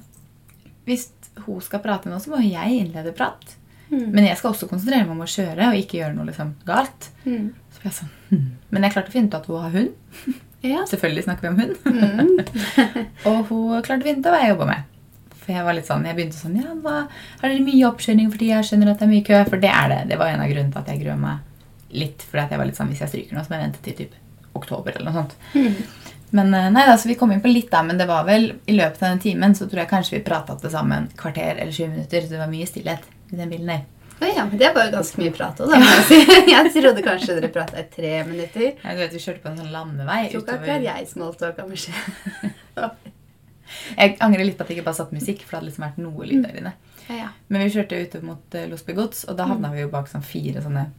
Hvis 0.90 1.08
hun 1.46 1.64
skal 1.64 1.82
prate 1.84 2.12
nå, 2.12 2.20
så 2.20 2.34
må 2.34 2.42
jeg 2.44 2.82
innlede 2.82 3.14
prat. 3.16 3.56
Mm. 3.90 4.10
Men 4.14 4.28
jeg 4.28 4.38
skal 4.38 4.52
også 4.52 4.68
konsentrere 4.70 5.06
meg 5.06 5.16
om 5.16 5.24
å 5.24 5.30
kjøre 5.30 5.72
og 5.72 5.80
ikke 5.80 6.02
gjøre 6.02 6.18
noe 6.18 6.28
liksom 6.30 6.54
galt. 6.68 7.10
Mm. 7.24 7.50
Så 7.74 7.86
jeg 7.86 7.96
sånn, 7.96 8.12
hm. 8.30 8.46
Men 8.70 8.86
jeg 8.86 8.96
klarte 8.96 9.12
å 9.12 9.16
finne 9.16 9.32
ut 9.32 9.38
at 9.40 9.50
hun 9.50 9.64
har 9.64 9.76
hund. 9.78 10.38
Ja. 10.60 10.84
Selvfølgelig 10.92 11.24
snakker 11.24 11.46
vi 11.46 11.52
om 11.54 11.60
hund. 11.62 11.76
Mm. 11.88 12.32
og 13.30 13.38
hun 13.48 13.86
klarte 13.86 14.04
å 14.04 14.10
finne 14.10 14.20
ut 14.20 14.28
hva 14.28 14.42
jeg 14.44 14.52
jobba 14.52 14.68
med. 14.74 14.89
For 15.50 15.58
jeg 15.58 15.66
var 15.66 15.74
litt 15.74 15.88
sånn, 15.90 16.04
jeg 16.06 16.14
begynte 16.14 16.38
sånn 16.38 16.58
Ja, 16.60 16.76
hva, 16.78 16.98
har 17.42 17.50
dere 17.50 17.66
mye 17.66 17.88
oppkjøring 17.88 18.28
fordi 18.30 18.52
jeg 18.52 18.68
skjønner 18.68 18.92
at 18.92 19.00
det 19.02 19.08
er 19.08 19.10
mye 19.16 19.26
kø? 19.26 19.40
For 19.50 19.62
det 19.64 19.72
er 19.74 19.88
det. 19.90 19.98
Det 20.12 20.20
var 20.22 20.30
en 20.30 20.44
av 20.44 20.52
grunnene 20.52 20.76
til 20.76 20.84
at 20.84 20.92
jeg 20.94 21.02
gruer 21.02 21.18
meg 21.18 21.96
litt. 22.04 22.26
At 22.36 22.54
jeg 22.54 22.62
var 22.62 22.70
litt 22.70 22.78
sånn, 22.78 22.92
Hvis 22.94 23.02
jeg 23.02 23.10
stryker 23.10 23.34
nå, 23.34 23.42
så 23.42 23.50
må 23.50 23.58
jeg 23.58 23.66
vente 23.66 23.82
til 23.88 23.96
typ 23.98 24.14
oktober 24.60 24.94
eller 24.94 25.10
noe 25.10 25.24
sånt. 25.24 25.34
Mm. 25.58 25.80
Men 26.38 26.54
eh, 26.54 26.70
nei 26.76 26.86
da, 26.86 26.94
så 27.02 27.10
vi 27.10 27.18
kom 27.18 27.34
inn 27.34 27.42
på 27.42 27.50
litt, 27.50 27.72
da. 27.74 27.82
Men 27.82 27.98
det 27.98 28.06
var 28.12 28.30
vel 28.30 28.52
i 28.70 28.78
løpet 28.78 29.02
av 29.02 29.16
den 29.16 29.24
timen 29.26 29.58
så 29.58 29.66
tror 29.66 29.88
jeg 29.88 29.92
kanskje 29.96 30.20
vi 30.20 30.26
prata 30.30 30.54
til 30.62 30.74
sammen 30.76 31.10
kvarter 31.18 31.56
eller 31.56 31.74
20 31.74 31.96
minutter. 31.96 32.22
Så 32.28 32.36
det 32.36 32.44
var 32.44 32.54
mye 32.54 32.70
stillhet 32.70 33.10
i 33.34 33.40
den 33.40 33.50
bilen 33.50 33.74
der. 33.74 33.88
Å 34.20 34.28
ja, 34.28 34.44
men 34.46 34.60
det 34.60 34.70
var 34.76 34.86
jo 34.86 34.94
ganske 34.98 35.22
mye 35.22 35.34
prat 35.34 35.62
òg, 35.64 35.74
da. 35.74 35.80
Ja. 35.82 36.00
Jeg. 36.14 36.50
Jeg 36.54 36.74
trodde 36.76 37.06
kanskje 37.06 37.38
dere 37.40 37.50
prata 37.56 37.80
i 37.82 37.88
tre 37.90 38.18
minutter. 38.28 38.74
Ja, 38.84 38.94
du 38.94 39.02
vet, 39.02 39.16
Vi 39.16 39.24
kjørte 39.24 39.46
på 39.46 39.54
en 39.54 39.62
sånn 39.64 39.72
landevei 39.74 40.26
Jeg 40.28 40.34
tror 40.34 40.44
ikke 40.44 40.58
utover 40.58 40.74
akkurat 40.76 40.90
jeg 40.92 41.14
smalltalka 41.16 41.70
med 41.70 41.88
sjef. 41.88 43.09
Jeg 43.98 44.16
angrer 44.26 44.48
litt 44.48 44.58
på 44.58 44.66
at 44.66 44.72
jeg 44.72 44.80
ikke 44.80 44.90
bare 44.90 45.00
satt 45.02 45.14
musikk, 45.16 45.44
for 45.44 45.52
det 45.52 45.60
hadde 45.60 45.70
liksom 45.72 45.86
vært 45.88 46.02
noe 46.04 46.30
lyd 46.30 46.46
der 46.48 46.58
inne. 46.62 46.74
Ja, 47.10 47.20
ja. 47.24 47.30
Men 47.50 47.64
vi 47.66 47.72
kjørte 47.74 48.02
ute 48.04 48.24
mot 48.26 48.58
uh, 48.58 48.66
Losby 48.70 48.96
og 49.00 49.38
da 49.38 49.48
havna 49.50 49.72
vi 49.74 49.86
jo 49.86 49.94
bak 49.94 50.10
sånn 50.12 50.26
fire 50.26 50.62
sånne 50.62 50.90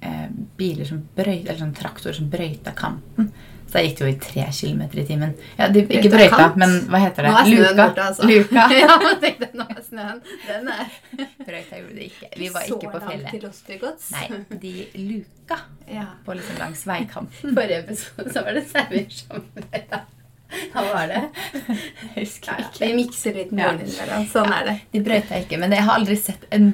eh, 0.00 0.26
biler 0.56 0.88
som 0.88 1.00
brøyt, 1.16 1.46
eller 1.46 1.60
sånn 1.62 1.76
traktorer 1.76 2.16
som 2.16 2.28
brøyta 2.32 2.74
kanten. 2.76 3.30
Så 3.70 3.78
da 3.78 3.82
gikk 3.84 3.98
det 4.00 4.02
jo 4.02 4.10
i 4.10 4.18
tre 4.18 4.44
kilometer 4.50 4.98
i 4.98 5.04
timen. 5.06 5.32
Ja, 5.54 5.68
de, 5.70 5.84
ikke 5.86 6.10
Brøyta 6.10 6.38
kant? 6.40 6.56
men 6.58 6.72
hva 6.90 7.00
heter 7.04 7.28
det? 7.28 7.30
Nå 7.30 7.38
er 7.38 7.46
snøen 7.46 7.60
Luka. 7.68 7.84
borte, 7.84 8.06
altså. 8.08 8.26
Luka. 8.26 8.64
ja, 8.80 8.96
man 9.04 9.20
tenkte, 9.22 9.48
nå 9.54 9.66
er 9.70 9.84
snøen. 9.86 10.22
Den 10.48 10.70
er 10.74 10.96
Brøyta 11.46 11.78
gjorde 11.78 11.94
det 12.00 12.08
ikke. 12.08 12.30
Vi 12.40 12.48
var 12.50 12.66
ikke 12.66 12.90
på 12.90 12.98
så 12.98 13.12
langt 13.12 13.30
fjellet. 13.30 13.60
til 13.68 13.84
Nei, 14.16 14.60
de 14.64 15.04
luka 15.12 15.60
Ja. 16.00 16.08
på 16.26 16.34
liksom 16.40 16.58
langs 16.64 16.82
veikanten. 16.90 17.54
Forrige 17.54 17.84
episode 17.84 18.34
så 18.34 18.42
var 18.48 18.58
det 18.58 18.64
sauer 18.72 19.14
som 19.20 19.46
brøyta. 19.54 20.02
Hva 20.72 20.84
var 20.86 21.10
det? 21.10 21.22
Jeg 21.76 22.14
husker 22.16 22.64
ikke. 22.64 22.82
Vi 22.82 22.90
mikser 22.98 23.38
litt 23.38 23.54
morgen 23.54 23.84
innimellom. 23.84 24.26
Sånn 24.32 24.50
er 24.54 24.66
det. 24.66 24.76
De 24.94 25.04
brøyta 25.06 25.38
ikke, 25.42 25.60
men 25.60 25.74
jeg 25.76 25.86
har 25.86 26.00
aldri 26.00 26.16
sett 26.18 26.46
en 26.54 26.72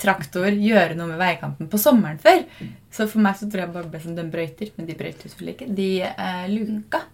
traktor 0.00 0.48
gjøre 0.54 0.96
noe 0.98 1.10
med 1.12 1.20
veikanten 1.20 1.68
på 1.70 1.80
sommeren 1.80 2.20
før. 2.22 2.42
Så 2.94 3.06
for 3.10 3.22
meg 3.24 3.36
så 3.38 3.50
tror 3.50 3.66
jeg 3.66 3.74
bare 3.74 3.92
ble 3.92 4.00
som 4.02 4.16
den 4.16 4.32
brøyter, 4.32 4.72
men 4.78 4.88
de 4.88 4.96
brøyter 4.98 5.28
selvfølgelig 5.28 5.56
ikke. 5.58 5.70
De 5.78 5.92
eh, 6.08 6.44
luka 6.54 7.04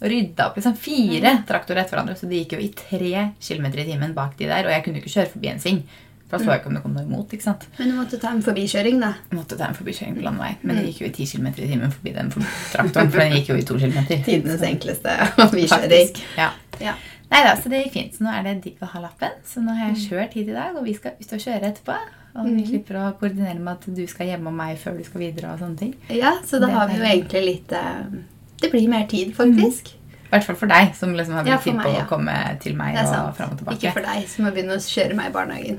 og 0.00 0.10
rydda 0.10 0.48
opp 0.48 0.56
liksom 0.58 0.74
fire 0.78 1.36
traktorer 1.48 1.84
etter 1.84 1.96
hverandre, 1.96 2.16
så 2.18 2.28
de 2.30 2.40
gikk 2.40 2.56
jo 2.56 2.62
i 2.64 2.72
tre 2.76 3.28
kilometer 3.38 3.82
i 3.82 3.86
timen 3.92 4.14
bak 4.16 4.34
de 4.38 4.48
der, 4.50 4.66
og 4.66 4.74
jeg 4.74 4.84
kunne 4.84 4.98
jo 4.98 5.04
ikke 5.04 5.14
kjøre 5.14 5.32
forbi 5.36 5.50
en 5.52 5.62
sving. 5.62 5.84
For 6.28 6.40
jeg 6.40 6.46
så 6.48 6.54
ikke 6.58 6.70
om 6.70 6.74
det 6.78 6.82
kom 6.82 6.94
noe 6.96 7.04
imot, 7.04 7.32
ikke 7.36 7.44
sant. 7.44 7.66
Men 7.78 7.90
du 7.92 7.94
måtte 7.98 8.18
ta 8.18 8.30
en 8.32 8.42
forbikjøring, 8.42 8.96
da. 9.02 9.10
Jeg 9.30 9.38
måtte 9.38 9.58
ta 9.60 9.68
en 9.68 9.76
forbikjøring 9.76 10.14
på 10.16 10.22
landevei, 10.24 10.52
men 10.62 10.76
det 10.80 10.84
gikk 10.88 11.00
jo 11.04 11.08
i 11.10 11.14
10 11.14 11.26
km 11.34 11.46
i 11.52 11.68
timen 11.68 11.92
forbi 11.92 12.14
den 12.16 12.30
traktoren, 12.72 13.10
for 13.12 13.20
den 13.20 13.36
gikk 13.36 13.50
jo 13.52 13.58
i 13.60 13.66
2 13.68 13.78
km. 13.82 13.98
Tidenes 14.24 14.64
enkleste 14.66 15.16
forbikjøring. 15.36 16.16
Ja. 16.40 16.50
Ja. 16.80 16.94
Nei 17.30 17.40
da, 17.44 17.54
så 17.60 17.70
det 17.72 17.84
gikk 17.84 17.92
fint. 17.98 18.16
Så 18.16 18.24
nå 18.24 18.32
er 18.32 18.42
det 18.46 18.56
digg 18.64 18.82
å 18.84 18.88
ha 18.92 19.00
lappen. 19.04 19.32
Så 19.48 19.62
nå 19.64 19.72
har 19.76 19.92
jeg 19.92 20.04
kjørt 20.08 20.34
hit 20.38 20.48
i 20.48 20.54
dag, 20.56 20.76
og 20.78 20.84
vi 20.86 20.94
skal 20.96 21.16
ut 21.20 21.32
og 21.36 21.40
kjøre 21.44 21.70
etterpå. 21.72 21.96
Og 22.34 22.48
vi 22.50 22.64
slipper 22.66 22.98
å 22.98 23.08
koordinere 23.20 23.60
med 23.62 23.76
at 23.76 23.84
du 23.94 24.02
skal 24.10 24.26
hjemme 24.32 24.50
om 24.50 24.56
meg 24.58 24.78
før 24.82 24.96
du 24.98 25.04
skal 25.06 25.22
videre. 25.22 25.52
og 25.52 25.60
sånne 25.62 25.78
ting. 25.78 25.92
ja, 26.10 26.32
så 26.46 26.58
da 26.62 26.66
har 26.72 26.88
vi 26.90 26.96
jo 26.98 27.04
egentlig 27.06 27.42
litt 27.46 27.72
eh, 27.78 28.00
Det 28.60 28.70
blir 28.72 28.88
mer 28.90 29.06
tid, 29.10 29.30
faktisk. 29.36 29.92
I 30.34 30.38
hvert 30.40 30.46
fall 30.48 30.56
for 30.58 30.66
deg, 30.72 30.88
som 30.98 31.12
liksom 31.14 31.34
har 31.38 31.44
brukt 31.46 31.62
for 31.62 31.70
tid 31.70 31.80
på 31.84 31.90
å 32.02 32.06
komme 32.10 32.32
til 32.62 32.74
meg 32.74 32.96
og 32.98 33.36
frem 33.38 33.52
og 33.54 33.58
tilbake. 33.60 33.76
Ikke 33.78 33.92
for 33.94 34.06
deg 34.08 34.24
som 34.32 34.44
må 34.44 34.50
begynne 34.50 34.74
å 34.74 34.82
kjøre 34.82 35.14
meg 35.14 35.30
i 35.30 35.34
barnehagen. 35.36 35.78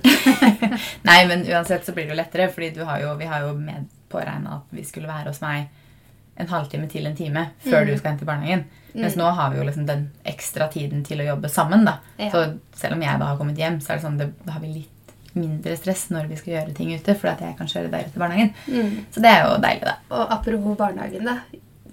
Nei, 1.09 1.17
men 1.27 1.43
uansett 1.49 1.83
så 1.83 1.91
blir 1.95 2.07
det 2.07 2.15
jo 2.15 2.19
lettere, 2.21 2.47
fordi 2.53 2.85
har 2.87 3.01
jo, 3.03 3.09
vi 3.19 3.27
har 3.27 3.43
jo 3.43 3.51
med 3.59 3.89
påregna 4.13 4.61
at 4.61 4.71
vi 4.77 4.85
skulle 4.87 5.11
være 5.11 5.33
hos 5.33 5.41
meg 5.43 5.67
en 6.39 6.47
halvtime 6.51 6.87
til 6.91 7.05
en 7.07 7.15
time 7.19 7.45
før 7.65 7.83
Mm. 7.83 7.89
du 7.91 7.97
skal 7.97 8.11
hente 8.13 8.25
barnehagen. 8.27 8.63
Mens 8.95 9.15
nå 9.19 9.27
har 9.35 9.51
vi 9.51 9.59
jo 9.59 9.67
liksom 9.67 9.85
den 9.87 10.05
ekstra 10.25 10.69
tiden 10.71 11.03
til 11.03 11.19
å 11.19 11.27
jobbe 11.35 11.49
sammen. 11.51 11.83
da. 11.85 11.97
Ja. 12.17 12.29
Så 12.31 12.45
selv 12.79 12.95
om 12.95 13.01
jeg 13.03 13.19
da 13.19 13.25
har 13.25 13.37
kommet 13.37 13.57
hjem, 13.59 13.81
så 13.83 13.91
er 13.91 13.99
det 13.99 14.05
sånn, 14.07 14.17
det, 14.17 14.29
da 14.45 14.55
har 14.55 14.61
vi 14.63 14.71
litt 14.73 14.91
mindre 15.35 15.75
stress 15.75 16.05
når 16.15 16.29
vi 16.31 16.37
skal 16.39 16.53
gjøre 16.53 16.75
ting 16.75 16.93
ute, 16.95 17.15
fordi 17.15 17.33
at 17.33 17.41
jeg 17.43 17.57
kan 17.57 17.67
kjøre 17.67 17.91
deg 17.91 18.11
til 18.13 18.23
barnehagen. 18.23 18.53
Mm. 18.71 19.05
Så 19.11 19.19
det 19.23 19.31
er 19.35 19.43
jo 19.43 19.57
deilig, 19.63 19.83
da. 19.83 19.95
Og 20.15 20.31
apropos 20.37 20.77
barnehagen, 20.79 21.27
da. 21.27 21.37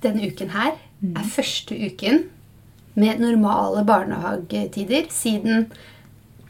Denne 0.02 0.30
uken 0.30 0.50
her 0.54 0.72
er 1.02 1.26
første 1.30 1.74
uken 1.74 2.24
med 2.94 3.20
normale 3.20 3.84
barnehagetider 3.88 5.08
siden 5.10 5.70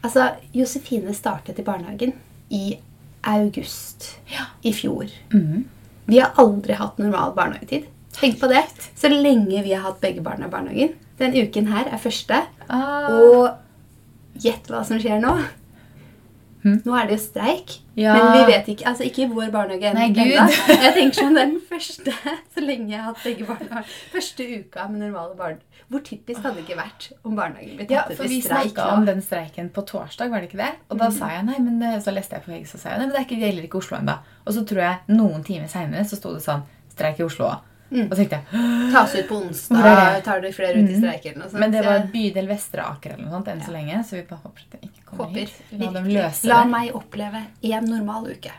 Altså, 0.03 0.25
Josefine 0.51 1.13
startet 1.15 1.59
i 1.59 1.63
barnehagen 1.63 2.11
i 2.51 2.77
august 3.23 4.09
Ja. 4.27 4.49
i 4.61 4.73
fjor. 4.73 5.07
Mm. 5.33 5.63
Vi 6.05 6.19
har 6.19 6.33
aldri 6.35 6.73
hatt 6.73 6.97
normal 6.99 7.31
barnehagetid. 7.37 7.85
Tenk 8.11 8.39
på 8.41 8.49
det. 8.51 8.65
Så 8.95 9.07
lenge 9.07 9.63
vi 9.63 9.71
har 9.73 9.81
hatt 9.85 10.01
begge 10.01 10.21
barna 10.21 10.47
i 10.47 10.49
barnehagen. 10.49 10.89
Den 11.17 11.33
uken 11.33 11.67
her 11.71 11.87
er 11.87 11.97
første. 12.03 12.41
Ah. 12.67 13.07
Og 13.15 14.43
gjett 14.43 14.67
hva 14.67 14.83
som 14.83 14.99
skjer 14.99 15.21
nå. 15.23 15.37
Hm? 16.63 16.77
Nå 16.85 16.93
er 16.95 17.07
det 17.09 17.17
jo 17.17 17.21
streik. 17.25 17.73
Ja. 17.99 18.13
Men 18.15 18.33
vi 18.37 18.53
vet 18.53 18.67
ikke, 18.71 18.85
altså 18.87 19.03
ikke 19.03 19.25
i 19.25 19.27
vår 19.29 19.49
barnehage 19.51 19.89
ennå. 19.91 20.05
Gud. 20.15 20.55
Jeg 20.71 20.93
tenker 20.95 21.17
sånn 21.19 21.35
den 21.37 21.57
første, 21.69 22.13
så 22.55 22.63
lenge 22.63 22.89
jeg 22.93 23.01
har 23.01 23.09
hatt 23.11 23.23
begge 23.25 23.47
barna. 23.49 23.81
Første 24.13 24.47
uka 24.61 24.87
med 24.89 25.03
normale 25.03 25.35
barn. 25.37 25.57
Hvor 25.91 25.99
typisk 26.07 26.39
hadde 26.41 26.55
det 26.61 26.63
ikke 26.63 26.77
vært 26.79 27.09
om 27.27 27.35
barnehagen 27.37 27.75
ble 27.77 27.87
Ja, 27.91 28.05
tatt 28.07 28.15
ut 28.15 28.17
for 28.21 28.25
i 28.25 28.31
vi 28.31 28.39
streik 28.41 28.71
snakka 28.71 28.87
om 28.95 29.03
den 29.05 29.19
streiken 29.21 29.67
på 29.75 29.83
torsdag, 29.91 30.31
var 30.31 30.39
det 30.41 30.49
ikke 30.49 30.61
det? 30.63 30.71
Og 30.89 30.95
Mm. 30.97 31.03
da 31.03 31.09
sa 31.11 31.29
jeg 31.35 31.45
nei, 31.51 31.59
men 31.59 32.01
så 32.01 32.13
leste 32.15 32.39
jeg 32.39 32.45
på 32.47 32.51
VG, 32.55 32.65
så 32.71 32.79
sa 32.79 32.89
jeg 32.95 32.99
nei, 33.03 33.05
men 33.07 33.13
det 33.17 33.25
ikke, 33.27 33.39
det 33.43 33.49
gjelder 33.51 33.67
ikke 33.67 33.81
Oslo 33.83 33.97
ennå. 33.99 34.17
Og 34.47 34.53
så 34.55 34.65
tror 34.65 34.81
jeg 34.87 34.97
noen 35.19 35.43
timer 35.45 35.67
seinere 35.67 36.05
så 36.07 36.15
sto 36.17 36.33
det 36.33 36.41
sånn 36.47 36.63
streik 36.95 37.19
i 37.19 37.23
Oslo 37.27 37.45
òg. 37.51 37.59
Mm. 37.93 38.07
Og 38.09 38.15
tenkte 38.17 38.39
jeg 38.39 38.91
Tas 38.93 39.13
ut 39.13 39.27
på 39.29 39.35
onsdag, 39.43 40.23
tar 40.25 40.39
dere 40.41 40.53
flere 40.55 40.79
ut 40.81 40.89
i 40.89 40.95
streiken 40.97 41.03
streik 41.03 41.25
eller 41.27 41.39
noe 41.43 41.49
sånt. 41.51 41.59
Men 41.59 41.71
det 41.75 41.83
var 41.85 42.07
bydel 42.13 42.47
Vestre 42.49 42.81
Aker 42.81 43.11
eller 43.13 43.25
noe 43.27 43.35
sånt 43.35 43.47
enn 43.53 43.61
så 43.61 43.71
lenge, 43.75 43.99
så 44.07 44.15
vi 44.17 44.23
bare 44.31 44.39
håper 44.47 44.61
at 44.65 44.71
det 44.71 44.81
ikke 44.87 44.92
håper. 45.17 45.53
La 45.79 45.91
dem 45.95 46.03
virkelig. 46.09 46.49
La 46.49 46.59
meg 46.69 46.91
oppleve 46.97 47.41
én 47.63 47.87
normal 47.89 48.27
uke. 48.33 48.51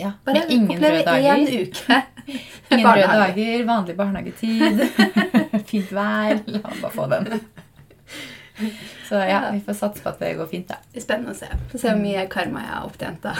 Ja, 0.00 0.14
Bare 0.24 0.40
med 0.46 0.50
ingen 0.54 0.70
oppleve 0.78 1.18
én 1.20 1.46
uke. 1.66 2.02
Ingen 2.72 2.86
røde 2.86 3.16
dager, 3.18 3.64
vanlig 3.66 3.94
barnehagetid, 3.98 4.78
fint 5.70 5.90
vær. 5.92 6.38
La 6.46 6.60
meg 6.62 6.78
bare 6.80 6.92
få 6.94 7.06
den. 7.10 7.26
Så 9.08 9.18
ja, 9.26 9.40
vi 9.52 9.60
får 9.66 9.74
satse 9.74 10.04
på 10.04 10.12
at 10.12 10.20
det 10.22 10.30
går 10.38 10.48
fint, 10.52 10.70
da. 10.70 10.78
Spennende 11.02 11.34
å 11.34 11.36
se. 11.36 11.48
Få 11.72 11.80
se 11.82 11.90
hvor 11.90 12.00
mye 12.00 12.22
karma 12.32 12.62
jeg 12.62 12.70
har 12.72 12.86
opptjent. 12.86 13.26
da. 13.26 13.34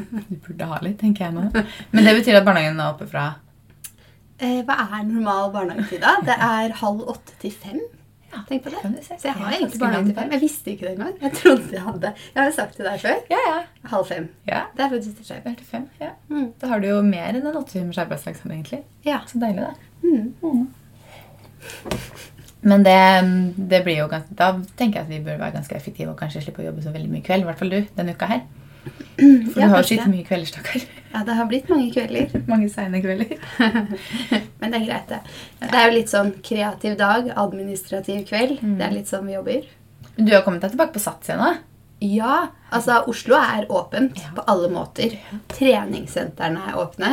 Du 0.00 0.34
burde 0.46 0.68
ha 0.70 0.78
litt, 0.82 0.96
tenker 1.02 1.26
jeg 1.28 1.36
nå. 1.36 1.64
Men 1.92 2.06
det 2.08 2.16
betyr 2.18 2.40
at 2.40 2.46
barnehagen 2.48 2.80
er 2.80 2.92
oppe 2.94 3.06
fra 3.10 3.28
Eh, 4.40 4.62
hva 4.64 4.72
er 4.96 5.02
normal 5.04 5.50
barnehagetid, 5.52 6.00
da? 6.00 6.14
Det 6.24 6.36
er 6.46 6.72
halv 6.80 7.02
åtte 7.12 7.34
til 7.42 7.52
fem. 7.52 7.80
Ja, 8.32 8.40
Tenk 8.48 8.62
på 8.64 8.70
det. 8.70 8.80
kan 8.82 8.92
du 8.94 9.02
se. 9.02 9.16
Så 9.18 9.26
jeg 9.28 9.34
har 9.34 9.52
egentlig 9.52 9.80
bare 9.80 9.90
barnehage 9.90 10.06
til 10.06 10.14
langt 10.14 10.20
fem. 10.20 10.32
Jeg 10.36 10.40
visste 10.40 10.70
ikke 10.70 10.86
det 10.86 10.92
engang. 10.94 11.14
Jeg 11.22 11.32
trodde 11.40 11.72
jeg 11.74 11.82
hadde. 11.82 12.12
Jeg 12.34 12.38
har 12.40 12.50
jo 12.50 12.56
sagt 12.56 12.76
til 12.76 12.86
deg 12.86 13.00
før. 13.02 13.16
Ja, 13.30 13.40
ja. 13.48 13.56
Halv 13.94 14.06
fem. 14.06 14.28
ja. 14.46 14.60
Det 14.76 14.84
er 14.84 14.92
faktisk 14.94 15.22
til. 15.24 15.40
Det 15.44 15.66
fem. 15.70 15.88
Ja. 16.00 16.10
Mm. 16.28 16.52
Da 16.60 16.66
har 16.70 16.80
du 16.80 16.86
jo 16.88 17.00
mer 17.02 17.28
enn 17.32 17.40
en 17.42 17.56
åtte 17.56 17.72
timers 17.74 17.98
arbeidsdag 17.98 18.38
sånn, 18.38 18.52
egentlig. 18.54 18.82
Ja. 19.04 19.18
Så 19.26 19.40
deilig, 19.42 19.66
da. 19.66 19.74
Mm. 20.06 20.68
Men 22.60 22.82
det, 22.84 22.96
det 23.72 23.82
blir 23.84 24.02
jo 24.02 24.08
ganske, 24.12 24.34
da 24.36 24.52
tenker 24.76 25.00
jeg 25.00 25.06
at 25.06 25.12
vi 25.12 25.20
bør 25.24 25.38
være 25.40 25.54
ganske 25.56 25.76
effektive 25.76 26.12
og 26.12 26.18
kanskje 26.20 26.42
slippe 26.44 26.62
å 26.62 26.66
jobbe 26.68 26.84
så 26.84 26.92
veldig 26.94 27.10
mye 27.12 27.24
kveld. 27.24 27.42
I 27.44 27.48
hvert 27.48 27.60
fall 27.62 27.72
du 27.72 27.78
denne 27.96 28.14
uka 28.16 28.28
her. 28.28 28.42
For 29.20 29.60
Ja, 29.60 29.66
du 29.68 29.74
har 29.74 29.82
det. 29.82 30.06
mye 30.08 30.24
kvelder, 30.24 30.46
stakkar. 30.48 30.82
ja, 31.12 31.22
det 31.26 31.34
har 31.36 31.46
blitt 31.50 31.68
mange 31.68 31.90
kvelder. 31.92 32.30
Mange 32.52 32.68
seine 32.72 33.00
kvelder. 33.02 33.36
Men 34.60 34.70
det 34.72 34.80
er 34.80 34.86
greit, 34.86 35.08
det. 35.10 35.18
Det 35.60 35.74
er 35.76 35.90
jo 35.90 35.96
litt 35.98 36.08
sånn 36.12 36.30
kreativ 36.46 36.96
dag, 37.00 37.28
administrativ 37.36 38.22
kveld. 38.30 38.62
Mm. 38.62 38.78
Det 38.78 38.86
er 38.86 38.94
litt 38.96 39.10
sånn 39.12 39.26
vi 39.28 39.34
jobber. 39.36 39.66
Men 40.16 40.26
du 40.26 40.32
har 40.34 40.42
kommet 40.46 40.62
deg 40.64 40.72
tilbake 40.72 40.94
på 40.96 41.02
Sats 41.04 41.28
igjen 41.28 41.42
da? 41.44 41.52
Ja, 42.00 42.36
altså 42.72 43.02
Oslo 43.12 43.36
er 43.36 43.66
åpent 43.68 44.16
Ja. 44.16 44.30
på 44.38 44.44
alle 44.48 44.70
måter. 44.72 45.18
Treningssentrene 45.52 46.62
er 46.70 46.78
åpne. 46.80 47.10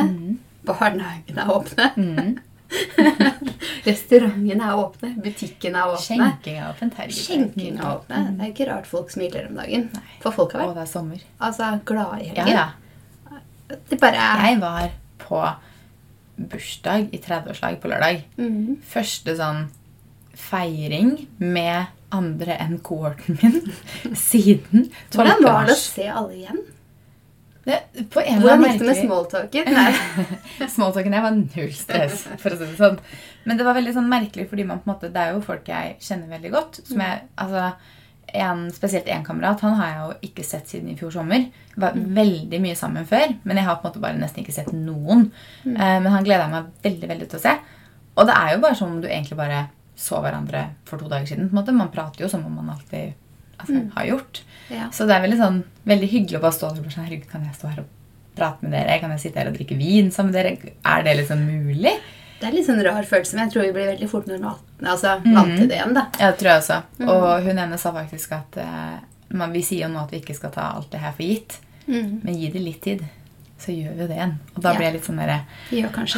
Barnehagene 0.64 1.44
er 1.44 1.52
åpne. 1.52 1.90
Mm. 1.96 2.38
Restaurantene 3.88 4.64
er 4.68 4.76
åpne. 4.82 5.10
Butikkene 5.24 5.80
er 5.80 5.92
åpne. 5.94 6.02
Skjenking 6.04 6.58
er 6.60 6.66
åpent. 6.72 6.98
Skjenking 7.14 7.78
er 7.78 7.86
åpne. 7.94 8.20
Det 8.36 8.44
er 8.46 8.52
ikke 8.52 8.66
rart 8.70 8.88
folk 8.90 9.10
smiler 9.14 9.48
om 9.48 9.56
dagen. 9.60 9.88
Nei. 9.94 10.04
For 10.22 10.34
folk 10.36 10.52
har 10.56 10.66
vært 10.66 10.76
det 10.80 10.84
er 10.84 10.92
sommer. 10.92 11.24
altså, 11.40 11.70
glade 11.88 12.20
i 12.22 12.28
Ja, 12.28 12.44
helgen. 12.44 12.54
ja. 12.58 12.68
Det 13.90 13.98
bare 14.00 14.16
er 14.16 14.44
Jeg 14.48 14.60
var 14.60 14.90
på 15.18 15.42
bursdag 16.38 17.08
i 17.12 17.18
30-årslag 17.18 17.80
på 17.82 17.88
lørdag. 17.90 18.22
Mhm. 18.38 18.76
Første 18.88 19.34
sånn 19.36 19.66
feiring 20.38 21.26
med 21.38 21.86
andre 22.12 22.54
enn 22.62 22.78
kohorten 22.80 23.38
min 23.42 23.58
siden 24.16 24.86
12. 25.10 25.16
Hvordan 25.18 25.42
var 25.44 25.66
det 25.68 25.74
å 25.74 25.80
se 25.80 26.06
alle 26.08 26.36
igjen? 26.38 26.60
Det, 27.68 28.06
på 28.08 28.22
en 28.24 28.40
Hvordan 28.40 28.62
gikk 28.64 28.78
det 28.80 28.86
med 28.88 28.98
smalltalken? 29.02 29.66
Smalltalken 30.76 31.16
jeg 31.18 31.24
var 31.26 31.34
null 31.36 31.72
stress, 31.76 32.22
for 32.40 32.54
å 32.54 32.56
si 32.56 32.64
det 32.64 32.78
sånn. 32.78 32.96
Men 33.44 33.60
det 33.60 33.66
var 33.66 33.76
veldig 33.76 33.92
sånn 33.98 34.08
merkelig, 34.08 34.46
fordi 34.48 34.64
man 34.68 34.80
på 34.80 34.88
en 34.88 34.94
måte, 34.94 35.10
det 35.12 35.20
er 35.20 35.34
jo 35.36 35.44
folk 35.44 35.68
jeg 35.68 35.98
kjenner 36.00 36.32
veldig 36.32 36.52
godt. 36.54 36.78
Som 36.88 37.02
jeg, 37.04 37.26
altså, 37.44 37.66
en, 38.32 38.62
spesielt 38.72 39.10
én 39.12 39.26
kamerat 39.26 39.60
han 39.66 39.76
har 39.76 39.90
jeg 39.90 40.00
jo 40.00 40.30
ikke 40.30 40.46
sett 40.48 40.72
siden 40.72 40.94
i 40.94 40.96
fjor 40.96 41.12
sommer. 41.18 41.44
Vi 41.74 41.84
var 41.84 41.96
veldig 42.20 42.62
mye 42.64 42.78
sammen 42.78 43.08
før, 43.08 43.36
men 43.42 43.60
jeg 43.60 43.68
har 43.68 43.76
på 43.76 43.84
en 43.84 43.90
måte 43.90 44.04
bare 44.06 44.20
nesten 44.20 44.46
ikke 44.46 44.56
sett 44.56 44.72
noen. 44.72 45.28
Eh, 45.68 45.98
men 46.00 46.08
han 46.08 46.28
jeg 46.28 46.52
meg 46.54 46.72
veldig 46.88 47.12
veldig 47.12 47.28
til 47.28 47.40
å 47.40 47.44
se. 47.44 47.56
Og 48.16 48.28
det 48.28 48.38
er 48.38 48.54
jo 48.54 48.62
bare 48.64 48.80
som 48.80 48.96
om 48.96 49.02
du 49.02 49.10
egentlig 49.10 49.38
bare 49.38 49.66
så 49.98 50.22
hverandre 50.22 50.70
for 50.88 51.00
to 51.00 51.10
dager 51.10 51.28
siden. 51.28 51.50
på 51.50 51.56
en 51.56 51.60
måte. 51.60 51.76
Man 51.76 51.92
prater 51.92 52.24
jo 52.24 52.32
som 52.32 52.46
om 52.46 52.56
man 52.62 52.72
alltid 52.78 53.12
altså, 53.58 53.84
har 53.94 54.08
gjort. 54.08 54.42
Ja. 54.70 54.90
Så 54.92 55.06
det 55.08 55.14
er 55.16 55.22
veldig, 55.24 55.38
sånn, 55.40 55.62
veldig 55.88 56.08
hyggelig 56.12 56.38
å 56.38 56.42
bare 56.44 56.56
stå 56.56 56.70
der 56.74 56.84
og 56.84 56.92
sånn 56.92 57.06
Herregud, 57.06 57.28
kan 57.30 57.44
jeg 57.46 57.54
stå 57.56 57.68
her 57.72 57.82
og 57.84 57.86
prate 58.36 58.62
med 58.62 58.72
dere? 58.76 58.98
Kan 59.00 59.10
jeg 59.16 59.20
sitte 59.24 59.40
her 59.40 59.48
og 59.50 59.56
drikke 59.56 59.76
vin 59.78 60.10
sammen 60.14 60.32
med 60.32 60.38
dere? 60.38 60.72
Er 60.84 61.02
det 61.06 61.16
liksom 61.22 61.44
mulig? 61.46 61.94
Det 62.38 62.46
er 62.46 62.52
litt 62.54 62.66
sånn 62.68 62.82
rar 62.86 63.02
følelse, 63.02 63.34
men 63.34 63.48
jeg 63.48 63.52
tror 63.54 63.64
vi 63.66 63.72
blir 63.74 63.88
veldig 63.90 64.08
fort 64.12 64.28
normalt, 64.30 64.60
altså, 64.84 65.16
mm. 65.24 65.32
vant 65.34 65.56
til 65.58 65.68
det 65.72 65.78
igjen. 65.80 65.94
da. 65.96 66.04
Ja, 66.20 66.28
det 66.30 66.38
tror 66.38 66.52
jeg 66.52 66.62
også. 66.62 66.76
Og 67.08 67.48
hun 67.48 67.58
ene 67.64 67.78
sa 67.82 67.90
faktisk 67.96 68.36
at 68.36 68.58
uh, 68.62 68.98
man, 69.34 69.50
vi 69.56 69.62
sier 69.66 69.88
jo 69.88 69.92
nå 69.94 70.04
at 70.04 70.12
vi 70.14 70.20
ikke 70.22 70.36
skal 70.38 70.52
ta 70.54 70.68
alt 70.76 70.90
det 70.92 71.00
her 71.02 71.16
for 71.16 71.26
gitt, 71.26 71.58
Mhm. 71.88 72.20
men 72.22 72.34
gi 72.36 72.50
det 72.52 72.60
litt 72.60 72.82
tid. 72.84 73.02
Så 73.58 73.72
gjør 73.74 73.94
vi 73.96 74.02
jo 74.04 74.06
det 74.06 74.14
igjen. 74.16 74.32
Og 74.54 74.62
da 74.62 74.70
Ja. 74.70 74.76
blir 74.78 74.84
jeg 74.86 74.92
litt 74.94 75.04
sånn 75.08 75.16
derre 75.18 75.40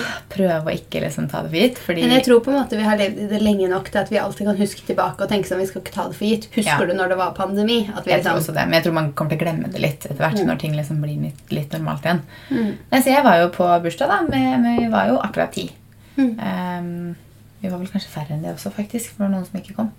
det. 0.05 0.26
Prøve 0.29 0.64
å 0.68 0.74
ikke 0.76 1.00
liksom 1.00 1.29
ta 1.31 1.40
det 1.42 1.48
for 1.50 1.57
gitt. 1.57 1.79
Fordi 1.79 2.00
Men 2.03 2.11
jeg 2.11 2.24
tror 2.26 2.40
på 2.44 2.50
en 2.53 2.59
måte 2.61 2.76
vi 2.76 2.83
har 2.85 2.98
levd 2.98 3.18
i 3.18 3.26
det 3.31 3.40
lenge 3.40 3.68
nok 3.70 3.88
til 3.90 3.98
at 4.03 4.11
vi 4.11 4.18
alltid 4.18 4.46
kan 4.46 4.57
huske 4.59 4.85
tilbake 4.87 5.22
og 5.24 5.29
tenke 5.31 5.48
sånn, 5.48 5.59
vi 5.59 5.66
skal 5.66 5.81
ikke 5.81 5.92
ta 5.94 6.05
det 6.09 6.16
for 6.16 6.24
gitt. 6.29 6.48
Husker 6.55 6.79
Ja. 6.81 6.87
du 6.87 6.92
når 6.92 7.09
det 7.09 7.16
var 7.16 7.33
pandemi? 7.33 7.88
At 7.96 8.05
vi 8.05 8.11
jeg 8.12 8.22
tror 8.22 8.37
liksom, 8.37 8.53
også 8.53 8.55
det, 8.55 8.68
Men 8.68 8.72
jeg 8.72 8.85
tror 8.85 8.92
man 8.92 9.12
kommer 9.14 9.31
til 9.31 9.38
å 9.38 9.42
glemme 9.42 9.72
det 9.72 9.81
litt 9.81 10.00
etter 10.05 10.16
hvert 10.20 10.37
Mm. 10.38 10.46
når 10.46 10.59
ting 10.59 10.72
liksom 10.76 11.00
blir 11.00 11.22
litt, 11.22 11.50
litt 11.50 11.70
normalt 11.72 12.03
igjen. 12.05 12.20
Mm. 12.50 12.76
Men 12.92 13.03
så 13.03 13.07
jeg 13.07 13.24
var 13.24 13.37
jo 13.40 13.48
på 13.48 13.83
bursdag, 13.83 14.09
da. 14.09 14.20
Med, 14.29 14.61
med, 14.61 14.79
vi 14.81 14.88
var 14.88 15.07
jo 15.09 15.16
akkurat 15.18 15.50
ti. 15.53 15.70
Mm. 16.18 16.38
Um, 16.38 17.16
vi 17.62 17.68
var 17.70 17.79
vel 17.79 17.88
kanskje 17.88 18.09
færre 18.12 18.31
enn 18.33 18.42
det 18.42 18.55
også, 18.55 18.70
faktisk. 18.70 19.12
For 19.16 19.24
det 19.24 19.31
var 19.31 19.40
noen 19.40 19.46
som 19.50 19.61
ikke 19.61 19.74
kom. 19.76 19.92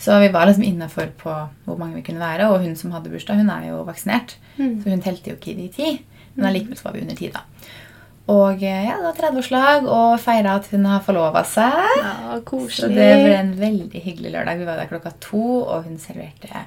Så 0.00 0.18
vi 0.18 0.28
var 0.32 0.46
liksom 0.46 0.64
innafor 0.64 1.08
på 1.18 1.48
hvor 1.66 1.78
mange 1.78 1.94
vi 1.94 2.02
kunne 2.02 2.18
være. 2.18 2.50
Og 2.50 2.62
hun 2.62 2.74
som 2.74 2.90
hadde 2.90 3.10
bursdag, 3.12 3.36
hun 3.36 3.50
er 3.50 3.68
jo 3.68 3.84
vaksinert. 3.84 4.34
Mm. 4.58 4.82
Så 4.82 4.88
hun 4.90 5.02
telte 5.02 5.28
jo 5.30 5.36
ikke 5.36 5.52
i 5.52 5.54
de 5.54 5.68
ti. 5.68 6.00
Men 6.34 6.50
allikevel 6.50 6.82
var 6.84 6.96
vi 6.96 7.04
under 7.04 7.18
ti, 7.18 7.30
da. 7.34 7.44
Og 8.30 8.62
eh, 8.62 8.84
ja, 8.86 8.98
det 9.00 9.08
var 9.08 9.16
30-årslag 9.18 9.88
og 9.90 10.12
feira 10.22 10.58
at 10.60 10.68
hun 10.70 10.84
har 10.86 11.02
forlova 11.02 11.42
seg. 11.48 11.96
Ja, 11.98 12.36
koselig. 12.46 12.76
Så 12.76 12.92
det 12.92 13.08
ble 13.24 13.34
en 13.38 13.56
veldig 13.58 14.04
hyggelig 14.04 14.34
lørdag. 14.36 14.60
Vi 14.60 14.68
var 14.68 14.78
der 14.78 14.90
klokka 14.92 15.12
to, 15.24 15.42
og 15.64 15.88
hun 15.88 15.98
serverte 16.02 16.64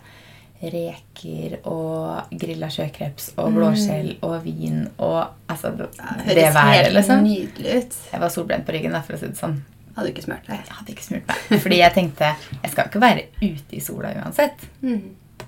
reker 0.63 1.57
og 1.67 2.35
grilla 2.39 2.69
sjøkreps 2.71 3.33
og 3.41 3.49
blåskjell 3.57 4.13
og 4.23 4.37
vin 4.45 4.85
og 4.95 5.33
altså 5.51 5.73
Det, 5.75 5.89
det 6.29 6.45
været, 6.55 6.93
liksom. 6.95 7.23
nydelig 7.25 7.77
ut. 7.81 7.97
Jeg 8.13 8.21
var 8.21 8.31
solbrent 8.31 8.65
på 8.65 8.75
ryggen, 8.75 8.95
for 9.03 9.17
å 9.17 9.19
si 9.19 9.27
det 9.27 9.39
sånn. 9.39 9.57
Hadde 9.93 10.07
du 10.07 10.13
ikke 10.13 10.23
smurt 10.25 10.47
deg? 10.47 10.61
Jeg 10.63 10.77
hadde 10.77 10.95
ikke 10.95 11.05
smurt 11.05 11.27
meg. 11.29 11.59
Fordi 11.65 11.81
jeg 11.81 11.93
tenkte 11.97 12.31
jeg 12.63 12.71
skal 12.71 12.87
ikke 12.89 13.03
være 13.03 13.25
ute 13.43 13.77
i 13.77 13.81
sola 13.83 14.13
uansett. 14.23 14.63
Mm. 14.81 15.03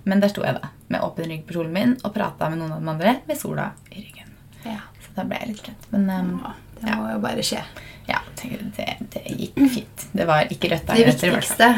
Men 0.06 0.22
der 0.22 0.30
sto 0.30 0.44
jeg 0.46 0.58
da, 0.60 0.70
med 0.94 1.02
åpen 1.06 1.26
rygg 1.32 1.44
på 1.48 1.56
kjolen 1.58 1.74
min 1.74 1.96
og 2.06 2.14
prata 2.14 2.50
med 2.52 2.62
noen 2.62 2.76
av 2.76 2.82
de 2.84 2.92
andre 2.94 3.16
med 3.26 3.40
sola 3.40 3.72
i 3.92 4.04
ryggen. 4.04 4.30
Ja. 4.66 4.80
Så 5.02 5.14
da 5.18 5.26
ble 5.26 5.40
jeg 5.42 5.52
litt 5.56 5.68
redd. 5.70 5.90
Men 5.96 6.10
um, 6.14 6.32
Ja, 6.46 6.54
det 6.82 6.96
må 7.00 7.12
jo 7.16 7.20
bare 7.24 7.44
skje. 7.46 7.62
ja, 8.10 8.20
det, 8.42 8.88
det 9.16 9.24
gikk 9.34 9.58
fint. 9.74 10.08
Det 10.14 10.28
var 10.30 10.52
ikke 10.54 10.70
rødt 10.76 10.86
der. 10.92 11.02
Det 11.02 11.08
viktigste 11.16 11.72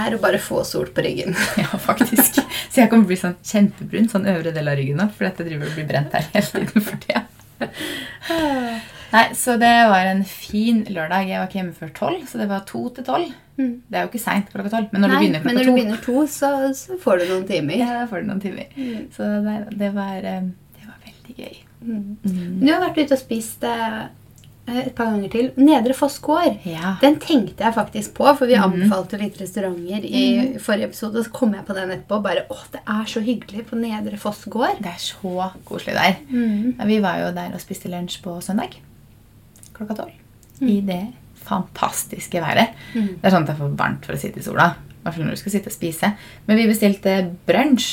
er 0.00 0.14
å 0.14 0.20
bare 0.22 0.38
få 0.38 0.60
sol 0.68 0.90
på 0.94 1.02
ryggen. 1.06 1.32
Ja, 1.62 1.70
faktisk. 1.80 2.40
Så 2.70 2.82
jeg 2.82 2.90
kommer 2.92 3.04
til 3.04 3.08
å 3.08 3.12
bli 3.14 3.20
sånn 3.24 3.38
kjempebrun, 3.42 4.10
sånn 4.12 4.28
øvre 4.30 4.52
del 4.54 4.68
av 4.70 4.76
ryggen 4.78 5.00
nå, 5.00 5.08
fordi 5.16 5.30
jeg 5.32 5.48
driver 5.50 5.70
og 5.72 5.78
blir 5.80 5.88
brent 5.88 6.14
her 6.18 6.28
hele 6.36 6.66
tiden 6.68 6.84
for 6.90 7.00
tida. 7.06 7.24
Nei, 9.12 9.24
så 9.34 9.56
det 9.58 9.70
var 9.90 10.06
en 10.06 10.24
fin 10.24 10.84
lørdag. 10.86 11.26
Jeg 11.28 11.38
var 11.40 11.48
ikke 11.48 11.58
hjemme 11.60 11.74
før 11.74 11.92
tolv, 11.96 12.26
så 12.30 12.38
det 12.38 12.48
var 12.48 12.60
to 12.68 12.84
til 12.94 13.04
tolv. 13.04 13.32
Mm. 13.58 13.72
Det 13.90 13.98
er 13.98 14.04
jo 14.06 14.08
ikke 14.12 14.22
seint 14.22 14.52
klokka 14.52 14.70
tolv, 14.72 14.88
men 14.92 15.02
når 15.02 15.08
Nei, 15.08 15.16
du 15.16 15.20
begynner 15.24 15.40
klokka 15.42 15.48
men 15.50 15.58
når 15.58 15.64
to, 15.64 15.70
du 15.70 15.76
begynner 15.80 16.04
to, 16.04 16.26
så, 16.26 16.52
så 16.78 16.98
får 17.02 17.18
du 17.18 17.24
noen 17.32 17.48
timer. 17.50 17.76
ja, 17.82 17.90
da 17.98 18.06
får 18.08 18.22
du 18.22 18.30
noen 18.30 18.40
timer. 18.44 18.70
Mm. 18.76 19.02
Så 19.16 19.26
nei, 19.44 19.58
det 19.82 19.90
var, 19.98 20.16
eh, 20.22 20.46
det 20.78 20.86
var 20.86 21.02
veldig 21.10 21.36
gøy. 21.42 21.60
Mm. 21.80 22.00
Mm. 22.24 22.56
Du 22.62 22.72
har 22.72 22.80
vært 22.86 23.02
ute 23.02 23.16
og 23.18 23.20
spist 23.20 23.64
eh, 23.68 24.00
et 24.70 24.92
par 24.94 25.08
ganger 25.10 25.30
til. 25.32 25.46
Nedre 25.58 25.94
Foss 25.98 26.18
gård. 26.22 26.60
Ja. 26.68 26.92
Den 27.02 27.16
tenkte 27.18 27.64
jeg 27.66 27.74
faktisk 27.74 28.12
på, 28.14 28.28
for 28.38 28.46
vi 28.46 28.54
Mhm. 28.54 28.68
anbefalte 28.70 29.18
litt 29.18 29.40
restauranter 29.40 30.04
i 30.06 30.24
forrige 30.62 30.86
episode. 30.92 31.18
Og 31.18 31.24
Så 31.26 31.32
kom 31.32 31.52
jeg 31.56 31.64
på 31.66 31.74
den 31.74 31.90
etterpå. 31.90 32.22
Bare, 32.22 32.44
åh, 32.50 32.64
Det 32.70 32.80
er 32.86 33.04
så 33.10 33.20
hyggelig 33.24 33.66
på 33.66 33.76
Nedre 33.80 34.16
Foss 34.16 34.44
gård. 34.44 34.78
Det 34.78 34.92
er 34.94 35.00
så 35.02 35.50
koselig 35.66 35.94
der. 35.98 36.16
Mm. 36.30 36.76
Ja, 36.78 36.84
vi 36.86 37.00
var 37.00 37.18
jo 37.18 37.32
der 37.34 37.50
og 37.52 37.60
spiste 37.60 37.90
lunsj 37.90 38.20
på 38.22 38.38
søndag 38.40 38.78
klokka 39.80 39.98
tolv. 40.02 40.14
Mm. 40.60 40.68
I 40.68 40.76
det 40.86 41.02
fantastiske 41.40 42.42
været. 42.42 42.76
Mm. 42.94 43.08
Det 43.16 43.26
er 43.26 43.34
sånn 43.34 43.46
at 43.46 43.50
det 43.50 43.56
er 43.56 43.62
for 43.62 43.78
varmt 43.80 44.06
for 44.06 44.16
å 44.16 44.20
sitte 44.20 44.42
i 44.42 44.44
sola. 44.44 44.74
Hvert 45.00 45.16
fall 45.16 45.24
når 45.26 45.38
du 45.38 45.40
skal 45.40 45.54
sitte 45.56 45.72
og 45.72 45.76
spise. 45.76 46.12
Men 46.46 46.60
vi 46.60 46.68
bestilte 46.68 47.14
brunsj. 47.48 47.88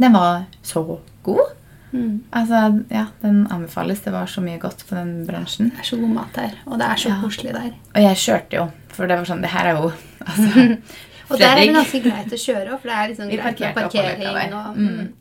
Den 0.00 0.14
var 0.14 0.44
så 0.62 0.84
god. 1.26 1.56
Mm. 1.92 2.20
Altså, 2.36 2.82
ja, 2.92 3.06
Den 3.22 3.46
anbefales. 3.50 4.00
Det 4.04 4.12
var 4.12 4.26
så 4.30 4.40
mye 4.44 4.60
godt 4.62 4.84
på 4.88 4.94
den 4.94 5.26
brunsjen. 5.26 5.72
Det 5.74 5.82
er 5.82 5.88
så 5.90 5.98
god 6.00 6.12
mat 6.14 6.36
her, 6.36 6.58
og 6.66 6.78
det 6.78 6.86
er 6.86 6.96
så 6.96 7.08
Ja. 7.08 7.20
koselig 7.22 7.54
der. 7.54 7.72
Og 7.94 8.02
jeg 8.02 8.16
kjørte 8.16 8.56
jo, 8.56 8.70
for 8.88 9.06
det 9.06 9.16
var 9.18 9.24
sånn 9.24 9.42
Det 9.42 9.50
her 9.50 9.66
er 9.66 9.80
jo 9.80 9.92
altså, 10.26 10.78
Og 11.30 11.38
der 11.38 11.46
er 11.46 11.60
det 11.60 11.74
ganske 11.74 12.00
greit 12.02 12.32
å 12.32 12.38
kjøre 12.42 12.72
òg, 12.74 12.80
for 12.80 12.88
det 12.90 12.96
er 12.96 13.08
liksom 13.08 13.28
greit 13.30 13.60
med 13.60 13.74
parkering 13.74 14.18
løypa 14.18 14.68
og 14.68 14.76
mm. 14.76 14.86
Mm. 14.86 15.12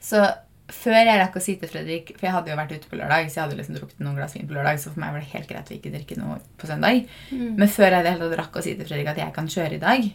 Så 0.00 0.20
før 0.68 0.96
jeg 0.98 1.18
rakk 1.20 1.36
å 1.36 1.40
si 1.42 1.54
til 1.56 1.68
Fredrik 1.68 2.08
For 2.18 2.26
jeg 2.26 2.32
hadde 2.34 2.50
jo 2.50 2.56
vært 2.58 2.72
ute 2.74 2.88
på 2.90 2.96
lørdag, 2.98 3.28
så 3.30 3.34
jeg 3.40 3.44
hadde 3.44 3.56
liksom 3.60 3.76
drukket 3.78 4.00
noen 4.00 4.16
glass 4.16 4.34
vin 4.34 4.48
på 4.48 4.54
lørdag, 4.56 4.78
så 4.82 4.90
for 4.92 5.00
meg 5.00 5.12
var 5.12 5.20
det 5.20 5.28
helt 5.32 5.48
greit 5.48 5.70
å 5.70 5.74
ikke 5.76 5.92
drikke 5.94 6.16
noe 6.18 6.38
på 6.58 6.66
søndag. 6.66 7.06
Mm. 7.30 7.56
Men 7.56 7.68
før 7.68 7.90
jeg 7.94 8.06
hadde 8.18 8.36
rakk 8.40 8.56
å 8.56 8.62
si 8.62 8.74
til 8.74 8.86
Fredrik 8.88 9.08
at 9.12 9.16
jeg 9.22 9.32
kan 9.36 9.46
kjøre 9.46 9.74
i 9.78 9.82
dag, 9.82 10.08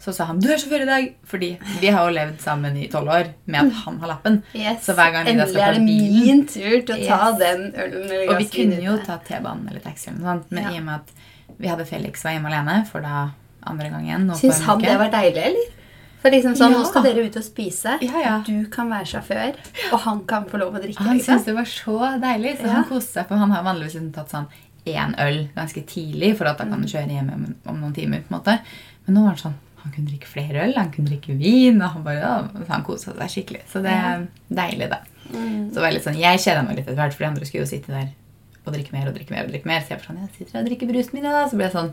så 0.00 0.14
sa 0.16 0.24
han 0.24 0.38
'du 0.40 0.48
er 0.48 0.56
sjåfør 0.56 0.80
i 0.82 0.88
dag'. 0.88 1.12
Fordi 1.28 1.58
vi 1.80 1.88
har 1.92 2.08
jo 2.08 2.14
levd 2.16 2.40
sammen 2.40 2.76
i 2.76 2.88
tolv 2.88 3.08
år 3.12 3.26
med 3.46 3.60
at 3.66 3.72
han 3.84 3.98
har 4.00 4.08
lappen. 4.08 4.42
Yes. 4.54 4.86
Så 4.86 4.94
hver 4.96 5.12
gang 5.12 5.26
vi 5.26 5.34
da 5.36 5.44
skal 5.46 5.60
Endelig 5.60 5.60
er 5.60 5.72
ta 5.74 5.78
det 5.78 5.86
bilen- 5.86 6.24
min 6.24 6.46
tur 6.46 6.80
til 6.86 6.94
å 6.96 7.08
ta 7.08 7.30
Yes. 7.30 7.38
den 7.38 7.60
ølen 7.72 8.04
eller 8.10 8.30
Og 8.32 8.38
vi 8.38 8.44
kunne 8.48 8.80
jo 8.82 8.96
ta 8.96 9.04
tatt 9.18 9.24
T-banen 9.26 9.68
eller 9.68 9.80
taxi, 9.80 10.08
eller 10.08 10.20
noe 10.20 10.32
sånt, 10.38 10.50
men 10.50 10.62
Ja. 10.64 10.70
i 10.70 10.78
og 10.78 10.84
med 10.84 10.94
at 10.94 11.10
vi 11.58 11.68
hadde 11.68 11.86
Felix 11.86 12.24
var 12.24 12.32
hjemme 12.32 12.46
alene 12.48 12.86
for 12.86 13.00
da 13.02 13.30
andre 13.66 13.90
gang 13.90 14.06
igjen 14.06 14.30
Syns 14.34 14.60
han 14.62 14.78
det 14.80 14.96
var 14.98 15.10
deilig, 15.10 15.44
eller? 15.44 15.79
For 16.20 16.30
liksom 16.34 16.56
sånn, 16.58 16.72
Ja. 16.74 16.78
Nå 16.78 16.88
skal 16.88 17.02
dere 17.06 17.24
ut 17.26 17.36
og 17.36 17.44
spise. 17.44 17.96
Ja, 18.04 18.18
ja. 18.20 18.34
Du 18.46 18.66
kan 18.72 18.90
være 18.92 19.08
sjåfør, 19.08 19.54
og 19.92 19.98
han 20.04 20.24
kan 20.28 20.44
få 20.50 20.58
lov 20.60 20.74
å 20.76 20.82
drikke. 20.82 21.00
Han 21.06 21.16
liksom. 21.16 21.38
syntes 21.38 21.46
det 21.48 21.54
var 21.56 21.64
så 21.64 22.20
deilig, 22.20 22.58
så 22.60 22.68
han 22.74 22.84
koste 22.84 23.12
seg. 23.20 23.28
For 23.30 23.40
han 23.40 23.50
har 23.50 23.64
vanligvis 23.64 23.94
liksom 23.96 24.12
tatt 24.12 24.30
sånn 24.34 24.46
én 24.90 25.14
øl 25.20 25.48
ganske 25.56 25.82
tidlig, 25.86 26.36
for 26.36 26.50
at 26.50 26.58
da 26.58 26.64
kan 26.64 26.80
han 26.80 26.88
kjøre 26.88 27.08
hjem 27.16 27.32
om, 27.34 27.46
om 27.66 27.80
noen 27.80 27.94
timer. 27.96 28.22
på 28.26 28.34
en 28.34 28.38
måte. 28.40 28.58
Men 29.06 29.16
nå 29.16 29.24
var 29.24 29.36
han 29.36 29.44
sånn 29.46 29.58
Han 29.80 29.92
kunne 29.94 30.10
drikke 30.10 30.28
flere 30.28 30.66
øl, 30.66 30.74
han 30.76 30.90
kunne 30.92 31.08
drikke 31.08 31.38
vin, 31.40 31.78
og 31.80 31.94
han 31.94 32.02
bare, 32.04 32.18
ja, 32.20 32.64
han 32.68 32.82
kosa 32.84 33.14
seg 33.16 33.30
skikkelig. 33.32 33.62
Så 33.72 33.80
det 33.80 33.94
er 33.96 34.26
deilig, 34.52 34.90
da. 34.90 34.98
Mm. 35.32 35.70
Så 35.70 35.78
det 35.78 35.80
var 35.86 35.94
litt 35.94 36.04
sånn, 36.04 36.18
Jeg 36.20 36.42
kjeda 36.44 36.66
meg 36.66 36.76
litt 36.76 36.84
etter 36.84 37.00
hvert, 37.00 37.14
for 37.16 37.24
de 37.24 37.28
andre 37.30 37.46
skulle 37.48 37.64
jo 37.64 37.70
sitte 37.70 37.88
der 37.94 38.10
og 38.66 38.74
drikke 38.74 38.92
mer 38.92 39.08
og 39.08 39.14
drikke 39.16 39.32
mer. 39.32 39.46
og 39.46 39.54
drikke 39.54 39.66
mer, 39.66 39.80
Så 39.80 39.94
jeg 39.94 39.98
var 40.02 40.04
sånn, 40.10 40.20
jeg 40.20 40.36
sitter 40.36 40.60
og 40.60 40.66
drikker 40.68 40.86
brusen 40.92 41.14
min, 41.16 41.22
da. 41.24 41.48
Så 41.48 41.56
ble 41.56 41.64
jeg 41.64 41.72
sånn 41.72 41.92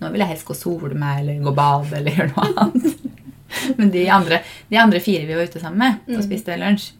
Nå 0.00 0.10
vil 0.10 0.20
jeg 0.24 0.28
helst 0.32 0.46
gå 0.48 0.54
og 0.54 0.56
sole 0.56 0.94
meg 0.96 1.18
eller 1.20 1.42
gå 1.44 1.50
og 1.52 1.56
bade 1.58 1.96
eller 1.98 2.10
gjøre 2.16 2.30
noe 2.32 2.52
annet. 2.64 3.19
Men 3.78 3.90
de 3.90 4.04
andre, 4.10 4.42
de 4.70 4.76
andre 4.76 5.00
fire 5.00 5.26
vi 5.26 5.34
var 5.34 5.42
ute 5.48 5.60
sammen 5.60 5.78
med 5.78 5.98
og 6.16 6.20
Mm. 6.20 6.26
spiste 6.28 6.56
lunsj, 6.58 6.92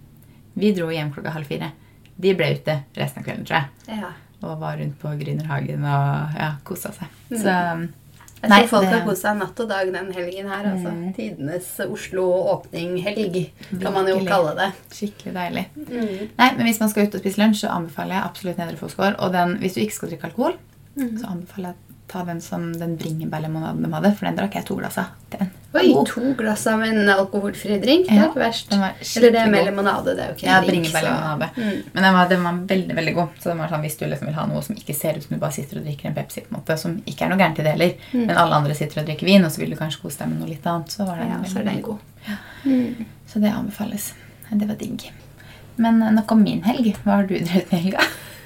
vi 0.55 0.73
dro 0.77 0.89
hjem 0.91 1.13
klokka 1.15 1.31
halv 1.37 1.47
fire. 1.47 1.71
De 2.21 2.35
ble 2.35 2.51
ute 2.59 2.83
resten 2.97 3.23
av 3.23 3.25
kvelden, 3.29 3.47
tror 3.47 3.61
jeg. 3.61 3.99
Ja. 4.03 4.11
Og 4.43 4.59
var 4.61 4.77
rundt 4.81 4.99
på 5.01 5.09
Grünerhagen 5.21 5.85
og 5.85 6.37
ja, 6.37 6.55
kosa 6.65 6.93
seg. 6.93 7.09
Mm. 7.31 7.39
Så 7.43 7.89
Jeg 8.41 8.49
Nei, 8.49 8.67
folk 8.67 8.83
det- 8.87 8.93
har 8.95 9.03
kost 9.07 9.21
seg 9.23 9.37
natt 9.37 9.59
og 9.61 9.69
dag 9.69 9.91
den 9.93 10.07
helgen 10.17 10.47
her. 10.49 10.65
altså. 10.65 10.89
Mm. 10.91 11.15
Tidenes 11.15 11.67
Oslo-åpning-helg, 11.85 13.51
kan 13.83 13.93
man 13.93 14.07
jo 14.09 14.19
kalle 14.25 14.55
det. 14.57 14.69
skikkelig 14.97 15.35
deilig. 15.35 15.65
Mm. 15.77 16.29
Nei, 16.39 16.51
men 16.57 16.67
Hvis 16.67 16.81
man 16.81 16.89
skal 16.89 17.07
ut 17.07 17.15
og 17.15 17.21
spise 17.21 17.37
lunsj, 17.43 17.61
så 17.67 17.71
anbefaler 17.75 18.17
jeg 18.17 18.25
absolutt 18.25 18.59
Nedre 18.59 18.77
Fossgård. 18.81 19.17
Og 19.21 19.33
den, 19.33 19.59
hvis 19.61 19.75
du 19.75 19.81
ikke 19.83 19.93
skal 19.99 20.09
drikke 20.11 20.25
alkohol, 20.31 20.57
Mm. 20.97 21.19
så 21.21 21.27
anbefaler 21.31 21.69
jeg 21.69 21.75
å 21.77 21.95
ta 22.09 22.25
den 22.25 22.41
som 22.41 22.73
den 22.73 22.97
bringebærlemonaden 22.99 23.83
de 23.85 23.91
hadde. 23.93 24.17
For 24.17 24.27
den 24.27 24.37
drakk 24.37 24.55
jeg 24.55 24.65
to 24.67 24.77
glass 24.77 24.99
av. 24.99 25.07
Den 25.31 25.51
Oi, 25.73 25.93
god. 25.95 26.07
to 26.11 26.21
glass 26.35 26.67
av 26.67 26.81
en 26.83 27.09
alkoholfri 27.09 27.77
drink. 27.79 28.09
Det 28.09 28.17
er 28.19 28.25
ikke 28.27 28.41
verst. 28.43 28.73
Eller 28.75 29.31
det 29.31 29.39
er 29.39 29.51
med 29.53 29.65
limonade. 29.69 30.17
Det 30.17 30.25
er 30.25 30.29
jo 30.33 30.35
ikke 30.35 30.47
Ja, 30.49 30.57
en 30.59 30.67
drink. 30.67 30.89
Ja, 30.93 31.37
Mm. 31.57 31.83
Men 31.95 32.03
den 32.03 32.15
var, 32.15 32.29
den 32.29 32.43
var 32.43 32.53
veldig 32.67 32.97
veldig 32.97 33.15
god. 33.15 33.29
Så 33.39 33.51
den 33.53 33.59
var 33.59 33.69
sånn, 33.69 33.81
Hvis 33.85 33.97
du 33.99 34.05
liksom 34.07 34.27
vil 34.27 34.35
ha 34.35 34.47
noe 34.47 34.63
som 34.67 34.75
ikke 34.77 34.95
ser 34.99 35.15
ut 35.17 35.23
som 35.23 35.37
du 35.37 35.41
bare 35.41 35.53
sitter 35.53 35.79
og 35.79 35.85
drikker 35.87 36.07
en 36.11 36.15
Pepsi, 36.15 36.41
på 36.41 36.51
en 36.55 36.59
måte, 36.61 36.77
som 36.79 36.97
ikke 37.07 37.23
er 37.25 37.29
noe 37.31 37.39
gærent 37.39 37.59
i 37.61 37.63
det 37.63 37.73
heller, 37.77 37.95
Mm. 38.13 38.27
men 38.27 38.37
alle 38.37 38.55
andre 38.55 38.75
sitter 38.75 39.01
og 39.01 39.07
drikker 39.07 39.27
vin, 39.27 39.45
og 39.45 39.51
så 39.53 39.59
vil 39.61 39.71
du 39.71 39.77
kanskje 39.77 40.03
kose 40.03 40.19
deg 40.19 40.29
med 40.29 40.41
noe 40.41 40.49
litt 40.49 40.67
annet, 40.67 40.89
så 40.91 41.07
var 41.07 41.17
den 41.23 41.29
Ja, 41.31 41.39
så 41.47 41.59
er 41.61 41.65
den 41.71 41.83
god. 41.83 41.99
Ja. 42.27 42.37
Mm. 42.65 43.07
Så 43.29 43.41
det 43.41 43.53
anbefales. 43.55 44.13
Det 44.53 44.67
var 44.69 44.75
digg. 44.75 45.11
Men 45.77 46.03
eh, 46.03 46.11
nok 46.11 46.33
om 46.33 46.43
min 46.43 46.63
helg. 46.63 46.97
Hva 47.05 47.13
har 47.21 47.23
du 47.27 47.39
drevet 47.39 47.71
med 47.71 47.81
i 47.81 47.83
helga? 47.85 48.01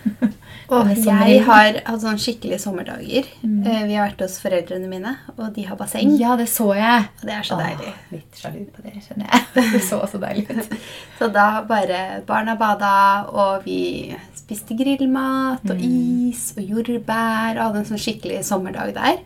Og 0.70 0.86
Eller 0.90 1.28
jeg 1.28 1.42
har 1.44 1.76
hatt 1.84 2.00
sånn 2.00 2.16
skikkelige 2.20 2.58
sommerdager. 2.62 3.26
Mm. 3.42 3.66
Eh, 3.66 3.82
Vi 3.86 3.94
har 3.94 4.08
vært 4.08 4.22
hos 4.24 4.38
foreldrene 4.40 4.88
mine, 4.88 5.16
og 5.36 5.52
de 5.54 5.62
har 5.68 5.76
basseng. 5.76 6.14
Ja, 6.18 6.36
det 6.40 6.46
så 6.48 6.70
jeg. 6.74 7.08
Og 7.20 7.26
det 7.28 7.34
er 7.36 7.42
så 7.42 7.58
deilig. 7.60 7.92
Litt 8.12 8.40
sjalu 8.40 8.64
på 8.72 8.82
det, 8.86 8.94
skjønner 9.04 9.28
jeg. 9.28 9.42
Det 9.74 9.82
så 9.84 10.00
så 10.08 10.18
deilig 10.22 10.46
ut. 10.50 10.76
Så 11.18 11.28
da 11.32 11.48
bare 11.68 12.22
barna 12.26 12.56
bada, 12.56 12.94
og 13.30 13.64
vi 13.64 14.14
spiste 14.34 14.76
grillmat 14.76 15.64
og 15.70 15.76
Mm. 15.76 16.30
is 16.30 16.54
og 16.56 16.64
jordbær 16.64 17.56
og 17.58 17.62
hadde 17.68 17.78
en 17.84 17.84
sånn 17.92 18.00
skikkelig 18.02 18.42
sommerdag 18.44 18.94
der. 18.94 19.18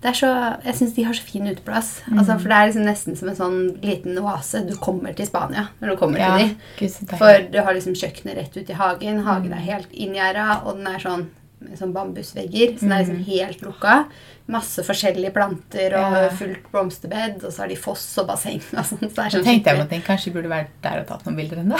Det 0.00 0.14
så, 0.16 0.28
jeg 0.64 0.74
syns 0.78 0.94
de 0.96 1.02
har 1.04 1.12
så 1.12 1.22
fin 1.22 1.44
uteplass. 1.46 2.00
Mm. 2.08 2.18
Altså, 2.18 2.38
for 2.40 2.48
det 2.48 2.56
er 2.56 2.68
liksom 2.70 2.86
nesten 2.88 3.16
som 3.18 3.28
en 3.28 3.36
sånn 3.36 3.58
liten 3.84 4.16
oase. 4.22 4.62
Du 4.66 4.72
kommer 4.80 5.12
til 5.14 5.26
Spania 5.28 5.66
når 5.80 5.90
du 5.92 5.96
kommer 6.00 6.18
Ja, 6.18 6.38
til 6.38 6.54
de. 6.88 7.16
For 7.18 7.42
du 7.52 7.58
har 7.60 7.74
liksom 7.76 7.92
kjøkkenet 7.94 8.36
rett 8.38 8.56
ut 8.56 8.70
i 8.70 8.78
hagen. 8.78 9.20
Hagen 9.26 9.50
Mm. 9.50 9.58
er 9.58 9.66
helt 9.66 9.92
inngjerda, 9.92 10.62
og 10.64 10.76
den 10.78 10.86
er 10.86 10.98
sånn 10.98 11.26
med 11.60 11.76
sånn 11.78 11.92
bambusvegger. 11.92 12.78
Så 12.78 12.80
den 12.80 12.92
er 12.92 13.04
Mm. 13.04 13.08
liksom 13.10 13.24
helt 13.26 13.60
lukka. 13.60 14.06
Masse 14.48 14.78
forskjellige 14.82 15.34
planter 15.34 15.92
og 15.92 16.12
Ja. 16.16 16.28
fullt 16.30 16.72
blomsterbed. 16.72 17.44
Og 17.44 17.52
så 17.52 17.58
har 17.58 17.68
de 17.68 17.76
foss 17.76 18.16
og 18.18 18.28
basseng. 18.28 18.62
Og 18.72 18.84
sånn, 18.84 19.10
så 19.10 19.28
sånn 19.30 19.44
tenkte 19.44 19.66
jeg 19.66 19.76
på 19.76 19.82
at 19.82 19.90
ting. 19.90 20.00
Kanskje 20.02 20.32
burde 20.32 20.48
vært 20.48 20.68
der 20.82 21.00
og 21.00 21.06
tatt 21.08 21.26
noen 21.26 21.36
bilder 21.36 21.58
ennå. 21.58 21.78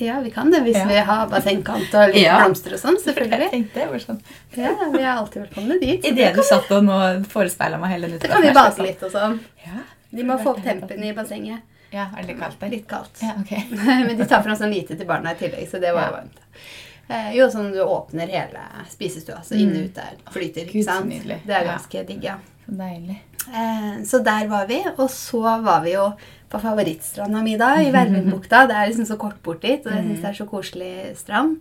Ja, 0.00 0.20
vi 0.20 0.30
kan 0.30 0.50
det 0.50 0.60
hvis 0.62 0.76
Ja. 0.76 0.84
vi 0.86 0.96
har 1.08 1.26
bassengkant 1.28 1.94
og 1.94 2.08
litt 2.14 2.22
Ja. 2.24 2.38
blomster 2.44 2.72
og 2.74 2.80
sånn. 2.80 2.96
selvfølgelig. 3.02 3.38
Jeg 3.46 3.50
tenkte 3.50 3.74
det 3.74 3.88
var 3.90 3.98
sånn. 3.98 4.20
Ja, 4.56 4.74
Vi 4.92 4.98
er 5.02 5.12
alltid 5.16 5.42
velkomne 5.46 5.80
dit. 5.80 6.02
så 6.02 6.12
Idet 6.12 6.34
du 6.34 6.42
satt 6.42 6.70
og 6.70 6.84
nå 6.84 7.24
forespeila 7.26 7.78
meg 7.80 7.90
hele 7.90 8.08
den 8.08 8.18
Da 8.18 8.28
kan 8.28 8.42
vi 8.42 8.52
bade 8.52 8.82
litt 8.82 9.02
og 9.02 9.10
sånn. 9.12 9.40
Ja. 9.66 9.80
De 10.14 10.22
må 10.24 10.38
få 10.42 10.54
opp 10.56 10.62
tempen 10.64 11.02
i 11.04 11.12
bassenget. 11.12 11.60
ja, 11.92 12.06
er 12.16 12.22
det 12.22 12.28
litt 12.28 12.40
kaldt 12.40 12.60
der? 12.60 12.68
Litt 12.70 12.86
kaldt. 12.88 13.22
Ja, 13.22 13.34
ok. 13.40 13.52
Men 14.06 14.16
de 14.16 14.24
tar 14.24 14.42
fram 14.42 14.56
sånn 14.56 14.72
lite 14.72 14.96
til 14.96 15.06
barna 15.06 15.32
i 15.32 15.34
tillegg, 15.34 15.68
så 15.70 15.80
det 15.80 15.92
var 15.94 16.08
jo 16.08 16.12
Ja. 16.12 16.20
varmt. 16.20 16.38
Eh, 17.10 17.30
jo, 17.36 17.46
sånn 17.48 17.72
du 17.72 17.78
åpner 17.80 18.28
hele 18.28 18.60
spisestua, 18.90 19.40
så 19.42 19.56
inn 19.56 19.70
og 19.76 19.84
ut 19.84 19.94
der 19.94 20.16
flyter. 20.30 20.66
Gud, 20.70 20.84
så 20.84 21.00
nydelig. 21.04 21.38
Det 21.46 21.54
er 21.56 21.64
ganske 21.64 22.06
digg, 22.06 22.22
ja. 22.22 22.36
Så 22.66 22.76
deilig. 22.76 23.16
Eh, 23.48 24.02
så 24.04 24.20
der 24.24 24.48
var 24.50 24.66
vi, 24.68 24.80
og 24.96 25.06
så 25.10 25.42
var 25.64 25.84
vi 25.84 25.94
jo 25.94 26.08
på 26.48 26.60
favorittstranda 26.62 27.42
mi 27.44 27.56
da, 27.60 27.74
i 27.82 27.92
Vervenbukta. 27.92 28.66
Det 28.68 28.76
er 28.76 28.88
liksom 28.90 29.06
så 29.08 29.16
kort 29.20 29.40
bort 29.44 29.62
dit, 29.62 29.84
og 29.86 29.92
jeg 29.92 30.04
syns 30.04 30.20
det 30.24 30.30
er 30.30 30.38
så 30.38 30.46
koselig 30.48 30.92
strand. 31.18 31.58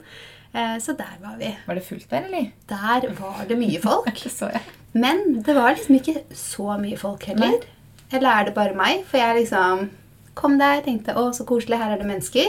Eh, 0.54 0.78
så 0.84 0.96
der 0.98 1.18
var 1.22 1.36
vi. 1.40 1.52
Var 1.68 1.76
det 1.76 1.84
fullt 1.86 2.10
der, 2.12 2.28
eller? 2.30 2.50
Der 2.70 3.10
var 3.20 3.46
det 3.50 3.58
mye 3.60 3.82
folk. 3.84 4.24
Men 4.94 5.42
det 5.46 5.56
var 5.56 5.76
liksom 5.76 5.96
ikke 6.00 6.22
så 6.34 6.78
mye 6.82 6.98
folk 6.98 7.24
heller. 7.30 7.60
Eller 8.12 8.30
er 8.30 8.46
det 8.48 8.54
bare 8.56 8.76
meg? 8.76 9.04
For 9.06 9.18
jeg 9.20 9.42
liksom 9.42 9.90
kom 10.38 10.56
der, 10.60 10.82
tenkte 10.86 11.16
å, 11.18 11.32
så 11.34 11.44
koselig, 11.50 11.78
her 11.82 11.92
er 11.96 12.00
det 12.02 12.08
mennesker. 12.08 12.48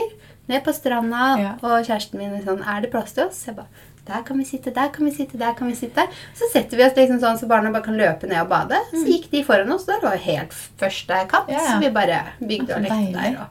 Ned 0.49 0.63
på 0.65 0.73
stranda, 0.73 1.25
Ja. 1.39 1.51
og 1.61 1.85
kjæresten 1.85 2.17
min 2.17 2.41
sånn, 2.43 2.63
er 2.65 2.81
det 2.81 2.91
plass 2.91 3.13
til 3.13 3.27
oss? 3.27 3.43
Jeg 3.45 3.55
bare, 3.55 3.67
der 4.07 4.23
kan 4.25 4.37
vi 4.39 4.43
sitte, 4.49 4.73
der 4.73 4.89
kan 4.89 5.05
vi 5.05 5.11
sitte, 5.13 5.37
der 5.37 5.53
kan 5.53 5.67
vi 5.69 5.75
sitte. 5.77 6.07
Så 6.33 6.49
setter 6.51 6.77
vi 6.77 6.83
oss 6.87 6.95
liksom 6.97 7.19
sånn 7.21 7.37
så 7.37 7.47
barna 7.47 7.71
bare 7.71 7.83
kan 7.85 7.97
løpe 7.99 8.27
ned 8.27 8.41
og 8.41 8.49
bade. 8.49 8.79
Så 8.91 9.05
gikk 9.05 9.29
de 9.29 9.43
foran 9.45 9.71
oss, 9.71 9.85
der 9.85 9.99
var 10.01 10.15
jo 10.17 10.23
helt 10.25 10.55
første 10.81 11.19
kapp. 11.29 11.47
Mm. 11.47 11.53
Ja, 11.53 11.59
ja. 11.61 11.67
Så 11.75 11.79
vi 11.83 11.89
bare 11.93 12.21
bygde 12.41 12.75
og 12.75 12.81
lekte 12.81 13.13
der. 13.13 13.37
Og 13.43 13.47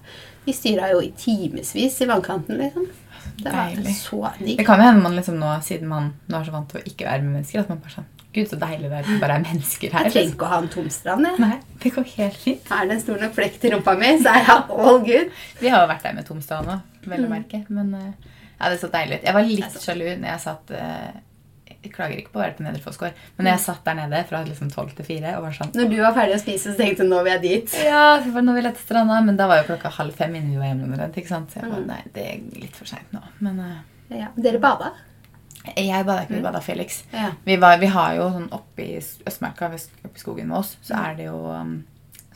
vi 0.49 0.53
styra 0.53 0.91
jo 0.91 0.99
i 1.01 1.13
timevis 1.17 2.01
i 2.03 2.07
vannkanten, 2.11 2.59
liksom. 2.59 2.89
Det 3.39 3.53
var 3.55 3.69
Deilig. 3.71 3.95
så 3.95 4.21
digg. 4.41 4.57
Det 4.59 4.67
kan 4.67 4.81
jo 4.81 4.87
hende 4.89 5.03
man 5.05 5.15
liksom 5.15 5.37
nå, 5.39 5.51
siden 5.63 5.91
man 5.91 6.09
nå 6.27 6.39
er 6.41 6.47
så 6.49 6.55
vant 6.55 6.71
til 6.73 6.81
å 6.81 6.89
ikke 6.91 7.07
være 7.07 7.23
med 7.23 7.37
mennesker, 7.39 7.63
at 7.63 7.69
man 7.71 7.83
bare 7.85 7.95
sånn 8.01 8.09
Gud, 8.29 8.45
så 8.51 8.59
deilig 8.61 8.91
det 8.91 8.99
er 8.99 9.21
bare 9.23 9.37
er 9.39 9.45
mennesker 9.47 9.95
her. 9.95 10.05
Jeg 10.07 10.13
trenger 10.13 10.35
ikke 10.35 10.45
å 10.45 10.51
ha 10.51 10.59
en 10.61 10.67
tom 10.73 10.89
strand, 10.93 11.25
jeg. 11.25 11.41
Nei, 11.41 11.55
det 11.81 11.93
går 11.95 12.09
helt 12.19 12.37
fint. 12.43 12.73
Er 12.77 12.89
det 12.91 12.97
en 12.99 13.01
stor 13.01 13.23
nok 13.23 13.33
flekk 13.39 13.57
til 13.63 13.73
rumpa 13.73 13.95
mi, 13.99 14.11
så 14.21 14.35
er 14.35 14.43
jeg 14.45 14.67
all 14.85 15.01
good. 15.07 15.31
Vi 15.63 15.73
har 15.73 15.81
jo 15.85 15.89
vært 15.89 16.05
der 16.05 16.19
med 16.19 16.29
tom 16.29 16.43
strand 16.45 16.75
òg, 16.75 16.99
vel 17.09 17.25
å 17.25 17.31
merke. 17.33 17.63
Men 17.73 17.95
eh, 17.97 18.11
ja, 18.59 18.69
det 18.69 18.75
er 18.77 18.83
så 18.83 18.91
deilig 18.93 19.21
ut. 19.21 19.25
Jeg 19.31 19.37
var 19.39 19.49
litt 19.49 19.81
sjalu 19.81 20.05
når 20.11 20.29
jeg 20.29 20.45
satt 20.45 20.75
eh, 20.77 21.09
Jeg 21.89 21.95
klager 21.97 22.21
ikke 22.21 22.35
på 22.37 22.39
å 22.39 22.45
være 22.45 22.55
på 22.59 22.67
Nedre 22.69 22.83
Fossgård, 22.85 23.17
men 23.41 23.49
jeg 23.51 23.63
satt 23.65 23.83
der 23.89 23.97
nede 23.99 24.21
fra 24.29 24.45
liksom 24.45 24.69
12 24.71 24.95
til 25.01 25.09
4 25.09 25.35
og 25.39 25.43
var 25.49 25.57
sånn 25.57 25.73
Når 25.75 25.91
du 25.91 25.97
var 26.05 26.15
ferdig 26.21 26.37
å 26.37 26.43
spise, 26.45 26.71
så 26.75 26.77
tenkte 26.79 27.03
du 27.07 27.11
nå 27.11 27.23
vil 27.25 27.33
jeg 27.39 27.43
dit. 27.49 27.75
Ja, 27.89 28.21
for 28.23 28.45
nå 28.45 28.55
vil 28.59 28.69
jeg 28.69 28.77
til 28.79 28.85
stranda, 28.91 29.19
men 29.25 29.37
da 29.41 29.49
var 29.49 29.63
jo 29.63 29.69
klokka 29.73 29.91
halv 29.99 30.13
fem 30.21 30.35
innen 30.37 30.53
vi 30.53 30.61
var 30.61 30.71
hjemme. 30.71 31.11
Ikke 31.17 31.29
sant? 31.33 31.51
Så 31.51 31.63
jeg 31.63 31.71
bare, 31.73 31.83
Mm. 31.83 31.91
nei, 31.91 32.01
det 32.15 32.25
er 32.29 32.61
litt 32.63 32.77
for 32.77 32.85
seint 32.91 33.13
nå. 33.17 33.25
Men 33.41 33.61
uh, 33.61 33.79
Ja, 34.15 34.29
Dere 34.37 34.59
bada? 34.63 34.93
jeg 35.77 36.05
bada 36.07 36.23
ikke, 36.25 36.35
vi 36.39 36.41
bada 36.43 36.61
Felix. 36.65 37.03
Ja. 37.13 37.33
Vi, 37.45 37.57
var, 37.61 37.77
vi 37.79 37.87
har 37.93 38.15
jo 38.17 38.29
sånn 38.33 38.49
i 38.79 38.87
Østmarka, 39.29 39.69
oppe 40.05 40.17
i 40.17 40.21
skogen 40.23 40.47
med 40.49 40.57
oss, 40.59 40.77
så 40.83 40.95
Mm. 40.95 41.05
er 41.11 41.15
det 41.19 41.25
jo 41.27 41.39
um, 41.53 41.85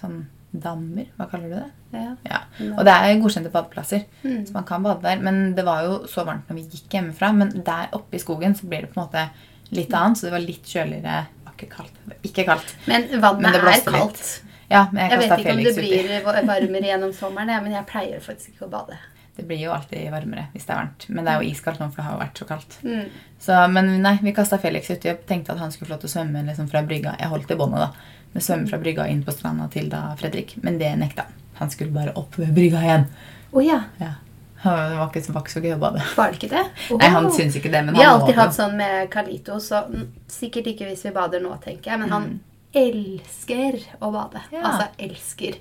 sånn 0.03 0.27
dammer. 0.53 1.07
Hva 1.19 1.27
kaller 1.31 1.49
du 1.49 1.55
det? 1.57 1.71
ja. 1.93 2.15
Ja. 2.29 2.41
Og 2.77 2.85
det 2.85 2.93
er 2.95 3.21
godkjente 3.21 3.51
badeplasser, 3.53 4.05
Mm. 4.25 4.47
så 4.47 4.53
man 4.55 4.65
kan 4.65 4.83
bade 4.83 5.03
der. 5.03 5.21
Men 5.21 5.55
det 5.55 5.65
var 5.65 5.83
jo 5.85 5.99
så 6.07 6.25
varmt 6.27 6.49
når 6.49 6.55
vi 6.61 6.65
gikk 6.77 6.89
hjemmefra. 6.99 7.33
Men 7.35 7.51
der 7.65 7.89
oppe 7.93 8.15
i 8.17 8.19
skogen 8.23 8.55
så 8.55 8.67
blir 8.69 8.83
det 8.83 8.93
på 8.95 9.01
en 9.01 9.07
måte 9.09 9.29
litt 9.73 9.93
annet, 9.95 10.19
så 10.19 10.29
det 10.29 10.33
var 10.33 10.45
litt 10.45 10.65
kjøligere. 10.65 11.27
Ikke 11.53 11.69
kaldt. 11.77 11.95
Ikke 12.25 12.45
kaldt. 12.45 12.75
Men 12.87 13.09
vannet 13.21 13.43
Men 13.43 13.53
det 13.53 13.61
er 13.63 13.81
kaldt. 13.85 14.17
litt. 14.19 14.43
Ja, 14.73 14.87
men 14.93 15.03
jeg, 15.03 15.11
Jeg 15.11 15.19
vet 15.19 15.39
ikke 15.39 15.53
om 15.53 15.65
det 15.65 15.75
blir 15.77 16.47
varmere 16.47 16.87
gjennom 16.89 17.13
sommeren, 17.13 17.63
men 17.63 17.73
jeg 17.73 17.87
pleier 17.87 18.21
faktisk 18.21 18.55
ikke 18.55 18.67
å 18.67 18.71
bade. 18.71 18.97
Det 19.37 19.47
blir 19.49 19.59
jo 19.63 19.71
alltid 19.73 20.11
varmere 20.13 20.47
hvis 20.53 20.65
det 20.67 20.73
er 20.75 20.81
varmt. 20.83 21.07
Men 21.09 21.25
det 21.25 21.33
er 21.33 21.43
jo 21.43 21.51
iskaldt 21.51 21.79
nå, 21.81 21.87
for 21.91 21.97
det 22.03 22.05
har 22.05 22.13
jo 22.13 22.21
vært 22.21 22.41
så 22.41 22.47
kaldt. 22.49 22.79
Mm. 22.85 23.07
Så, 23.41 23.59
men 23.73 24.03
nei, 24.03 24.19
vi 24.23 24.33
kasta 24.37 24.59
Felix 24.61 24.91
uti 24.91 25.09
og 25.13 25.23
tenkte 25.29 25.53
at 25.53 25.59
han 25.59 25.71
skulle 25.73 25.89
få 25.89 25.95
lov 25.95 26.01
til 26.03 26.11
å 26.11 26.15
svømme 26.17 26.43
liksom 26.47 26.69
fra 26.69 26.83
brygga. 26.85 27.15
Jeg 27.21 27.29
holdt 27.33 27.51
i 27.51 27.55
båndet, 27.57 27.81
da. 27.81 27.93
Men 28.33 28.43
svømme 28.45 28.69
fra 28.71 28.79
brygga 28.81 29.07
inn 29.13 29.23
på 29.27 29.33
stranda 29.35 29.69
til 29.73 29.89
da 29.93 30.15
Fredrik. 30.21 30.57
Men 30.65 30.79
det 30.81 30.95
nekta 31.01 31.27
han. 31.29 31.39
Han 31.61 31.71
skulle 31.71 31.93
bare 31.95 32.15
opp 32.19 32.39
ved 32.41 32.55
brygga 32.57 32.81
igjen. 32.83 33.05
Oh, 33.53 33.61
ja. 33.65 33.83
Ja. 34.01 34.15
Det 34.63 34.71
var 34.97 35.09
ikke, 35.11 35.33
var 35.35 35.43
ikke 35.43 35.53
så 35.53 35.61
gøy 35.61 35.75
å 35.75 35.79
bade. 35.83 36.03
Var 36.17 36.31
det 36.33 36.39
ikke 36.39 36.53
det? 36.55 36.63
Nei, 37.01 37.09
han 37.11 37.29
syns 37.35 37.57
ikke 37.59 37.71
det, 37.73 37.83
men 37.85 37.97
Vi 37.99 38.03
har 38.05 38.15
alltid 38.15 38.39
hatt 38.39 38.55
sånn 38.57 38.77
med 38.79 39.09
Carlito, 39.11 39.59
så 39.61 39.83
mm, 39.91 40.05
sikkert 40.31 40.71
ikke 40.73 40.87
hvis 40.89 41.03
vi 41.09 41.13
bader 41.17 41.43
nå, 41.43 41.57
tenker 41.65 41.93
jeg. 41.93 42.03
Men 42.05 42.15
han 42.15 42.29
Mm. 42.33 42.41
elsker 42.81 43.81
å 44.01 44.09
bade. 44.15 44.41
Ja. 44.53 44.63
Altså 44.71 44.87
elsker. 44.99 45.59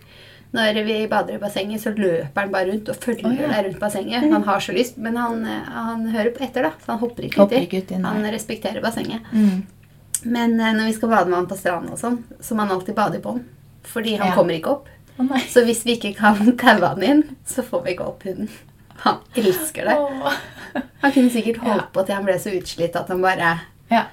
Når 0.51 0.79
vi 0.86 0.95
bader 1.12 1.36
i 1.36 1.39
bassenget, 1.41 1.81
så 1.84 1.93
løper 1.95 2.41
han 2.45 2.51
bare 2.51 2.69
rundt 2.71 2.89
og 2.91 2.95
følger 3.03 3.27
oh, 3.29 3.36
ja. 3.36 3.49
deg 3.51 3.65
rundt 3.69 3.79
bassenget. 3.79 4.25
Han 4.31 4.43
har 4.47 4.63
så 4.63 4.73
lyst, 4.75 4.97
men 4.99 5.17
han, 5.19 5.45
eh, 5.47 5.69
han 5.75 6.05
hører 6.12 6.31
på 6.36 6.43
etter, 6.43 6.67
da. 6.67 6.71
Så 6.84 6.91
han 6.91 6.99
hopper 6.99 7.27
ikke 7.27 7.45
uti. 7.47 7.62
uti. 7.79 7.99
Han 8.03 8.25
respekterer 8.31 8.84
bassenget. 8.84 9.27
Mm. 9.31 9.62
Men 10.25 10.60
eh, 10.60 10.73
når 10.73 10.86
vi 10.86 10.93
skal 10.93 11.10
bade 11.10 11.29
med 11.29 11.36
han 11.39 11.47
på 11.47 11.57
stranden 11.57 11.91
og 11.95 11.99
sånn, 11.99 12.23
så 12.39 12.55
må 12.55 12.65
han 12.65 12.71
alltid 12.77 12.95
bade 12.95 13.17
i 13.17 13.21
bånd. 13.23 13.43
Fordi 13.84 14.17
han 14.17 14.27
Ja. 14.29 14.36
kommer 14.36 14.53
ikke 14.60 14.69
opp. 14.75 14.88
Oh. 15.19 15.38
Så 15.49 15.63
hvis 15.65 15.84
vi 15.86 15.97
ikke 15.97 16.15
kan 16.17 16.55
kaue 16.57 16.88
han 16.88 17.03
inn, 17.03 17.23
så 17.45 17.63
får 17.63 17.84
vi 17.86 17.95
ikke 17.95 18.07
opp 18.07 18.23
hunden. 18.23 18.49
Han 19.03 19.17
elsker 19.36 19.86
det. 19.89 19.97
Oh. 19.97 20.34
Han 21.01 21.12
kunne 21.12 21.29
sikkert 21.34 21.57
holdt 21.57 21.81
Ja. 21.81 21.88
på 21.93 22.05
til 22.05 22.15
han 22.15 22.25
ble 22.25 22.34
så 22.39 22.53
utslitt 22.53 22.95
at 22.95 23.07
han 23.10 23.21
bare 23.21 23.60
Ja. 23.89 24.05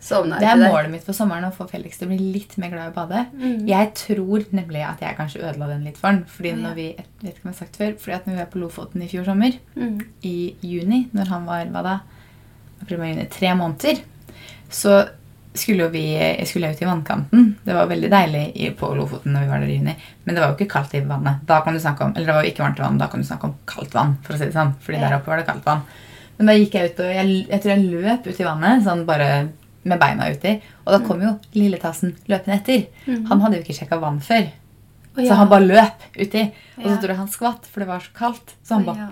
sovna 0.00 0.38
Det 0.38 0.46
er 0.46 0.56
der. 0.56 0.70
målet 0.70 0.90
mitt 0.92 1.02
for 1.02 1.12
sommeren 1.12 1.44
å 1.44 1.52
få 1.52 1.68
Felix 1.68 1.98
til 1.98 2.06
å 2.06 2.10
bli 2.14 2.32
litt 2.32 2.56
mer 2.56 2.70
glad 2.70 2.86
i 2.86 2.92
å 2.92 2.94
bade. 2.94 3.26
Mm. 3.34 3.66
Jeg 3.66 3.94
tror 3.94 4.44
nemlig 4.54 4.84
at 4.86 5.00
jeg 5.00 5.16
kanskje 5.18 5.42
ødela 5.42 5.66
den 5.66 5.82
litt 5.84 5.96
for 5.98 6.06
han. 6.12 6.24
Fordi 6.24 6.52
når 6.54 6.74
vi 6.76 6.86
jeg 6.94 7.06
vet 7.22 7.34
ikke 7.34 7.44
om 7.44 7.50
jeg 7.52 7.58
har 7.58 7.66
sagt 7.66 7.76
før, 7.76 7.92
fordi 7.98 8.14
at 8.14 8.26
når 8.26 8.32
vi 8.34 8.38
var 8.38 8.46
på 8.52 8.60
Lofoten 8.62 9.02
i 9.02 9.08
fjor 9.08 9.24
sommer, 9.26 9.58
Mm. 9.76 10.00
i 10.22 10.54
juni, 10.62 11.08
når 11.12 11.26
han 11.28 11.44
var 11.46 11.64
hva 11.66 11.82
da? 11.82 12.00
April, 12.80 12.98
juni, 13.00 13.26
tre 13.28 13.48
måneder, 13.58 14.00
så 14.70 15.08
skulle 15.58 15.88
vi 15.92 16.02
jeg 16.16 16.46
skulle 16.48 16.70
ut 16.72 16.82
i 16.82 16.86
vannkanten. 16.88 17.56
Det 17.64 17.74
var 17.76 17.86
veldig 17.90 18.10
deilig 18.12 18.72
på 18.78 18.90
Lofoten 18.96 19.32
når 19.34 19.44
vi 19.44 19.50
var 19.52 19.60
der 19.62 19.68
i 19.72 19.76
juni. 19.78 19.94
Men 20.24 20.34
det 20.34 20.42
var 20.42 20.50
jo 20.52 20.56
ikke 20.58 20.72
kaldt 20.72 20.94
i 20.94 21.00
vannet. 21.04 21.40
Da 21.46 21.60
kan 21.64 21.74
du 21.74 21.80
snakke 21.80 22.04
om, 22.04 22.12
eller 22.16 22.26
det 22.26 22.34
var 22.34 22.44
jo 22.44 22.52
ikke 22.52 22.64
varmt 22.64 22.78
vann, 22.84 22.98
da 22.98 23.06
kan 23.08 23.20
du 23.20 23.26
snakke 23.26 23.48
om 23.50 23.54
kaldt 23.66 23.94
vann. 23.94 24.16
for 24.22 24.34
å 24.34 24.38
si 24.38 24.44
det 24.46 24.54
sånn, 24.56 24.74
fordi 24.80 25.00
der 25.02 25.16
oppe 25.18 25.32
var 25.32 25.42
det 25.42 25.46
kaldt 25.50 25.66
vann. 25.66 25.82
Men 26.38 26.46
da 26.46 26.52
gikk 26.54 26.74
jeg 26.78 26.92
ut, 26.92 27.00
og 27.02 27.14
jeg, 27.14 27.46
jeg 27.50 27.62
tror 27.62 27.72
jeg 27.74 27.88
løp 27.90 28.26
ut 28.26 28.40
i 28.40 28.46
vannet, 28.46 28.84
sånn 28.86 29.04
bare 29.08 29.28
med 29.88 29.98
beina 29.98 30.28
uti. 30.30 30.54
Og 30.84 30.92
da 30.94 31.00
kom 31.06 31.20
jo 31.22 31.34
lilletassen 31.54 32.14
løpende 32.30 32.58
etter. 32.60 32.86
Mhm. 33.06 33.26
Han 33.30 33.40
hadde 33.40 33.58
jo 33.58 33.64
ikke 33.66 33.78
sjekka 33.80 33.98
vann 34.00 34.20
før. 34.20 34.46
Så 35.18 35.34
han 35.34 35.48
bare 35.50 35.66
løp 35.66 36.04
uti. 36.14 36.44
Og 36.78 36.84
så 36.86 36.96
tror 37.00 37.08
jeg 37.10 37.18
han 37.18 37.28
skvatt, 37.32 37.66
for 37.66 37.80
det 37.82 37.88
var 37.88 38.00
så 38.04 38.12
kaldt. 38.14 38.54
Så 38.62 38.74
han 38.78 38.84
bare. 38.86 39.08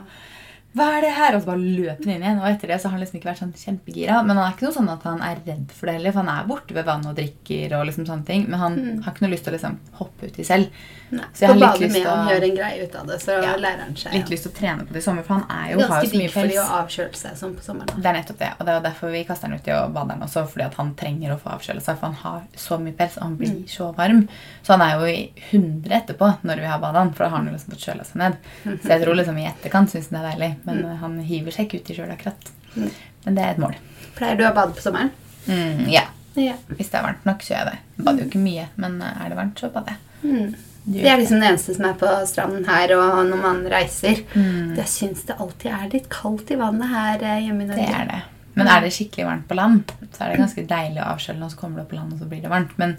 Hva 0.77 0.87
er 0.99 1.01
det 1.07 1.13
her? 1.17 1.35
Og 1.37 1.43
så 1.43 1.47
bare 1.47 1.59
løp 1.59 2.05
han 2.05 2.13
inn 2.15 2.23
igjen. 2.27 2.41
Og 2.43 2.49
etter 2.51 2.69
det 2.69 2.81
så 2.81 2.89
har 2.91 2.97
han 2.97 3.01
liksom 3.01 3.19
ikke 3.21 3.31
vært 3.31 3.41
sånn 3.43 3.55
kjempegira. 3.57 4.19
Men 4.27 4.37
han 4.37 4.45
er 4.51 4.55
ikke 4.57 4.67
noe 4.69 4.77
sånn 4.77 4.93
at 4.93 5.03
han 5.09 5.23
er 5.23 5.41
redd 5.47 5.73
for 5.73 5.87
det 5.87 5.95
heller. 5.97 6.13
For 6.13 6.23
han 6.23 6.33
er 6.37 6.49
borte 6.51 6.75
ved 6.77 6.85
vann 6.85 7.07
og 7.07 7.17
drikker 7.17 7.73
og 7.81 7.87
liksom 7.89 8.07
sånne 8.07 8.27
ting. 8.27 8.45
Men 8.51 8.61
han 8.61 8.77
Mm. 8.77 9.03
har 9.05 9.13
ikke 9.15 9.23
noe 9.27 9.31
lyst 9.33 9.45
til 9.45 9.55
å 9.55 9.57
liksom 9.57 9.79
hoppe 9.99 10.27
uti 10.31 10.45
selv. 10.45 10.69
Nei. 11.11 11.25
Så 11.33 11.41
jeg 11.47 11.49
har 11.49 11.57
litt 11.57 11.81
lyst 11.81 11.95
til 11.95 12.05
å- 12.05 12.29
gjøre 12.29 12.43
en 12.51 12.57
greie 12.57 12.83
ut 12.85 12.95
av 12.97 13.07
det, 13.07 13.19
så 13.23 13.41
Ja. 13.43 13.57
lærer 13.57 13.79
han 13.81 13.95
seg. 13.95 14.13
Litt 14.13 14.27
lyst 14.31 14.43
til 14.43 14.53
å 14.53 14.55
trene 14.59 14.87
på 14.87 14.93
det 14.93 14.97
i 14.97 15.01
sommer, 15.07 15.23
for 15.25 15.35
han 15.35 15.45
er 15.49 15.73
jo, 15.73 15.81
har 15.81 15.89
Ganske 15.89 16.03
jo 16.03 16.11
så 16.11 16.19
mye 16.23 16.31
for 16.31 16.43
de 16.47 16.55
å 16.55 16.67
pels. 16.67 16.71
avkjøle 16.81 17.15
seg 17.17 17.33
sånn 17.37 17.55
på 17.55 17.63
sommeren. 17.63 17.87
da. 17.87 17.95
Det 17.95 18.07
er 18.07 18.13
nettopp 18.23 18.39
det. 18.39 18.51
Og 18.59 18.67
det 18.67 18.69
er 18.69 18.81
jo 18.81 18.85
derfor 18.91 19.11
vi 19.13 19.25
kaster 19.25 19.49
han 19.49 19.59
uti 19.59 19.71
og 19.73 19.95
bader 19.95 20.11
han 20.13 20.21
også. 20.23 20.47
Fordi 20.49 20.65
at 20.67 20.75
han 20.75 20.95
trenger 20.95 21.31
å 21.31 21.39
få 21.41 21.51
avkjøle 21.57 21.81
seg. 21.83 21.97
For 21.99 22.07
han 22.07 22.15
har 22.15 22.43
så 22.57 22.79
mye 22.83 22.93
pels, 22.97 23.17
og 23.17 23.23
han 23.23 23.37
blir 23.37 23.49
Mm. 23.51 23.65
så 23.69 23.95
varm. 23.95 24.29
Så 24.65 24.77
han 24.77 24.81
er 24.83 24.99
jo 24.99 25.05
i 25.07 25.31
100 25.53 25.93
etterpå 26.07 26.39
når 26.45 26.57
vi 26.57 26.65
har 26.67 26.79
badet 26.81 26.95
han. 26.97 27.13
For 27.13 27.25
da 27.25 27.31
har 27.31 27.39
han 27.39 27.49
liksom 27.55 27.71
fått 27.73 27.87
kjøla 27.87 28.05
seg 28.05 28.17
ned. 28.17 28.37
Så 28.83 28.89
jeg 28.89 29.03
tror 29.03 29.15
liksom 29.17 29.39
i 29.39 29.47
etterkant 29.47 29.89
syns 29.91 30.11
han 30.11 30.23
det 30.23 30.35
er 30.35 30.39
deilig. 30.39 30.57
Men 30.67 30.83
mm. 30.83 30.93
han 31.03 31.19
hiver 31.25 31.55
seg 31.55 31.69
ikke 31.69 31.83
uti 31.83 31.97
sjøl 31.97 32.13
akkurat. 32.13 32.53
Mm. 32.75 32.91
Men 33.27 33.39
det 33.39 33.45
er 33.45 33.55
et 33.55 33.63
mål. 33.63 33.81
Pleier 34.17 34.39
du 34.39 34.45
å 34.47 34.55
bade 34.57 34.77
på 34.77 34.85
sommeren? 34.85 35.13
Mm, 35.47 35.87
ja. 35.93 36.07
Ja. 36.37 36.55
Hvis 36.69 36.91
det 36.93 36.99
er 36.99 37.07
varmt 37.07 37.27
nok, 37.27 37.43
så 37.45 37.55
gjør 37.55 37.63
jeg 37.63 37.73
det. 37.73 38.05
Bader 38.05 38.23
jo 38.23 38.29
ikke 38.29 38.45
mye, 38.45 38.69
men 38.83 38.99
eh, 39.01 39.21
er 39.25 39.33
det 39.33 39.39
varmt, 39.39 39.61
så 39.61 39.71
bader 39.73 39.97
jeg. 39.97 40.03
Mm. 40.27 40.55
Det 40.87 41.09
er 41.11 41.19
liksom 41.19 41.41
det 41.43 41.49
eneste 41.49 41.75
som 41.75 41.87
er 41.89 41.97
på 41.99 42.11
stranden 42.31 42.67
her, 42.69 42.93
og 42.95 43.23
når 43.27 43.41
man 43.43 43.65
reiser. 43.73 44.21
Mm. 44.37 44.77
Jeg 44.79 44.91
syns 44.93 45.25
det 45.27 45.39
alltid 45.43 45.73
er 45.75 45.89
litt 45.97 46.09
kaldt 46.13 46.53
i 46.55 46.59
vannet 46.61 46.93
her 46.93 47.25
eh, 47.27 47.45
hjemme 47.49 47.65
i 47.65 47.71
Norge. 47.73 47.87
Det 47.89 48.01
er 48.03 48.11
det. 48.13 48.21
Men 48.57 48.71
er 48.73 48.85
det 48.85 48.93
skikkelig 48.97 49.27
varmt 49.29 49.49
på 49.51 49.57
land, 49.59 49.91
så 50.15 50.25
er 50.25 50.33
det 50.33 50.41
ganske 50.41 50.63
deilig 50.69 51.01
å 51.03 51.11
avkjøle, 51.13 51.45
og 51.45 51.53
så 51.53 51.59
kommer 51.61 51.79
du 51.79 51.83
opp 51.83 51.91
på 51.93 51.99
land, 51.99 52.15
og 52.15 52.23
så 52.23 52.29
blir 52.31 52.41
det 52.41 52.53
varmt. 52.53 52.73
Men 52.81 52.95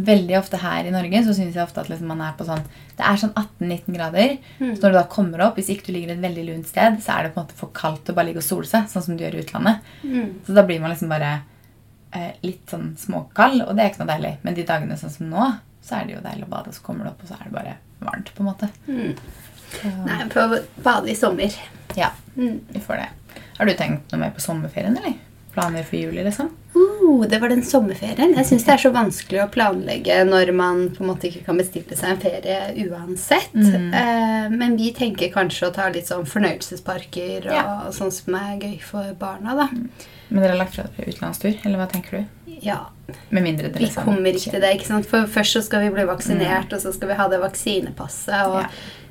veldig 0.00 0.36
ofte 0.38 0.60
her 0.62 0.86
i 0.86 0.92
Norge 0.94 1.22
så 1.26 1.34
syns 1.36 1.56
jeg 1.56 1.64
ofte 1.64 1.82
at 1.82 1.90
liksom 1.90 2.08
man 2.08 2.22
er 2.24 2.36
på 2.38 2.46
sånn 2.48 2.62
Det 2.96 3.04
er 3.04 3.18
sånn 3.20 3.32
18-19 3.34 3.96
grader. 3.96 4.36
Mm. 4.60 4.74
Så 4.76 4.84
når 4.84 4.94
du 4.94 4.98
da 5.00 5.06
kommer 5.10 5.42
opp, 5.46 5.58
hvis 5.58 5.72
ikke 5.74 5.88
du 5.88 5.94
ligger 5.96 6.14
et 6.14 6.22
veldig 6.22 6.46
lunt 6.46 6.70
sted, 6.70 7.00
så 7.02 7.16
er 7.16 7.26
det 7.26 7.34
på 7.34 7.40
en 7.40 7.48
måte 7.48 7.58
for 7.58 7.74
kaldt 7.76 8.12
å 8.12 8.16
bare 8.16 8.30
ligge 8.30 8.42
og 8.42 8.46
sole 8.46 8.70
seg, 8.70 8.86
sånn 8.92 9.06
som 9.08 9.18
du 9.18 9.24
gjør 9.24 9.38
i 9.38 9.42
utlandet. 9.44 9.90
Mm. 10.04 10.30
Så 10.46 10.56
da 10.56 10.66
blir 10.68 10.82
man 10.82 10.94
liksom 10.94 11.10
bare 11.10 11.32
eh, 12.14 12.32
litt 12.46 12.70
sånn 12.70 12.92
småkald, 13.00 13.64
og 13.66 13.74
det 13.74 13.84
er 13.84 13.92
ikke 13.92 14.04
noe 14.04 14.12
deilig. 14.12 14.34
Men 14.46 14.58
de 14.58 14.66
dagene 14.68 14.98
sånn 15.00 15.14
som 15.16 15.30
nå, 15.32 15.50
så 15.84 15.98
er 15.98 16.06
det 16.06 16.18
jo 16.18 16.24
deilig 16.24 16.46
å 16.46 16.54
bade, 16.54 16.74
så 16.76 16.86
kommer 16.86 17.06
du 17.06 17.12
opp, 17.12 17.24
og 17.24 17.32
så 17.32 17.38
er 17.38 17.48
det 17.48 17.56
bare 17.56 17.76
varmt, 18.04 18.34
på 18.36 18.44
en 18.44 18.50
måte. 18.52 18.70
Mm. 18.86 19.14
Nei, 20.06 20.18
prøv 20.32 20.56
å 20.56 20.64
bade 20.84 21.10
i 21.12 21.18
sommer. 21.18 21.54
ja, 21.98 22.10
Mm. 22.40 22.60
vi 22.72 22.80
får 22.80 23.02
det. 23.02 23.08
Har 23.58 23.66
du 23.68 23.74
tenkt 23.76 24.12
noe 24.14 24.22
mer 24.24 24.32
på 24.32 24.40
sommerferien, 24.40 24.96
eller? 24.96 25.18
Planer 25.52 25.82
for 25.82 25.98
juli, 25.98 26.22
liksom? 26.24 26.48
Uh, 26.76 27.24
det 27.28 27.40
var 27.42 27.50
den 27.50 27.64
sommerferien. 27.66 28.36
Jeg 28.38 28.46
syns 28.46 28.64
det 28.64 28.72
er 28.76 28.82
så 28.84 28.92
vanskelig 28.94 29.40
å 29.42 29.48
planlegge 29.50 30.20
når 30.28 30.52
man 30.54 30.84
på 30.94 31.02
en 31.02 31.08
måte 31.10 31.26
ikke 31.26 31.42
kan 31.48 31.58
bestille 31.58 31.96
seg 31.98 32.12
en 32.14 32.20
ferie 32.22 32.86
uansett. 32.86 33.50
Mm. 33.58 33.90
Uh, 33.90 34.46
men 34.54 34.76
vi 34.78 34.92
tenker 34.96 35.32
kanskje 35.34 35.66
å 35.68 35.74
ta 35.74 35.88
litt 35.90 36.06
sånn 36.08 36.24
fornøyelsesparker 36.30 37.48
og 37.50 37.56
Ja. 37.56 37.64
sånn 37.90 38.12
som 38.14 38.34
er 38.38 38.58
gøy 38.62 38.78
for 38.80 39.10
barna, 39.18 39.56
da. 39.58 39.68
Men 40.30 40.42
dere 40.44 40.52
har 40.54 40.58
lagt 40.62 40.76
fra 40.76 40.84
dere 40.96 41.10
utenlandstur, 41.10 41.58
eller 41.66 41.78
hva 41.82 41.88
tenker 41.90 42.20
du? 42.20 42.54
Ja, 42.62 42.78
Med 43.30 43.42
mindre 43.42 43.68
dere 43.68 43.78
vi 43.78 43.86
liksom- 43.86 44.04
kommer 44.04 44.30
ikke 44.32 44.50
til 44.52 44.60
det, 44.60 44.70
ikke 44.78 44.86
sant. 44.86 45.06
For 45.06 45.26
først 45.26 45.56
så 45.56 45.62
skal 45.64 45.80
vi 45.80 45.90
bli 45.90 46.04
vaksinert, 46.06 46.72
og 46.72 46.78
så 46.80 46.94
skal 46.94 47.08
vi 47.08 47.14
ha 47.14 47.28
det 47.28 47.40
vaksinepasset. 47.40 48.46
Og 48.46 48.62
Ja. 48.62 48.68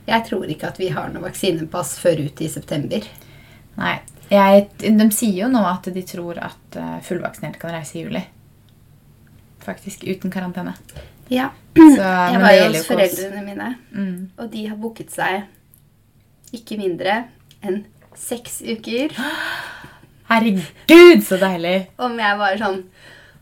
Jeg 0.10 0.26
tror 0.28 0.50
ikke 0.52 0.68
at 0.74 0.80
vi 0.82 0.90
har 0.94 1.10
noe 1.14 1.24
vaksinepass 1.28 1.96
før 2.02 2.24
ut 2.26 2.42
i 2.42 2.50
september. 2.52 3.06
Nei. 3.80 3.96
Jeg, 4.30 4.68
de 4.84 5.08
sier 5.16 5.44
jo 5.46 5.48
nå 5.50 5.62
at 5.66 5.88
de 5.94 6.04
tror 6.06 6.38
at 6.46 6.76
eh, 6.78 6.98
fullvaksinerte 7.06 7.62
kan 7.62 7.74
reise 7.74 7.98
i 7.98 8.04
juli. 8.04 8.22
Faktisk 9.66 10.04
uten 10.06 10.32
karantene. 10.34 10.76
Ja. 11.34 11.50
Så, 11.78 12.02
Jeg 12.34 12.42
var 12.42 12.54
jo 12.58 12.68
hos 12.74 12.86
foreldrene 12.90 13.46
mine, 13.46 13.72
Mm. 13.92 14.30
og 14.38 14.52
de 14.54 14.66
har 14.70 14.78
booket 14.82 15.10
seg 15.14 15.44
ikke 16.54 16.78
mindre 16.80 17.24
enn 17.66 17.84
seks 18.18 18.62
uker. 18.66 19.14
Herregud, 20.30 21.24
så 21.26 21.38
deilig! 21.42 21.88
Om 22.02 22.18
jeg 22.22 22.38
var 22.38 22.58
sånn 22.62 22.84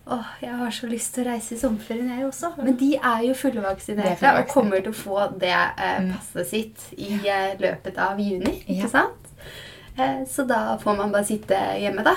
Åh, 0.10 0.28
jeg 0.42 0.56
har 0.56 0.72
så 0.72 0.88
lyst 0.88 1.14
til 1.16 1.26
å 1.26 1.32
reise 1.34 1.56
i 1.56 1.60
sommerferien, 1.60 2.08
jeg 2.16 2.26
også. 2.28 2.54
Men 2.64 2.78
de 2.80 2.94
er 2.96 3.24
jo 3.26 3.34
er 3.34 3.40
fullvaksinerte 3.42 4.30
og 4.40 4.48
kommer 4.54 4.80
til 4.86 4.94
å 4.94 4.96
få 4.96 5.26
det 5.40 5.52
eh, 5.52 5.98
Mm. 6.00 6.14
passet 6.16 6.48
sitt 6.48 6.86
i 6.98 7.10
eh, 7.28 7.58
løpet 7.60 7.98
av 7.98 8.20
juni. 8.20 8.64
Ja. 8.68 8.76
Ikke 8.86 8.90
sant? 8.90 9.32
Eh, 9.98 10.24
så 10.30 10.46
da 10.48 10.78
får 10.80 10.98
man 10.98 11.12
bare 11.12 11.26
sitte 11.28 11.60
hjemme, 11.82 12.04
da. 12.08 12.16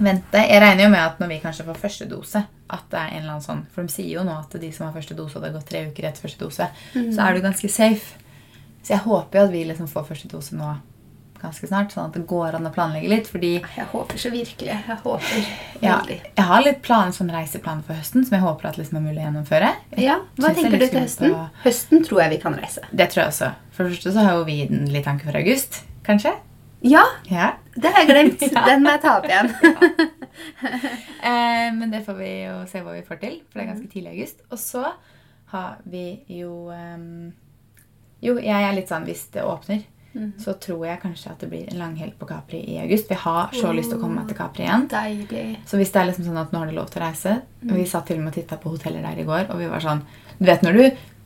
Vente, 0.00 0.38
Jeg 0.38 0.60
regner 0.62 0.84
jo 0.84 0.90
med 0.90 1.00
at 1.00 1.18
når 1.20 1.28
vi 1.28 1.40
kanskje 1.40 1.64
får 1.66 1.80
første 1.80 2.06
dose 2.08 2.44
at 2.70 2.84
det 2.90 2.98
er 2.98 3.08
en 3.10 3.22
eller 3.22 3.32
annen 3.34 3.42
sånn, 3.44 3.64
For 3.74 3.82
de 3.82 3.88
sier 3.92 4.12
jo 4.14 4.22
nå 4.24 4.36
at 4.38 4.52
de 4.60 4.70
som 4.72 4.86
har 4.86 4.94
første 4.94 5.16
dose, 5.16 5.36
og 5.36 5.42
det 5.42 5.50
har 5.50 5.58
gått 5.58 5.68
tre 5.68 5.86
uker 5.88 6.06
etter 6.08 6.20
første 6.28 6.38
dose, 6.44 6.68
så 6.94 7.24
er 7.26 7.34
du 7.34 7.40
ganske 7.40 7.68
safe. 7.68 8.14
Så 8.82 8.94
jeg 8.94 9.02
håper 9.04 9.38
jo 9.40 9.44
at 9.44 9.52
vi 9.52 9.64
liksom 9.64 9.88
får 9.88 10.06
første 10.08 10.28
dose 10.28 10.54
nå 10.56 10.70
ganske 11.42 11.66
snart, 11.70 11.92
sånn 11.94 12.10
at 12.10 12.16
det 12.18 12.22
går 12.30 12.56
an 12.58 12.68
å 12.68 12.72
planlegge 12.74 13.08
litt. 13.10 13.28
fordi 13.30 13.52
Jeg 13.60 13.86
håper 13.92 14.20
så 14.20 14.30
virkelig. 14.32 14.74
Jeg 14.76 14.98
håper 15.04 15.48
ja, 15.86 15.96
jeg 16.08 16.46
har 16.50 16.62
litt 16.66 16.82
plan, 16.84 17.12
sånn 17.16 17.32
reiseplan 17.32 17.82
for 17.86 17.96
høsten 17.98 18.24
som 18.26 18.36
jeg 18.38 18.44
håper 18.44 18.70
at 18.70 18.78
liksom 18.80 19.00
er 19.00 19.06
mulig 19.08 19.22
å 19.22 19.26
gjennomføre. 19.28 19.72
Jeg 19.96 20.06
Ja, 20.08 20.18
Hva 20.38 20.50
er 20.52 20.58
tenker 20.60 20.78
du 20.78 20.86
til 20.86 21.00
høsten? 21.04 21.34
På... 21.34 21.48
Høsten 21.64 22.04
tror 22.06 22.22
jeg 22.24 22.34
vi 22.36 22.40
kan 22.44 22.58
reise. 22.60 22.84
Det 22.92 23.08
tror 23.12 23.24
jeg 23.24 23.32
også. 23.34 23.50
For 23.76 23.84
det 23.88 23.96
første 23.96 24.14
så 24.16 24.26
har 24.28 24.38
jo 24.40 24.46
vi 24.48 24.58
den 24.70 24.86
litt 24.92 25.04
tanke 25.08 25.24
for 25.28 25.40
august, 25.40 25.82
kanskje. 26.06 26.36
Ja, 26.82 27.02
Ja. 27.28 27.50
det 27.76 27.90
har 27.92 28.06
jeg 28.06 28.08
glemt. 28.08 28.40
Den 28.70 28.82
må 28.84 28.94
jeg 28.94 29.02
ta 29.04 29.18
opp 29.18 29.26
igjen. 29.28 29.50
Eh, 31.20 31.68
men 31.76 31.90
det 31.92 31.98
får 32.06 32.14
vi 32.16 32.28
jo 32.46 32.52
se 32.70 32.80
hva 32.80 32.94
vi 32.94 33.02
får 33.04 33.18
til, 33.20 33.34
for 33.50 33.58
det 33.60 33.64
er 33.66 33.70
ganske 33.74 33.88
tidlig 33.92 34.12
i 34.12 34.14
august. 34.20 34.38
Og 34.48 34.58
så 34.62 34.84
har 35.52 35.74
vi 35.84 36.04
jo 36.32 36.70
um... 36.72 37.32
Jo, 38.24 38.38
jeg 38.40 38.64
er 38.64 38.72
litt 38.76 38.88
sånn 38.88 39.04
hvis 39.08 39.26
det 39.34 39.44
åpner, 39.44 39.82
Mhm. 40.12 40.32
så 40.42 40.52
tror 40.58 40.86
jeg 40.86 41.00
kanskje 41.04 41.30
at 41.30 41.38
det 41.38 41.48
blir 41.50 41.68
en 41.70 41.78
langhelg 41.78 42.16
på 42.18 42.26
Capri 42.26 42.64
i 42.66 42.78
august. 42.82 43.06
Vi 43.10 43.14
har 43.14 43.52
så 43.54 43.70
lyst 43.72 43.92
til 43.92 43.98
å 43.98 44.00
komme 44.00 44.26
til 44.26 44.36
Capri 44.36 44.64
igjen. 44.64 44.88
Deilig. 44.90 45.44
Så 45.66 45.78
hvis 45.78 45.92
det 45.92 46.00
er 46.00 46.08
liksom 46.10 46.26
sånn 46.26 46.40
at 46.40 46.50
nå 46.52 46.58
har 46.58 46.66
du 46.66 46.74
lov 46.74 46.90
til 46.90 47.02
å 47.02 47.04
reise 47.04 47.36
mm. 47.62 47.74
Vi 47.76 47.86
satt 47.86 48.06
til 48.06 48.18
og 48.18 48.24
med 48.24 48.32
og 48.32 48.34
titta 48.40 48.58
på 48.58 48.72
hoteller 48.74 49.06
der 49.06 49.22
i 49.22 49.28
går, 49.28 49.46
og 49.50 49.58
vi 49.62 49.70
var 49.70 49.80
sånn 49.84 50.02
Du 50.40 50.46
vet 50.46 50.62
når 50.66 50.72
du 50.72 50.82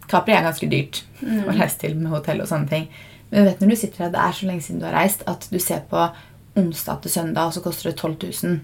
Capri 0.07 0.35
er 0.37 0.45
ganske 0.45 0.69
dyrt 0.69 1.01
å 1.25 1.57
reise 1.57 1.79
til 1.81 1.97
med 1.97 2.13
hotell 2.13 2.43
og 2.45 2.49
sånne 2.51 2.69
ting. 2.69 2.89
Men 3.31 3.41
du 3.41 3.49
vet 3.49 3.61
når 3.61 3.71
du 3.73 3.77
sitter 3.77 4.05
her, 4.05 4.11
det 4.13 4.21
er 4.21 4.37
så 4.37 4.47
lenge 4.47 4.63
siden 4.67 4.81
du 4.83 4.87
har 4.87 4.99
reist, 4.99 5.25
at 5.27 5.49
du 5.51 5.59
ser 5.59 5.81
på 5.89 6.03
onsdag 6.61 7.01
til 7.03 7.11
søndag, 7.11 7.47
og 7.47 7.55
så 7.57 7.63
koster 7.65 7.91
det 7.91 7.97
12 7.97 8.17
000. 8.45 8.61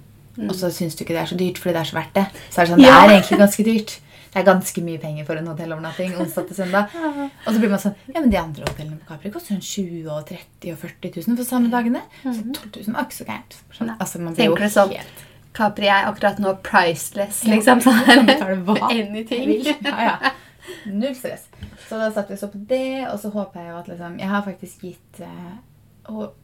Og 0.48 0.54
så 0.54 0.70
syns 0.70 0.94
du 0.94 1.02
ikke 1.04 1.16
det 1.16 1.22
er 1.22 1.30
så 1.32 1.36
dyrt 1.40 1.58
fordi 1.58 1.74
det 1.74 1.80
er 1.80 1.88
så 1.88 1.96
verdt 1.96 2.14
det. 2.14 2.26
Så 2.50 2.60
er 2.60 2.68
det 2.68 2.72
sånn, 2.74 2.84
det 2.84 2.92
er 2.92 3.14
egentlig 3.14 3.38
ganske 3.40 3.64
dyrt. 3.66 3.96
Det 4.30 4.38
er 4.38 4.46
ganske 4.46 4.82
mye 4.86 5.00
penger 5.02 5.26
for 5.26 5.40
en 5.40 5.48
hotellovernatting 5.50 6.12
onsdag 6.22 6.50
til 6.50 6.60
søndag. 6.60 6.92
Og 7.46 7.48
så 7.50 7.56
blir 7.58 7.72
man 7.72 7.82
sånn 7.82 7.96
Ja, 8.12 8.20
men 8.20 8.30
de 8.30 8.38
andre 8.38 8.68
hotellene 8.68 9.00
på 9.00 9.08
Capri 9.10 9.32
koster 9.34 9.56
sånn 9.56 9.64
20 9.64 10.12
og 10.12 10.28
30 10.28 10.74
og 10.74 10.78
40 10.84 11.16
000 11.16 11.40
for 11.40 11.48
samme 11.48 11.72
dagene. 11.72 12.04
Så 12.22 12.36
12 12.38 12.84
000 12.86 12.94
var 12.94 13.08
ikke 13.08 13.18
så 13.18 13.26
gærent. 13.26 13.58
Sånn, 13.74 13.90
altså, 13.96 14.22
man 14.22 14.38
blir 14.38 14.52
jo 14.52 14.70
sånn 14.76 14.94
helt 14.94 15.26
Capri 15.56 15.88
er 15.90 16.06
akkurat 16.06 16.38
nå 16.38 16.52
priceless, 16.62 17.42
liksom. 17.50 17.80
Sånn 17.82 18.62
hva 18.68 18.92
Anything. 18.92 19.56
Ja, 19.66 19.96
ja. 19.98 20.34
Null 21.00 21.16
stress. 21.18 21.48
Så 21.88 21.98
da 21.98 22.12
satt 22.14 22.30
vi 22.30 22.38
så 22.38 22.46
på 22.52 22.60
det, 22.70 23.08
og 23.10 23.18
så 23.18 23.32
håper 23.34 23.64
jeg 23.64 23.72
jo 23.72 23.78
at 23.80 23.88
liksom 23.90 24.18
Jeg 24.20 24.30
har 24.30 24.44
faktisk 24.46 24.84
gitt 24.86 25.22
eh, 25.26 25.52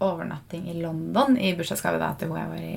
overnatting 0.02 0.66
i 0.72 0.80
London 0.80 1.38
i 1.38 1.54
bursdagsgave 1.54 2.00
da 2.02 2.12
til 2.18 2.32
hun 2.32 2.40
jeg 2.40 2.50
var 2.50 2.64
i 2.64 2.74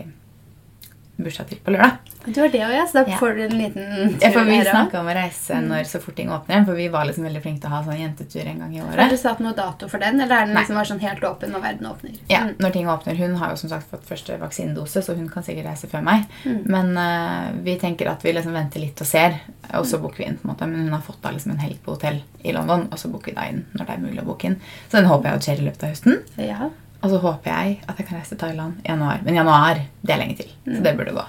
bursdag 1.24 1.48
til 1.50 1.58
på 1.66 1.72
lørdag. 1.76 1.98
Du 2.26 2.40
har 2.42 2.50
det 2.54 2.60
òg, 2.62 2.72
ja. 2.76 2.86
Så 2.86 2.94
da 2.94 3.04
Ja. 3.12 3.18
får 3.18 3.36
du 3.36 3.42
en 3.44 3.58
liten 3.58 4.20
Ja, 4.22 4.30
for 4.32 4.40
tur 4.44 4.50
vi 4.50 4.60
snakka 4.66 5.00
om 5.00 5.08
å 5.08 5.16
reise 5.16 5.54
når 5.64 5.84
så 5.88 6.00
fort 6.02 6.16
ting 6.16 6.30
åpner 6.30 6.56
igjen, 6.56 6.66
for 6.66 6.76
vi 6.76 6.88
var 6.90 7.06
liksom 7.06 7.24
veldig 7.26 7.42
flinke 7.42 7.62
til 7.62 7.70
å 7.70 7.74
ha 7.74 7.84
sånn 7.84 8.00
jentetur 8.00 8.46
en 8.48 8.60
gang 8.60 8.74
i 8.76 8.82
året. 8.82 9.00
Har 9.00 9.10
du 9.10 9.18
satt 9.18 9.40
noe 9.40 9.54
dato 9.54 9.88
for 9.90 9.98
den, 10.00 10.20
eller 10.22 10.36
er 10.42 10.46
den 10.46 10.56
liksom 10.56 10.76
sånn 10.86 11.00
helt 11.02 11.24
åpen 11.24 11.52
når 11.52 11.62
verden 11.62 11.88
åpner? 11.92 12.18
Ja, 12.30 12.40
Mm. 12.44 12.56
når 12.60 12.72
ting 12.74 12.88
åpner. 12.88 13.16
Hun 13.18 13.36
har 13.36 13.50
jo 13.50 13.56
som 13.56 13.70
sagt 13.70 13.90
fått 13.92 14.04
første 14.06 14.38
vaksinedose, 14.40 15.02
så 15.04 15.16
hun 15.16 15.30
kan 15.30 15.44
sikkert 15.44 15.66
reise 15.66 15.88
før 15.88 16.04
meg. 16.04 16.26
Men 16.66 16.98
uh, 16.98 17.52
vi 17.64 17.76
tenker 17.78 18.08
at 18.10 18.22
vi 18.24 18.34
liksom 18.34 18.54
venter 18.54 18.80
litt 18.80 19.00
og 19.02 19.08
ser, 19.08 19.40
og 19.74 19.86
så 19.86 20.00
booker 20.02 20.18
vi 20.18 20.26
inn. 20.26 20.38
på 20.38 20.46
en 20.50 20.56
måte. 20.56 20.68
Men 20.68 20.84
hun 20.86 20.92
har 20.94 21.02
fått 21.02 21.22
da 21.22 21.30
liksom 21.32 21.52
en 21.52 21.58
helg 21.60 21.78
på 21.84 21.92
hotell 21.98 22.22
i 22.44 22.52
London, 22.52 22.88
og 22.92 22.98
så 22.98 23.10
booker 23.12 23.32
vi 23.32 23.36
da 23.36 23.48
inn 23.50 23.66
når 23.76 23.86
det 23.86 23.90
er 23.96 24.02
mulig 24.02 24.22
å 24.22 24.26
booke 24.26 24.46
inn. 24.46 24.56
Så 24.90 24.98
den 25.02 25.06
håper 25.06 25.24
jeg 25.24 25.34
at 25.34 25.42
skjer 25.42 25.60
i 25.60 25.66
løpet 25.70 25.84
av 25.84 25.90
høsten. 25.90 26.24
Ja. 26.38 26.70
Og 27.00 27.10
så 27.14 27.20
håper 27.24 27.52
jeg 27.52 27.82
at 27.88 28.00
jeg 28.00 28.08
kan 28.08 28.18
reise 28.20 28.34
til 28.34 28.42
Thailand 28.42 28.80
i 28.84 28.90
januar. 28.92 29.22
Men 29.24 29.38
januar, 29.40 29.80
det 30.02 30.14
er 30.14 30.20
lenge 30.20 30.36
til. 30.42 30.50
Så 30.66 30.82
det 30.84 30.96
burde 30.98 31.16
gå. 31.16 31.26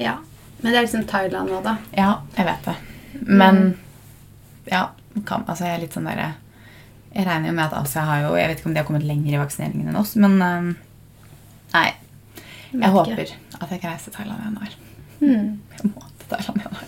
ja. 0.00 0.18
Men 0.62 0.72
det 0.72 0.78
er 0.78 0.84
liksom 0.86 1.02
Thailand 1.10 1.50
nå, 1.50 1.58
da. 1.64 1.72
Ja, 1.90 2.10
jeg 2.36 2.46
vet 2.46 2.66
det. 2.68 2.74
Men 3.26 3.56
ja, 4.70 4.84
kan, 5.26 5.42
altså 5.50 5.66
jeg 5.66 5.74
er 5.74 5.80
litt 5.82 5.96
sånn 5.96 6.06
derre 6.06 6.28
Jeg 7.12 7.26
regner 7.26 7.50
jo 7.50 7.54
med 7.56 7.64
at 7.66 7.74
Asia 7.80 8.04
har 8.06 8.22
jo 8.22 8.30
Jeg 8.38 8.48
vet 8.48 8.60
ikke 8.60 8.68
om 8.70 8.76
de 8.76 8.80
har 8.80 8.86
kommet 8.86 9.04
lenger 9.04 9.34
i 9.34 9.40
vaksineringen 9.40 9.90
enn 9.90 9.98
oss, 9.98 10.14
men 10.22 10.36
um, 10.38 10.70
Nei. 11.74 11.88
Jeg 12.70 12.78
Vet 12.78 12.94
håper 12.94 13.34
at 13.58 13.74
jeg 13.74 13.82
kan 13.82 13.90
reise 13.90 14.06
til 14.06 14.14
Thailand 14.14 14.38
i 14.38 14.46
januar. 14.46 14.78
Mm. 15.18 15.50
Jeg 15.74 15.90
må 15.90 16.06
til 16.22 16.30
Thailand 16.30 16.56
i 16.56 16.64
januar. 16.68 16.86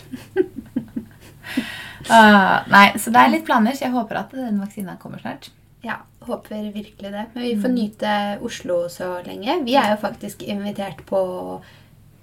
uh, 2.08 2.56
nei, 2.76 2.86
så 3.00 3.12
det 3.12 3.20
er 3.20 3.34
litt 3.34 3.44
planer, 3.50 3.76
så 3.76 3.88
jeg 3.88 3.94
håper 3.96 4.22
at 4.22 4.32
den 4.38 4.62
vaksinen 4.62 5.02
kommer 5.02 5.20
snart. 5.20 5.50
Ja, 5.84 5.98
håper 6.24 6.72
virkelig 6.72 7.10
det. 7.12 7.26
Men 7.34 7.42
vi 7.42 7.54
får 7.56 7.68
Mm. 7.68 7.74
nyte 7.74 8.38
Oslo 8.42 8.88
så 8.88 9.22
lenge. 9.26 9.64
Vi 9.64 9.74
er 9.76 9.90
jo 9.90 9.96
faktisk 10.00 10.42
invitert 10.48 11.04
på 11.06 11.60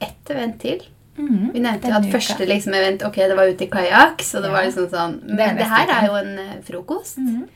ett 0.02 0.30
event 0.34 0.60
til. 0.60 0.82
Vi 1.16 1.60
nevnte 1.60 1.88
jo 1.88 1.94
at 1.96 2.06
uka. 2.08 2.12
første 2.18 2.48
liksom, 2.48 2.74
event 2.74 3.04
ok, 3.06 3.16
det 3.16 3.36
var 3.38 3.46
ute 3.52 3.66
i 3.66 3.68
kajakk, 3.70 4.22
så 4.26 4.42
det 4.42 4.50
Ja. 4.50 4.52
var 4.56 4.64
liksom 4.64 4.88
sånn 4.90 5.20
Men 5.28 5.56
det 5.58 5.68
her 5.68 5.88
er 5.90 6.08
jo 6.08 6.14
en 6.16 6.40
eh, 6.40 6.62
frokost. 6.64 7.18
Mm. 7.18 7.48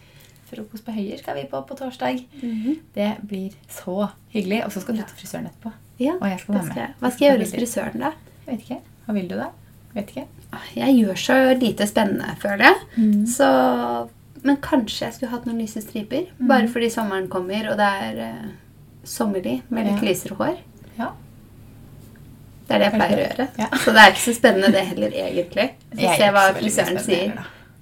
Frokost 0.51 0.85
på 0.85 0.91
Høyer 0.93 1.17
skal 1.17 1.35
vi 1.35 1.43
på 1.49 1.65
på 1.67 1.75
torsdag. 1.75 2.23
Det 2.93 3.17
blir 3.27 3.51
så 3.67 4.11
hyggelig. 4.31 4.63
Og 4.65 4.71
så 4.71 4.81
skal 4.81 4.95
du 4.97 5.01
til 5.01 5.15
frisøren 5.17 5.47
etterpå. 5.49 5.71
Ja, 5.99 6.11
Og 6.21 6.27
jeg 6.29 6.39
skal 6.39 6.55
være 6.55 6.75
med. 6.75 6.93
Hva 7.01 7.11
skal 7.11 7.25
jeg 7.27 7.31
gjøre 7.39 7.45
hos 7.45 7.53
frisøren, 7.55 7.99
da? 7.99 8.11
Jeg 8.45 8.57
vet 8.59 8.59
ikke. 8.69 8.81
Hva 9.07 9.13
vil 9.13 9.27
du 9.27 9.35
da? 9.35 9.47
Vet 9.95 10.07
ikke. 10.07 10.25
Jeg 10.75 10.95
gjør 11.05 11.15
så 11.17 11.59
lite 11.59 11.87
spennende, 11.87 12.35
føler 12.39 12.57
jeg. 12.57 12.75
Mm. 12.97 13.25
Så, 13.25 14.09
men 14.45 14.57
kanskje 14.61 15.07
jeg 15.07 15.15
skulle 15.17 15.31
hatt 15.33 15.45
noen 15.49 15.59
lyse 15.63 15.81
striper. 15.83 16.27
Mm. 16.39 16.47
Bare 16.51 16.67
fordi 16.71 16.89
sommeren 16.93 17.27
kommer, 17.33 17.71
og 17.71 17.77
det 17.81 17.87
er 18.05 18.19
uh, 18.21 18.51
sommerlig 19.03 19.57
med 19.73 19.87
litt 19.89 20.01
Ja. 20.03 20.09
lysere 20.11 20.37
hår. 20.39 20.59
Ja. 20.99 21.09
Det 22.67 22.75
er 22.75 22.79
det 22.81 22.87
jeg 22.89 22.95
pleier 22.99 23.17
å 23.19 23.25
gjøre. 23.25 23.47
Ja. 23.61 23.67
Så 23.77 23.91
det 23.93 24.01
er 24.03 24.13
ikke 24.13 24.23
så 24.25 24.33
spennende, 24.37 24.71
det 24.73 24.85
heller, 24.89 25.11
egentlig. 25.21 25.65
Så 25.93 26.13
se 26.17 26.29
hva 26.33 26.45
frisøren 26.57 27.01
sier. 27.05 27.35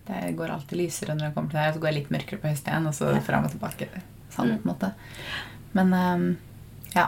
Det 0.08 0.34
går 0.36 0.52
alltid 0.52 0.78
lysere 0.82 1.14
når 1.16 1.30
det 1.30 1.34
kommer 1.38 1.54
til 1.54 1.60
deg, 1.62 1.70
og 1.70 1.78
så 1.78 1.84
går 1.84 1.90
jeg 1.92 1.98
litt 2.02 2.10
mørkere 2.12 2.42
på 2.42 2.50
høsten 2.52 2.74
igjen, 2.74 2.88
og 2.90 2.98
så 2.98 3.12
fram 3.24 3.46
og 3.48 3.54
tilbake. 3.54 3.88
Sånn, 4.36 4.50
Mm. 4.50 4.58
på 4.60 4.68
en 4.68 4.74
måte. 4.74 4.90
Men 5.78 5.94
um, 5.94 6.38
ja. 6.96 7.06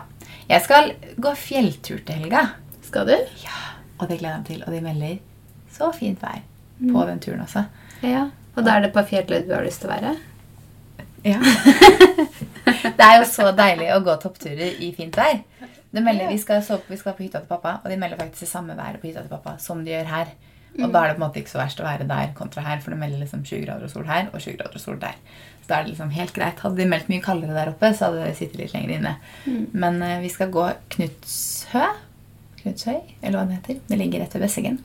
Jeg 0.47 0.61
skal 0.63 0.93
gå 1.19 1.33
fjelltur 1.35 1.99
til 2.05 2.15
helga. 2.21 2.45
Skal 2.85 3.05
du? 3.09 3.15
Ja, 3.43 3.59
og 3.99 4.07
det 4.07 4.19
gleder 4.19 4.35
jeg 4.35 4.43
meg 4.43 4.47
til. 4.47 4.63
Og 4.67 4.71
de 4.71 4.81
melder 4.85 5.19
så 5.75 5.91
fint 5.93 6.21
vær 6.21 6.39
på 6.79 6.95
Mm. 6.95 7.05
den 7.07 7.19
turen 7.19 7.41
også. 7.43 7.65
Ja. 8.03 8.29
Og 8.55 8.63
da 8.63 8.77
er 8.77 8.85
det 8.85 8.93
på 8.95 9.03
fjellet 9.09 9.47
du 9.47 9.53
har 9.55 9.65
lyst 9.65 9.83
til 9.83 9.91
å 9.91 9.95
være? 9.95 10.15
Ja. 11.25 11.39
det 12.97 13.05
er 13.05 13.17
jo 13.19 13.27
så 13.27 13.49
deilig 13.57 13.89
å 13.95 14.01
gå 14.05 14.15
toppturer 14.21 14.81
i 14.83 14.91
fint 14.95 15.15
vær. 15.17 15.41
De 15.95 16.03
melder, 16.03 16.27
vi 16.27 16.39
skal, 16.41 16.61
sove, 16.63 16.83
vi 16.91 16.99
skal 16.99 17.15
på 17.15 17.23
hytta 17.23 17.41
til 17.41 17.49
pappa, 17.49 17.79
og 17.81 17.91
de 17.91 17.97
melder 17.99 18.19
faktisk 18.19 18.45
det 18.45 18.51
samme 18.51 18.75
været 18.77 18.99
på 19.01 19.09
hytta 19.09 19.23
til 19.23 19.31
pappa 19.31 19.55
som 19.63 19.83
de 19.83 19.93
gjør 19.93 20.11
her. 20.11 20.31
Og 20.75 20.91
da 20.91 21.01
er 21.01 21.11
det 21.11 21.15
på 21.15 21.21
en 21.21 21.23
måte 21.23 21.39
ikke 21.39 21.53
så 21.53 21.61
verst 21.61 21.79
å 21.79 21.85
være 21.85 22.07
der 22.09 22.33
kontra 22.35 22.63
her, 22.65 22.81
for 22.83 22.91
de 22.91 22.99
melder 22.99 23.21
liksom 23.21 23.45
20 23.47 23.61
grader 23.63 23.87
og 23.87 23.93
sol 23.93 24.07
her 24.09 24.27
og 24.31 24.41
20 24.41 24.57
grader 24.59 24.75
og 24.75 24.83
sol 24.83 24.97
der. 24.99 25.19
Så 25.61 25.69
da 25.69 25.77
er 25.77 25.85
det 25.85 25.93
liksom 25.93 26.11
helt 26.17 26.33
greit. 26.35 26.59
Hadde 26.65 26.81
de 26.81 26.87
meldt 26.91 27.07
mye 27.11 27.23
kaldere 27.23 27.55
der 27.55 27.71
oppe, 27.71 27.93
så 27.95 28.09
hadde 28.09 28.25
de 28.25 28.33
sittet 28.37 28.59
litt 28.59 28.75
lenger 28.75 28.97
inne. 28.97 29.13
Men 29.71 30.01
uh, 30.03 30.17
vi 30.21 30.33
skal 30.33 30.51
gå 30.53 30.65
Knutshø, 30.97 31.85
Knutshøy, 32.59 32.99
eller 33.21 33.39
hva 33.39 33.45
den 33.47 33.55
heter. 33.55 33.79
Det 33.87 34.01
ligger 34.01 34.25
rett 34.25 34.35
ved 34.35 34.45
Besseggen. 34.45 34.81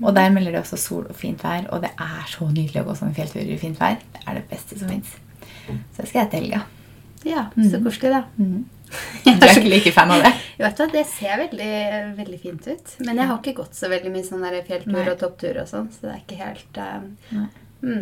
Og 0.00 0.14
der 0.16 0.32
melder 0.32 0.54
det 0.56 0.62
også 0.62 0.78
sol 0.80 1.06
og 1.10 1.16
fint 1.18 1.42
vær, 1.44 1.66
og 1.70 1.82
det 1.84 1.92
er 2.00 2.26
så 2.30 2.48
nydelig 2.48 2.82
å 2.82 2.88
gå 2.88 2.96
sånne 2.96 3.16
fjellturer 3.16 3.52
i 3.52 3.60
fint 3.60 3.80
vær. 3.80 3.98
Det 4.14 4.24
er 4.26 4.38
det 4.40 4.46
beste 4.50 4.78
som 4.80 4.88
fins. 4.88 5.16
Så 5.68 6.02
det 6.02 6.08
skal 6.08 6.22
jeg 6.22 6.30
til 6.32 6.44
helga. 6.44 6.62
Ja, 7.28 7.46
så 7.54 7.80
koselig, 7.84 8.12
da. 8.16 8.22
Jeg 9.24 9.36
er 9.36 9.52
ikke 9.54 9.70
like 9.70 9.92
fan 9.94 10.10
av 10.10 10.24
det? 10.24 10.30
Jo, 10.56 10.64
vet 10.64 10.80
du, 10.80 10.84
Det 10.90 11.02
ser 11.06 11.36
veldig, 11.38 11.74
veldig 12.16 12.38
fint 12.42 12.64
ut. 12.66 12.94
Men 13.06 13.20
jeg 13.20 13.30
har 13.30 13.36
ikke 13.38 13.60
gått 13.60 13.76
så 13.78 13.90
veldig 13.92 14.10
mye 14.10 14.26
sånn 14.26 14.46
fjelltur 14.66 15.10
og 15.12 15.18
topptur 15.20 15.60
og 15.62 15.68
sånn, 15.70 15.90
så 15.94 16.08
det 16.08 16.14
er 16.16 16.22
ikke 16.24 16.38
helt 16.40 16.80
uh, 16.80 17.44
mm. 17.84 18.00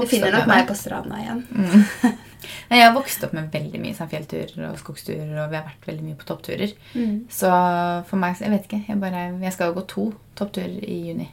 Du 0.00 0.06
finner 0.08 0.32
nok 0.34 0.48
meg 0.48 0.64
på 0.70 0.76
stranda 0.78 1.20
igjen. 1.20 1.42
Nei, 2.70 2.78
Jeg 2.78 2.86
har 2.86 2.94
vokst 2.96 3.26
opp 3.26 3.34
med 3.36 3.52
veldig 3.52 3.82
mye 3.82 3.98
sånn 3.98 4.08
fjellturer 4.10 4.70
og 4.70 4.80
skogsturer, 4.80 5.34
og 5.42 5.52
vi 5.52 5.60
har 5.60 5.66
vært 5.66 5.90
veldig 5.90 6.06
mye 6.06 6.20
på 6.22 6.30
toppturer. 6.30 6.72
Mm. 6.94 7.12
Så 7.28 7.52
for 8.08 8.22
meg, 8.22 8.40
jeg 8.40 8.54
vet 8.54 8.64
ikke. 8.70 8.80
Jeg, 8.88 9.00
bare, 9.02 9.26
jeg 9.44 9.54
skal 9.56 9.70
jo 9.70 9.76
gå 9.76 9.84
to 9.92 10.06
toppturer 10.40 10.80
i 10.80 10.98
juni. 11.10 11.28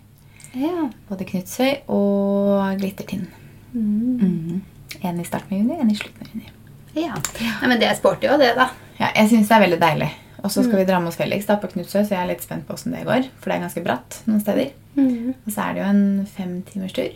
Ja. 0.58 0.88
Både 1.10 1.28
Knutshøy 1.30 1.84
og 1.94 2.80
Glittertind. 2.82 3.28
Mm. 3.74 4.22
Mm. 4.22 4.62
En 5.06 5.20
i 5.22 5.26
starten 5.28 5.54
av 5.54 5.60
juni, 5.62 5.78
en 5.82 5.92
i 5.92 5.98
slutten 5.98 6.24
av 6.26 6.34
juni. 6.34 6.54
ja. 6.98 7.18
Nei, 7.62 7.70
men 7.70 7.82
det 7.82 7.90
er 7.90 8.00
sporty 8.00 8.30
òg, 8.32 8.40
det, 8.42 8.56
da. 8.58 8.72
Ja, 8.98 9.12
jeg 9.12 9.30
syns 9.34 9.52
det 9.52 9.58
er 9.58 9.66
veldig 9.68 9.80
deilig. 9.84 10.10
Og 10.44 10.52
så 10.54 10.64
skal 10.64 10.80
vi 10.80 10.88
dra 10.88 11.00
med 11.02 11.12
oss 11.12 11.18
Felix 11.20 11.48
da, 11.50 11.58
på 11.62 11.70
Knutshøy, 11.72 12.04
så 12.04 12.16
jeg 12.16 12.22
er 12.22 12.30
litt 12.30 12.44
spent 12.46 12.68
på 12.68 12.76
åssen 12.78 12.94
det 12.96 13.06
går. 13.08 13.30
For 13.42 13.50
det 13.50 13.58
er 13.58 13.64
ganske 13.66 13.84
bratt 13.86 14.20
noen 14.30 14.42
steder. 14.42 14.74
Mm. 14.98 15.34
Og 15.34 15.50
så 15.54 15.66
er 15.66 15.74
det 15.76 15.82
jo 15.82 15.88
en 15.92 16.04
fem 16.38 16.54
timers 16.70 16.96
tur. 16.98 17.10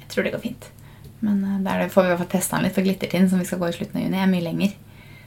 Jeg 0.00 0.10
tror 0.12 0.26
det 0.26 0.34
går 0.34 0.42
fint. 0.44 0.68
Men 1.24 1.42
eh, 1.44 1.60
der 1.64 1.88
får 1.92 2.04
vi 2.04 2.10
i 2.10 2.12
hvert 2.12 2.22
fall 2.24 2.32
testa 2.36 2.58
den 2.58 2.68
litt, 2.68 2.76
for 2.76 2.86
Glittertind, 2.86 3.30
som 3.30 3.42
vi 3.42 3.48
skal 3.48 3.62
gå 3.62 3.70
i 3.70 3.76
slutten 3.78 4.00
av 4.00 4.04
juni, 4.06 4.20
er 4.20 4.30
mye 4.30 4.44
lenger. 4.44 4.74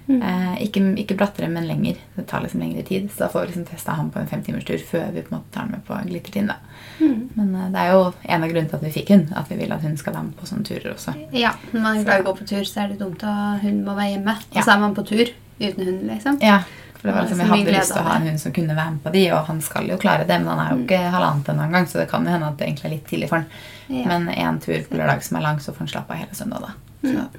Eh, 0.10 0.62
ikke, 0.66 0.82
ikke 0.98 1.16
brattere, 1.16 1.50
men 1.54 1.68
lenger. 1.70 2.00
Det 2.16 2.26
tar 2.28 2.42
liksom 2.42 2.64
lengre 2.64 2.82
tid. 2.84 3.12
Så 3.12 3.24
da 3.24 3.30
får 3.30 3.42
vi 3.42 3.48
liksom 3.52 3.66
testa 3.66 3.92
han 3.92 4.10
på 4.10 4.20
en 4.20 4.28
femtimerstur 4.28 4.80
tur 4.80 4.86
før 4.92 5.12
vi 5.14 5.22
på 5.22 5.34
en 5.34 5.38
måte 5.38 5.54
tar 5.54 5.68
han 5.68 5.72
med 5.76 5.84
på 5.86 6.00
Glittertind. 6.10 6.52
Mm. 7.00 7.30
Men 7.36 7.56
eh, 7.56 7.70
det 7.76 7.84
er 7.84 7.94
jo 7.94 8.02
en 8.24 8.44
av 8.44 8.50
grunnene 8.50 8.72
til 8.72 8.80
at 8.80 8.88
vi 8.88 8.94
fikk 8.96 9.14
hun, 9.14 9.28
At 9.38 9.52
vi 9.52 9.60
vil 9.60 9.76
at 9.76 9.86
hun 9.86 9.98
skal 9.98 10.16
være 10.16 10.30
med 10.32 10.40
på 10.40 10.50
sånne 10.50 10.66
turer 10.66 10.90
også. 10.96 11.14
Ja, 11.38 11.54
når 11.72 11.86
man 11.86 12.00
er 12.00 12.08
glad 12.08 12.24
i 12.24 12.26
å 12.26 12.30
gå 12.32 12.36
på 12.42 12.50
tur, 12.50 12.66
så 12.66 12.84
er 12.84 12.94
det 12.94 13.00
dumt 13.04 13.24
at 13.24 13.64
hun 13.64 13.84
må 13.86 13.96
være 13.98 14.16
hjemme. 14.16 14.36
Ja. 14.50 14.58
Og 14.58 14.64
så 14.64 14.76
er 14.76 14.84
man 14.86 14.98
på 14.98 15.06
tur 15.12 15.26
uten 15.60 15.86
hund, 15.86 16.04
liksom. 16.10 16.40
Ja, 16.42 16.62
for 16.96 17.08
det 17.08 17.16
var 17.16 17.28
liksom, 17.28 17.38
Vi 17.38 17.44
Jeg 17.44 17.52
hadde 17.52 17.78
lyst 17.78 17.94
til 17.94 18.02
å 18.02 18.08
ha 18.08 18.16
en 18.18 18.28
hund 18.28 18.42
som 18.42 18.56
kunne 18.56 18.76
være 18.76 18.96
med 18.96 19.04
på 19.04 19.14
de, 19.14 19.24
og 19.36 19.46
han 19.48 19.62
skal 19.64 19.94
jo 19.94 20.00
klare 20.02 20.26
det, 20.28 20.40
men 20.42 20.52
han 20.52 20.64
er 20.66 20.74
jo 20.74 20.82
ikke 20.88 21.04
halvannet 21.14 21.54
ennå 21.54 21.68
engang, 21.68 21.88
så 21.88 22.02
det 22.02 22.10
kan 22.12 22.26
jo 22.26 22.34
hende 22.34 22.50
at 22.50 22.58
det 22.58 22.68
egentlig 22.68 22.90
er 22.90 22.96
litt 22.96 23.08
tidlig 23.12 23.30
for 23.30 23.44
han. 23.44 23.62
Ja. 23.88 24.08
Men 24.10 24.28
én 24.34 24.60
tur 24.64 24.82
på 24.90 24.98
lørdag 25.00 25.24
som 25.24 25.38
er 25.38 25.46
lang, 25.46 25.62
så 25.62 25.72
får 25.76 25.86
han 25.86 25.94
slappe 25.94 26.16
av 26.16 26.24
hele 26.24 26.36
søndag, 26.36 26.66
da. 26.66 26.74
Så 27.06 27.30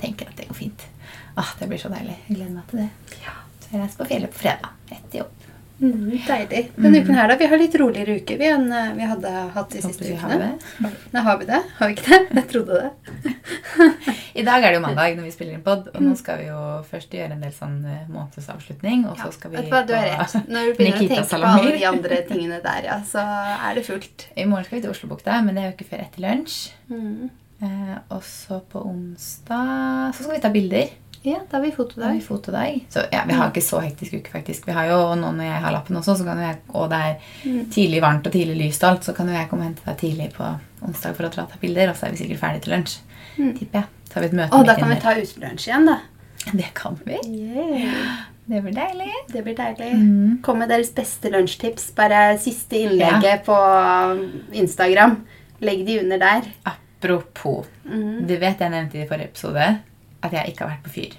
tenker 0.00 0.30
at 0.30 0.38
det 0.38 0.48
går 0.48 0.58
fint. 0.58 0.86
Ah, 1.34 1.54
det 1.58 1.68
blir 1.70 1.80
så 1.80 1.88
deilig. 1.92 2.18
Jeg 2.28 2.36
gleder 2.36 2.56
meg 2.58 2.66
til 2.70 2.82
det. 2.84 2.90
Ja. 3.24 3.38
Så 3.62 3.70
jeg 3.72 3.80
reiser 3.82 4.02
på 4.02 4.10
fjellet 4.10 4.34
på 4.34 4.42
fredag. 4.42 4.74
Etter 4.90 5.22
jobb. 5.22 5.38
Mm, 5.82 6.12
deilig. 6.28 6.60
Denne 6.76 7.00
uken 7.02 7.16
her, 7.18 7.26
da. 7.26 7.36
Vi 7.40 7.46
har 7.50 7.58
litt 7.58 7.72
roligere 7.80 8.14
uke 8.20 8.36
vi 8.38 8.46
enn 8.46 8.68
eh, 8.70 8.92
vi 8.94 9.06
hadde 9.10 9.30
hatt 9.56 9.72
de 9.72 9.80
Håper 9.82 9.96
siste 9.96 10.18
har 10.20 10.30
ukene. 10.36 10.50
det. 10.78 10.90
Nei, 11.10 11.22
har 11.26 11.40
vi 11.40 11.48
det? 11.48 11.58
Har 11.78 11.90
vi 11.90 11.96
ikke 11.96 12.04
det? 12.06 12.20
Jeg 12.38 12.46
trodde 12.52 12.78
det. 12.78 13.32
I 14.42 14.44
dag 14.46 14.62
er 14.62 14.68
det 14.68 14.78
jo 14.78 14.84
mandag 14.84 15.16
når 15.18 15.26
vi 15.26 15.32
spiller 15.34 15.56
inn 15.56 15.64
pod, 15.66 15.88
og 15.90 16.04
nå 16.04 16.12
skal 16.20 16.38
vi 16.38 16.46
jo 16.52 16.60
først 16.86 17.16
gjøre 17.18 17.34
en 17.34 17.42
del 17.42 17.56
sånn 17.56 17.80
eh, 17.82 18.06
månedsavslutning, 18.12 19.08
og 19.10 19.18
så 19.24 19.32
skal 19.34 19.56
vi 19.56 19.64
Vet 19.72 19.90
du 19.90 19.96
har 19.96 20.06
rett. 20.06 20.38
Når 20.46 20.70
du 20.70 20.78
begynner 20.78 21.02
å 21.02 21.10
tenke 21.16 21.26
på 21.32 21.42
alle 21.50 21.74
de 21.80 21.84
andre 21.90 22.22
tingene 22.30 22.62
der, 22.62 22.88
ja, 22.92 23.00
så 23.08 23.26
er 23.58 23.74
det 23.80 23.86
fullt. 23.88 24.28
I 24.38 24.46
morgen 24.46 24.68
skal 24.68 24.78
vi 24.78 24.84
til 24.86 24.94
Oslobukta, 24.94 25.42
men 25.42 25.58
det 25.58 25.64
er 25.64 25.72
jo 25.72 25.76
ikke 25.80 25.90
før 25.96 26.06
etter 26.06 26.28
lunsj. 26.28 26.60
Mm. 26.94 27.30
Eh, 27.62 27.94
og 28.14 28.22
så 28.26 28.62
på 28.70 28.86
onsdag 28.86 30.14
så 30.14 30.22
skal 30.22 30.36
vi 30.38 30.44
ta 30.46 30.54
bilder. 30.54 30.94
Ja, 31.24 31.38
da 31.50 31.56
har 31.56 31.62
vi 31.62 31.70
Da 31.70 31.76
har 31.76 31.76
fotodag. 31.76 32.12
vi 32.14 32.20
fotodag. 32.20 32.86
Så 32.90 33.04
ja, 33.12 33.22
vi 33.28 33.32
har 33.38 33.50
ikke 33.50 33.62
så 33.62 33.80
hektisk 33.80 34.14
uke, 34.14 34.30
faktisk. 34.32 34.66
Vi 34.66 34.72
har 34.72 34.86
jo, 34.90 34.96
nå 35.14 35.30
når 35.36 35.44
jeg 35.44 35.60
har 35.62 35.72
lappen 35.72 35.96
også, 35.96 36.16
så 36.18 36.24
kan 36.24 36.38
jeg, 36.42 36.56
og 36.74 36.88
det 36.90 36.98
er 36.98 37.14
Mm. 37.44 37.70
tidlig 37.70 38.00
varmt 38.02 38.26
og 38.26 38.32
tidlig 38.32 38.56
lyst 38.66 38.82
og 38.84 38.90
alt, 38.90 39.04
så 39.04 39.14
kan 39.14 39.26
jo 39.28 39.34
jeg 39.34 39.48
komme 39.48 39.62
og 39.62 39.68
hente 39.68 39.84
deg 39.86 39.98
tidlig 39.98 40.32
på 40.32 40.58
onsdag 40.82 41.14
for 41.16 41.24
å 41.26 41.30
ta 41.32 41.46
bilder, 41.60 41.88
og 41.90 41.96
så 41.96 42.06
er 42.06 42.10
vi 42.10 42.16
sikkert 42.24 42.40
ferdig 42.40 42.62
til 42.62 42.72
lunsj. 42.74 42.98
Mm. 43.38 43.58
Tipper 43.58 43.78
jeg. 43.78 43.84
Har 44.14 44.20
vi 44.20 44.26
et 44.26 44.32
møte 44.34 44.52
og 44.52 44.66
da 44.66 44.74
kan 44.74 44.88
vi 44.88 44.94
ta 44.96 45.14
utelunsj 45.14 45.68
igjen, 45.68 45.86
da. 45.86 45.98
Det 46.52 46.74
kan 46.74 46.98
vi. 47.06 47.18
Yeah. 47.30 48.18
Det 48.48 48.60
blir 48.64 48.74
deilig. 48.74 49.12
Det 49.32 49.44
blir 49.44 49.54
deilig. 49.54 49.92
Mm. 49.94 50.42
Kom 50.42 50.58
med 50.58 50.68
deres 50.68 50.90
beste 50.90 51.30
lunsjtips. 51.30 51.92
Bare 51.94 52.36
siste 52.38 52.74
innlegget 52.82 53.44
på 53.46 53.54
Instagram. 54.52 55.16
Legg 55.60 55.86
de 55.86 56.00
under 56.00 56.18
der. 56.18 56.42
Apropos. 56.66 57.66
Mm. 57.86 58.26
Du 58.26 58.36
vet 58.36 58.58
jeg 58.60 58.70
nevnte 58.70 58.98
i 59.02 59.06
forrige 59.08 59.30
episode 59.30 59.68
at 60.22 60.32
jeg 60.32 60.52
ikke 60.52 60.64
har 60.66 60.72
vært 60.76 60.84
på 60.86 60.90
fyr. 60.96 61.12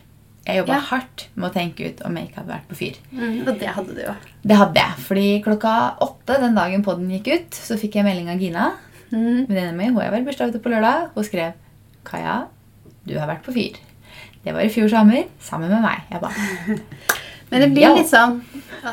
Jeg 0.46 0.58
jobba 0.60 0.74
Ja. 0.76 0.80
hardt 0.90 1.28
med 1.36 1.50
å 1.50 1.54
tenke 1.54 1.86
ut 1.88 2.02
om 2.06 2.16
jeg 2.18 2.28
ikke 2.30 2.36
hadde 2.42 2.52
vært 2.54 2.68
på 2.68 2.76
fyr. 2.76 2.96
Mm, 3.14 3.48
og 3.48 3.60
det 3.60 3.68
hadde 3.78 3.96
du 3.96 4.02
jo. 4.02 4.16
Det 4.44 4.58
hadde 4.60 4.76
jeg, 4.76 4.98
fordi 5.08 5.28
klokka 5.44 5.74
åtte 6.02 6.40
den 6.42 6.56
dagen 6.56 6.84
podden 6.84 7.10
gikk 7.10 7.28
ut, 7.34 7.52
så 7.52 7.78
fikk 7.80 7.96
jeg 7.96 8.04
melding 8.06 8.30
av 8.30 8.40
Gina. 8.44 8.74
Mm. 9.12 9.48
Venninna 9.48 9.72
mi 9.78 9.86
hun 9.86 9.96
har 10.02 10.12
vært 10.12 10.26
bursdag 10.28 10.50
ute 10.54 10.60
på 10.64 10.70
lørdag. 10.74 11.10
Hun 11.16 11.24
skrev 11.24 11.54
Kaja, 12.04 12.48
du 13.08 13.18
har 13.20 13.28
vært 13.28 13.44
på 13.46 13.54
fyr. 13.56 13.78
Det 14.44 14.52
var 14.54 14.62
i 14.66 14.70
fjor 14.74 14.90
sommer 14.92 15.24
sammen 15.40 15.70
med 15.72 15.82
meg. 15.82 16.02
Jeg 16.12 16.20
bare 16.20 16.80
Men 17.54 17.62
det 17.62 17.70
blir 17.72 17.84
Ja. 17.86 17.94
litt 17.94 18.10
sånn 18.10 18.42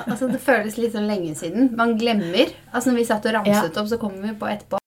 altså 0.06 0.28
Det 0.30 0.38
føles 0.40 0.76
litt 0.76 0.92
sånn 0.92 1.08
lenge 1.08 1.34
siden. 1.34 1.74
Man 1.76 1.96
glemmer. 1.98 2.50
Altså 2.72 2.90
Når 2.92 2.96
vi 3.00 3.04
satt 3.08 3.26
og 3.26 3.32
ramset 3.34 3.76
opp, 3.80 3.88
så 3.88 3.98
kommer 3.98 4.22
vi 4.28 4.34
på 4.38 4.46
etterpå. 4.46 4.79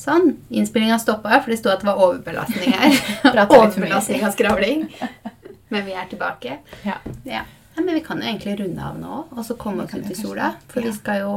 Sånn. 0.00 0.30
Innspillinga 0.48 0.96
stoppa, 0.98 1.42
for 1.44 1.52
det 1.52 1.58
sto 1.60 1.68
at 1.72 1.82
det 1.82 1.88
var 1.90 2.00
overbelastning 2.00 2.72
her. 2.72 2.94
For 3.22 3.56
overbelastning 3.58 4.22
av 4.24 4.32
skravling. 4.32 4.86
Men 5.68 5.84
vi 5.84 5.92
er 5.92 6.06
tilbake. 6.10 6.56
Ja. 6.86 6.96
Ja. 7.28 7.42
ja 7.76 7.82
men 7.84 7.94
vi 7.94 8.00
kan 8.06 8.22
jo 8.22 8.28
egentlig 8.30 8.56
runde 8.62 8.86
av 8.86 8.96
nå, 9.00 9.18
og 9.30 9.44
så 9.46 9.58
komme 9.60 9.84
oss 9.84 9.92
ut 9.94 10.08
i 10.10 10.16
sola. 10.16 10.54
For 10.72 10.80
Ja. 10.80 10.88
vi 10.88 10.96
skal 10.96 11.20
jo 11.20 11.34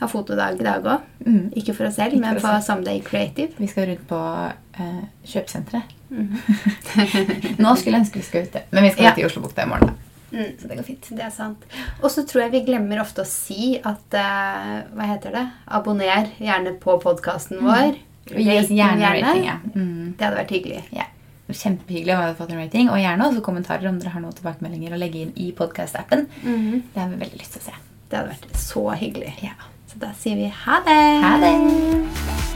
ha 0.00 0.08
fotodag 0.10 0.60
i 0.60 0.64
dag 0.66 0.86
òg. 0.86 1.02
Mm. 1.26 1.50
Ikke 1.58 1.74
for 1.74 1.86
oss 1.90 1.98
selv, 1.98 2.14
Ikke 2.14 2.22
men 2.22 2.38
for 2.40 2.48
for 2.48 2.62
Someday 2.66 3.02
Creative. 3.02 3.52
Vi 3.58 3.66
skal 3.66 3.90
rundt 3.90 4.06
på 4.08 4.22
eh, 4.78 5.04
kjøpesenteret. 5.26 5.92
Mm. 6.10 6.32
Nå 7.64 7.74
skulle 7.76 7.98
jeg 7.98 8.00
ønske 8.04 8.18
vi 8.22 8.26
skulle 8.30 8.46
ut, 8.46 8.58
men 8.70 8.86
vi 8.86 8.90
skal 8.94 9.12
ut 9.12 9.22
i 9.22 9.26
Oslobukta 9.26 9.66
i 9.66 9.70
morgen. 9.74 9.90
da. 9.90 10.13
Mm. 10.34 10.50
Så 10.60 10.68
det 10.70 10.78
går 10.78 10.86
fint. 10.86 11.08
Det 11.14 11.24
er 11.24 11.32
sant. 11.34 11.64
Og 12.00 12.10
så 12.12 12.24
tror 12.28 12.44
jeg 12.44 12.54
vi 12.56 12.64
glemmer 12.66 13.00
ofte 13.02 13.22
å 13.24 13.28
si 13.28 13.76
at 13.78 14.16
eh, 14.18 14.76
Hva 14.94 15.08
heter 15.14 15.34
det? 15.36 15.44
Abonner 15.78 16.32
gjerne 16.42 16.74
på 16.82 16.98
podkasten 17.02 17.62
vår. 17.64 17.98
Og 18.32 18.40
gi 18.40 18.56
oss 18.58 18.72
gjerne 18.72 19.10
rating. 19.18 19.44
Ja. 19.46 19.58
Mm. 19.74 20.14
Det 20.18 20.26
hadde 20.26 20.40
vært 20.40 20.54
hyggelig. 20.56 20.80
Ja. 20.96 21.08
Kjempehyggelig 21.44 22.08
vi 22.08 22.20
hadde 22.22 22.38
fått 22.38 22.54
en 22.54 22.62
rating. 22.62 22.90
Og 22.92 23.00
gjerne 23.02 23.28
også 23.28 23.44
kommentarer 23.44 23.90
om 23.90 24.00
dere 24.00 24.14
har 24.14 24.24
noen 24.24 24.36
tilbakemeldinger 24.38 24.96
å 24.96 25.00
legge 25.00 25.26
inn 25.26 25.36
i 25.36 25.50
podcast-appen. 25.56 26.26
Det 26.40 27.00
har 27.00 27.12
vi 27.12 27.20
veldig 27.20 27.42
lyst 27.42 27.58
til 27.58 27.66
å 27.66 27.68
se. 27.68 27.78
Det 28.08 28.20
hadde 28.20 28.34
vært 28.34 28.58
så 28.64 28.88
hyggelig. 29.04 29.36
Ja. 29.44 29.54
Så 29.92 30.02
da 30.02 30.10
sier 30.18 30.40
vi 30.40 30.50
ha 30.64 30.82
det. 30.88 31.00
Ha 31.22 31.36
det! 31.44 32.53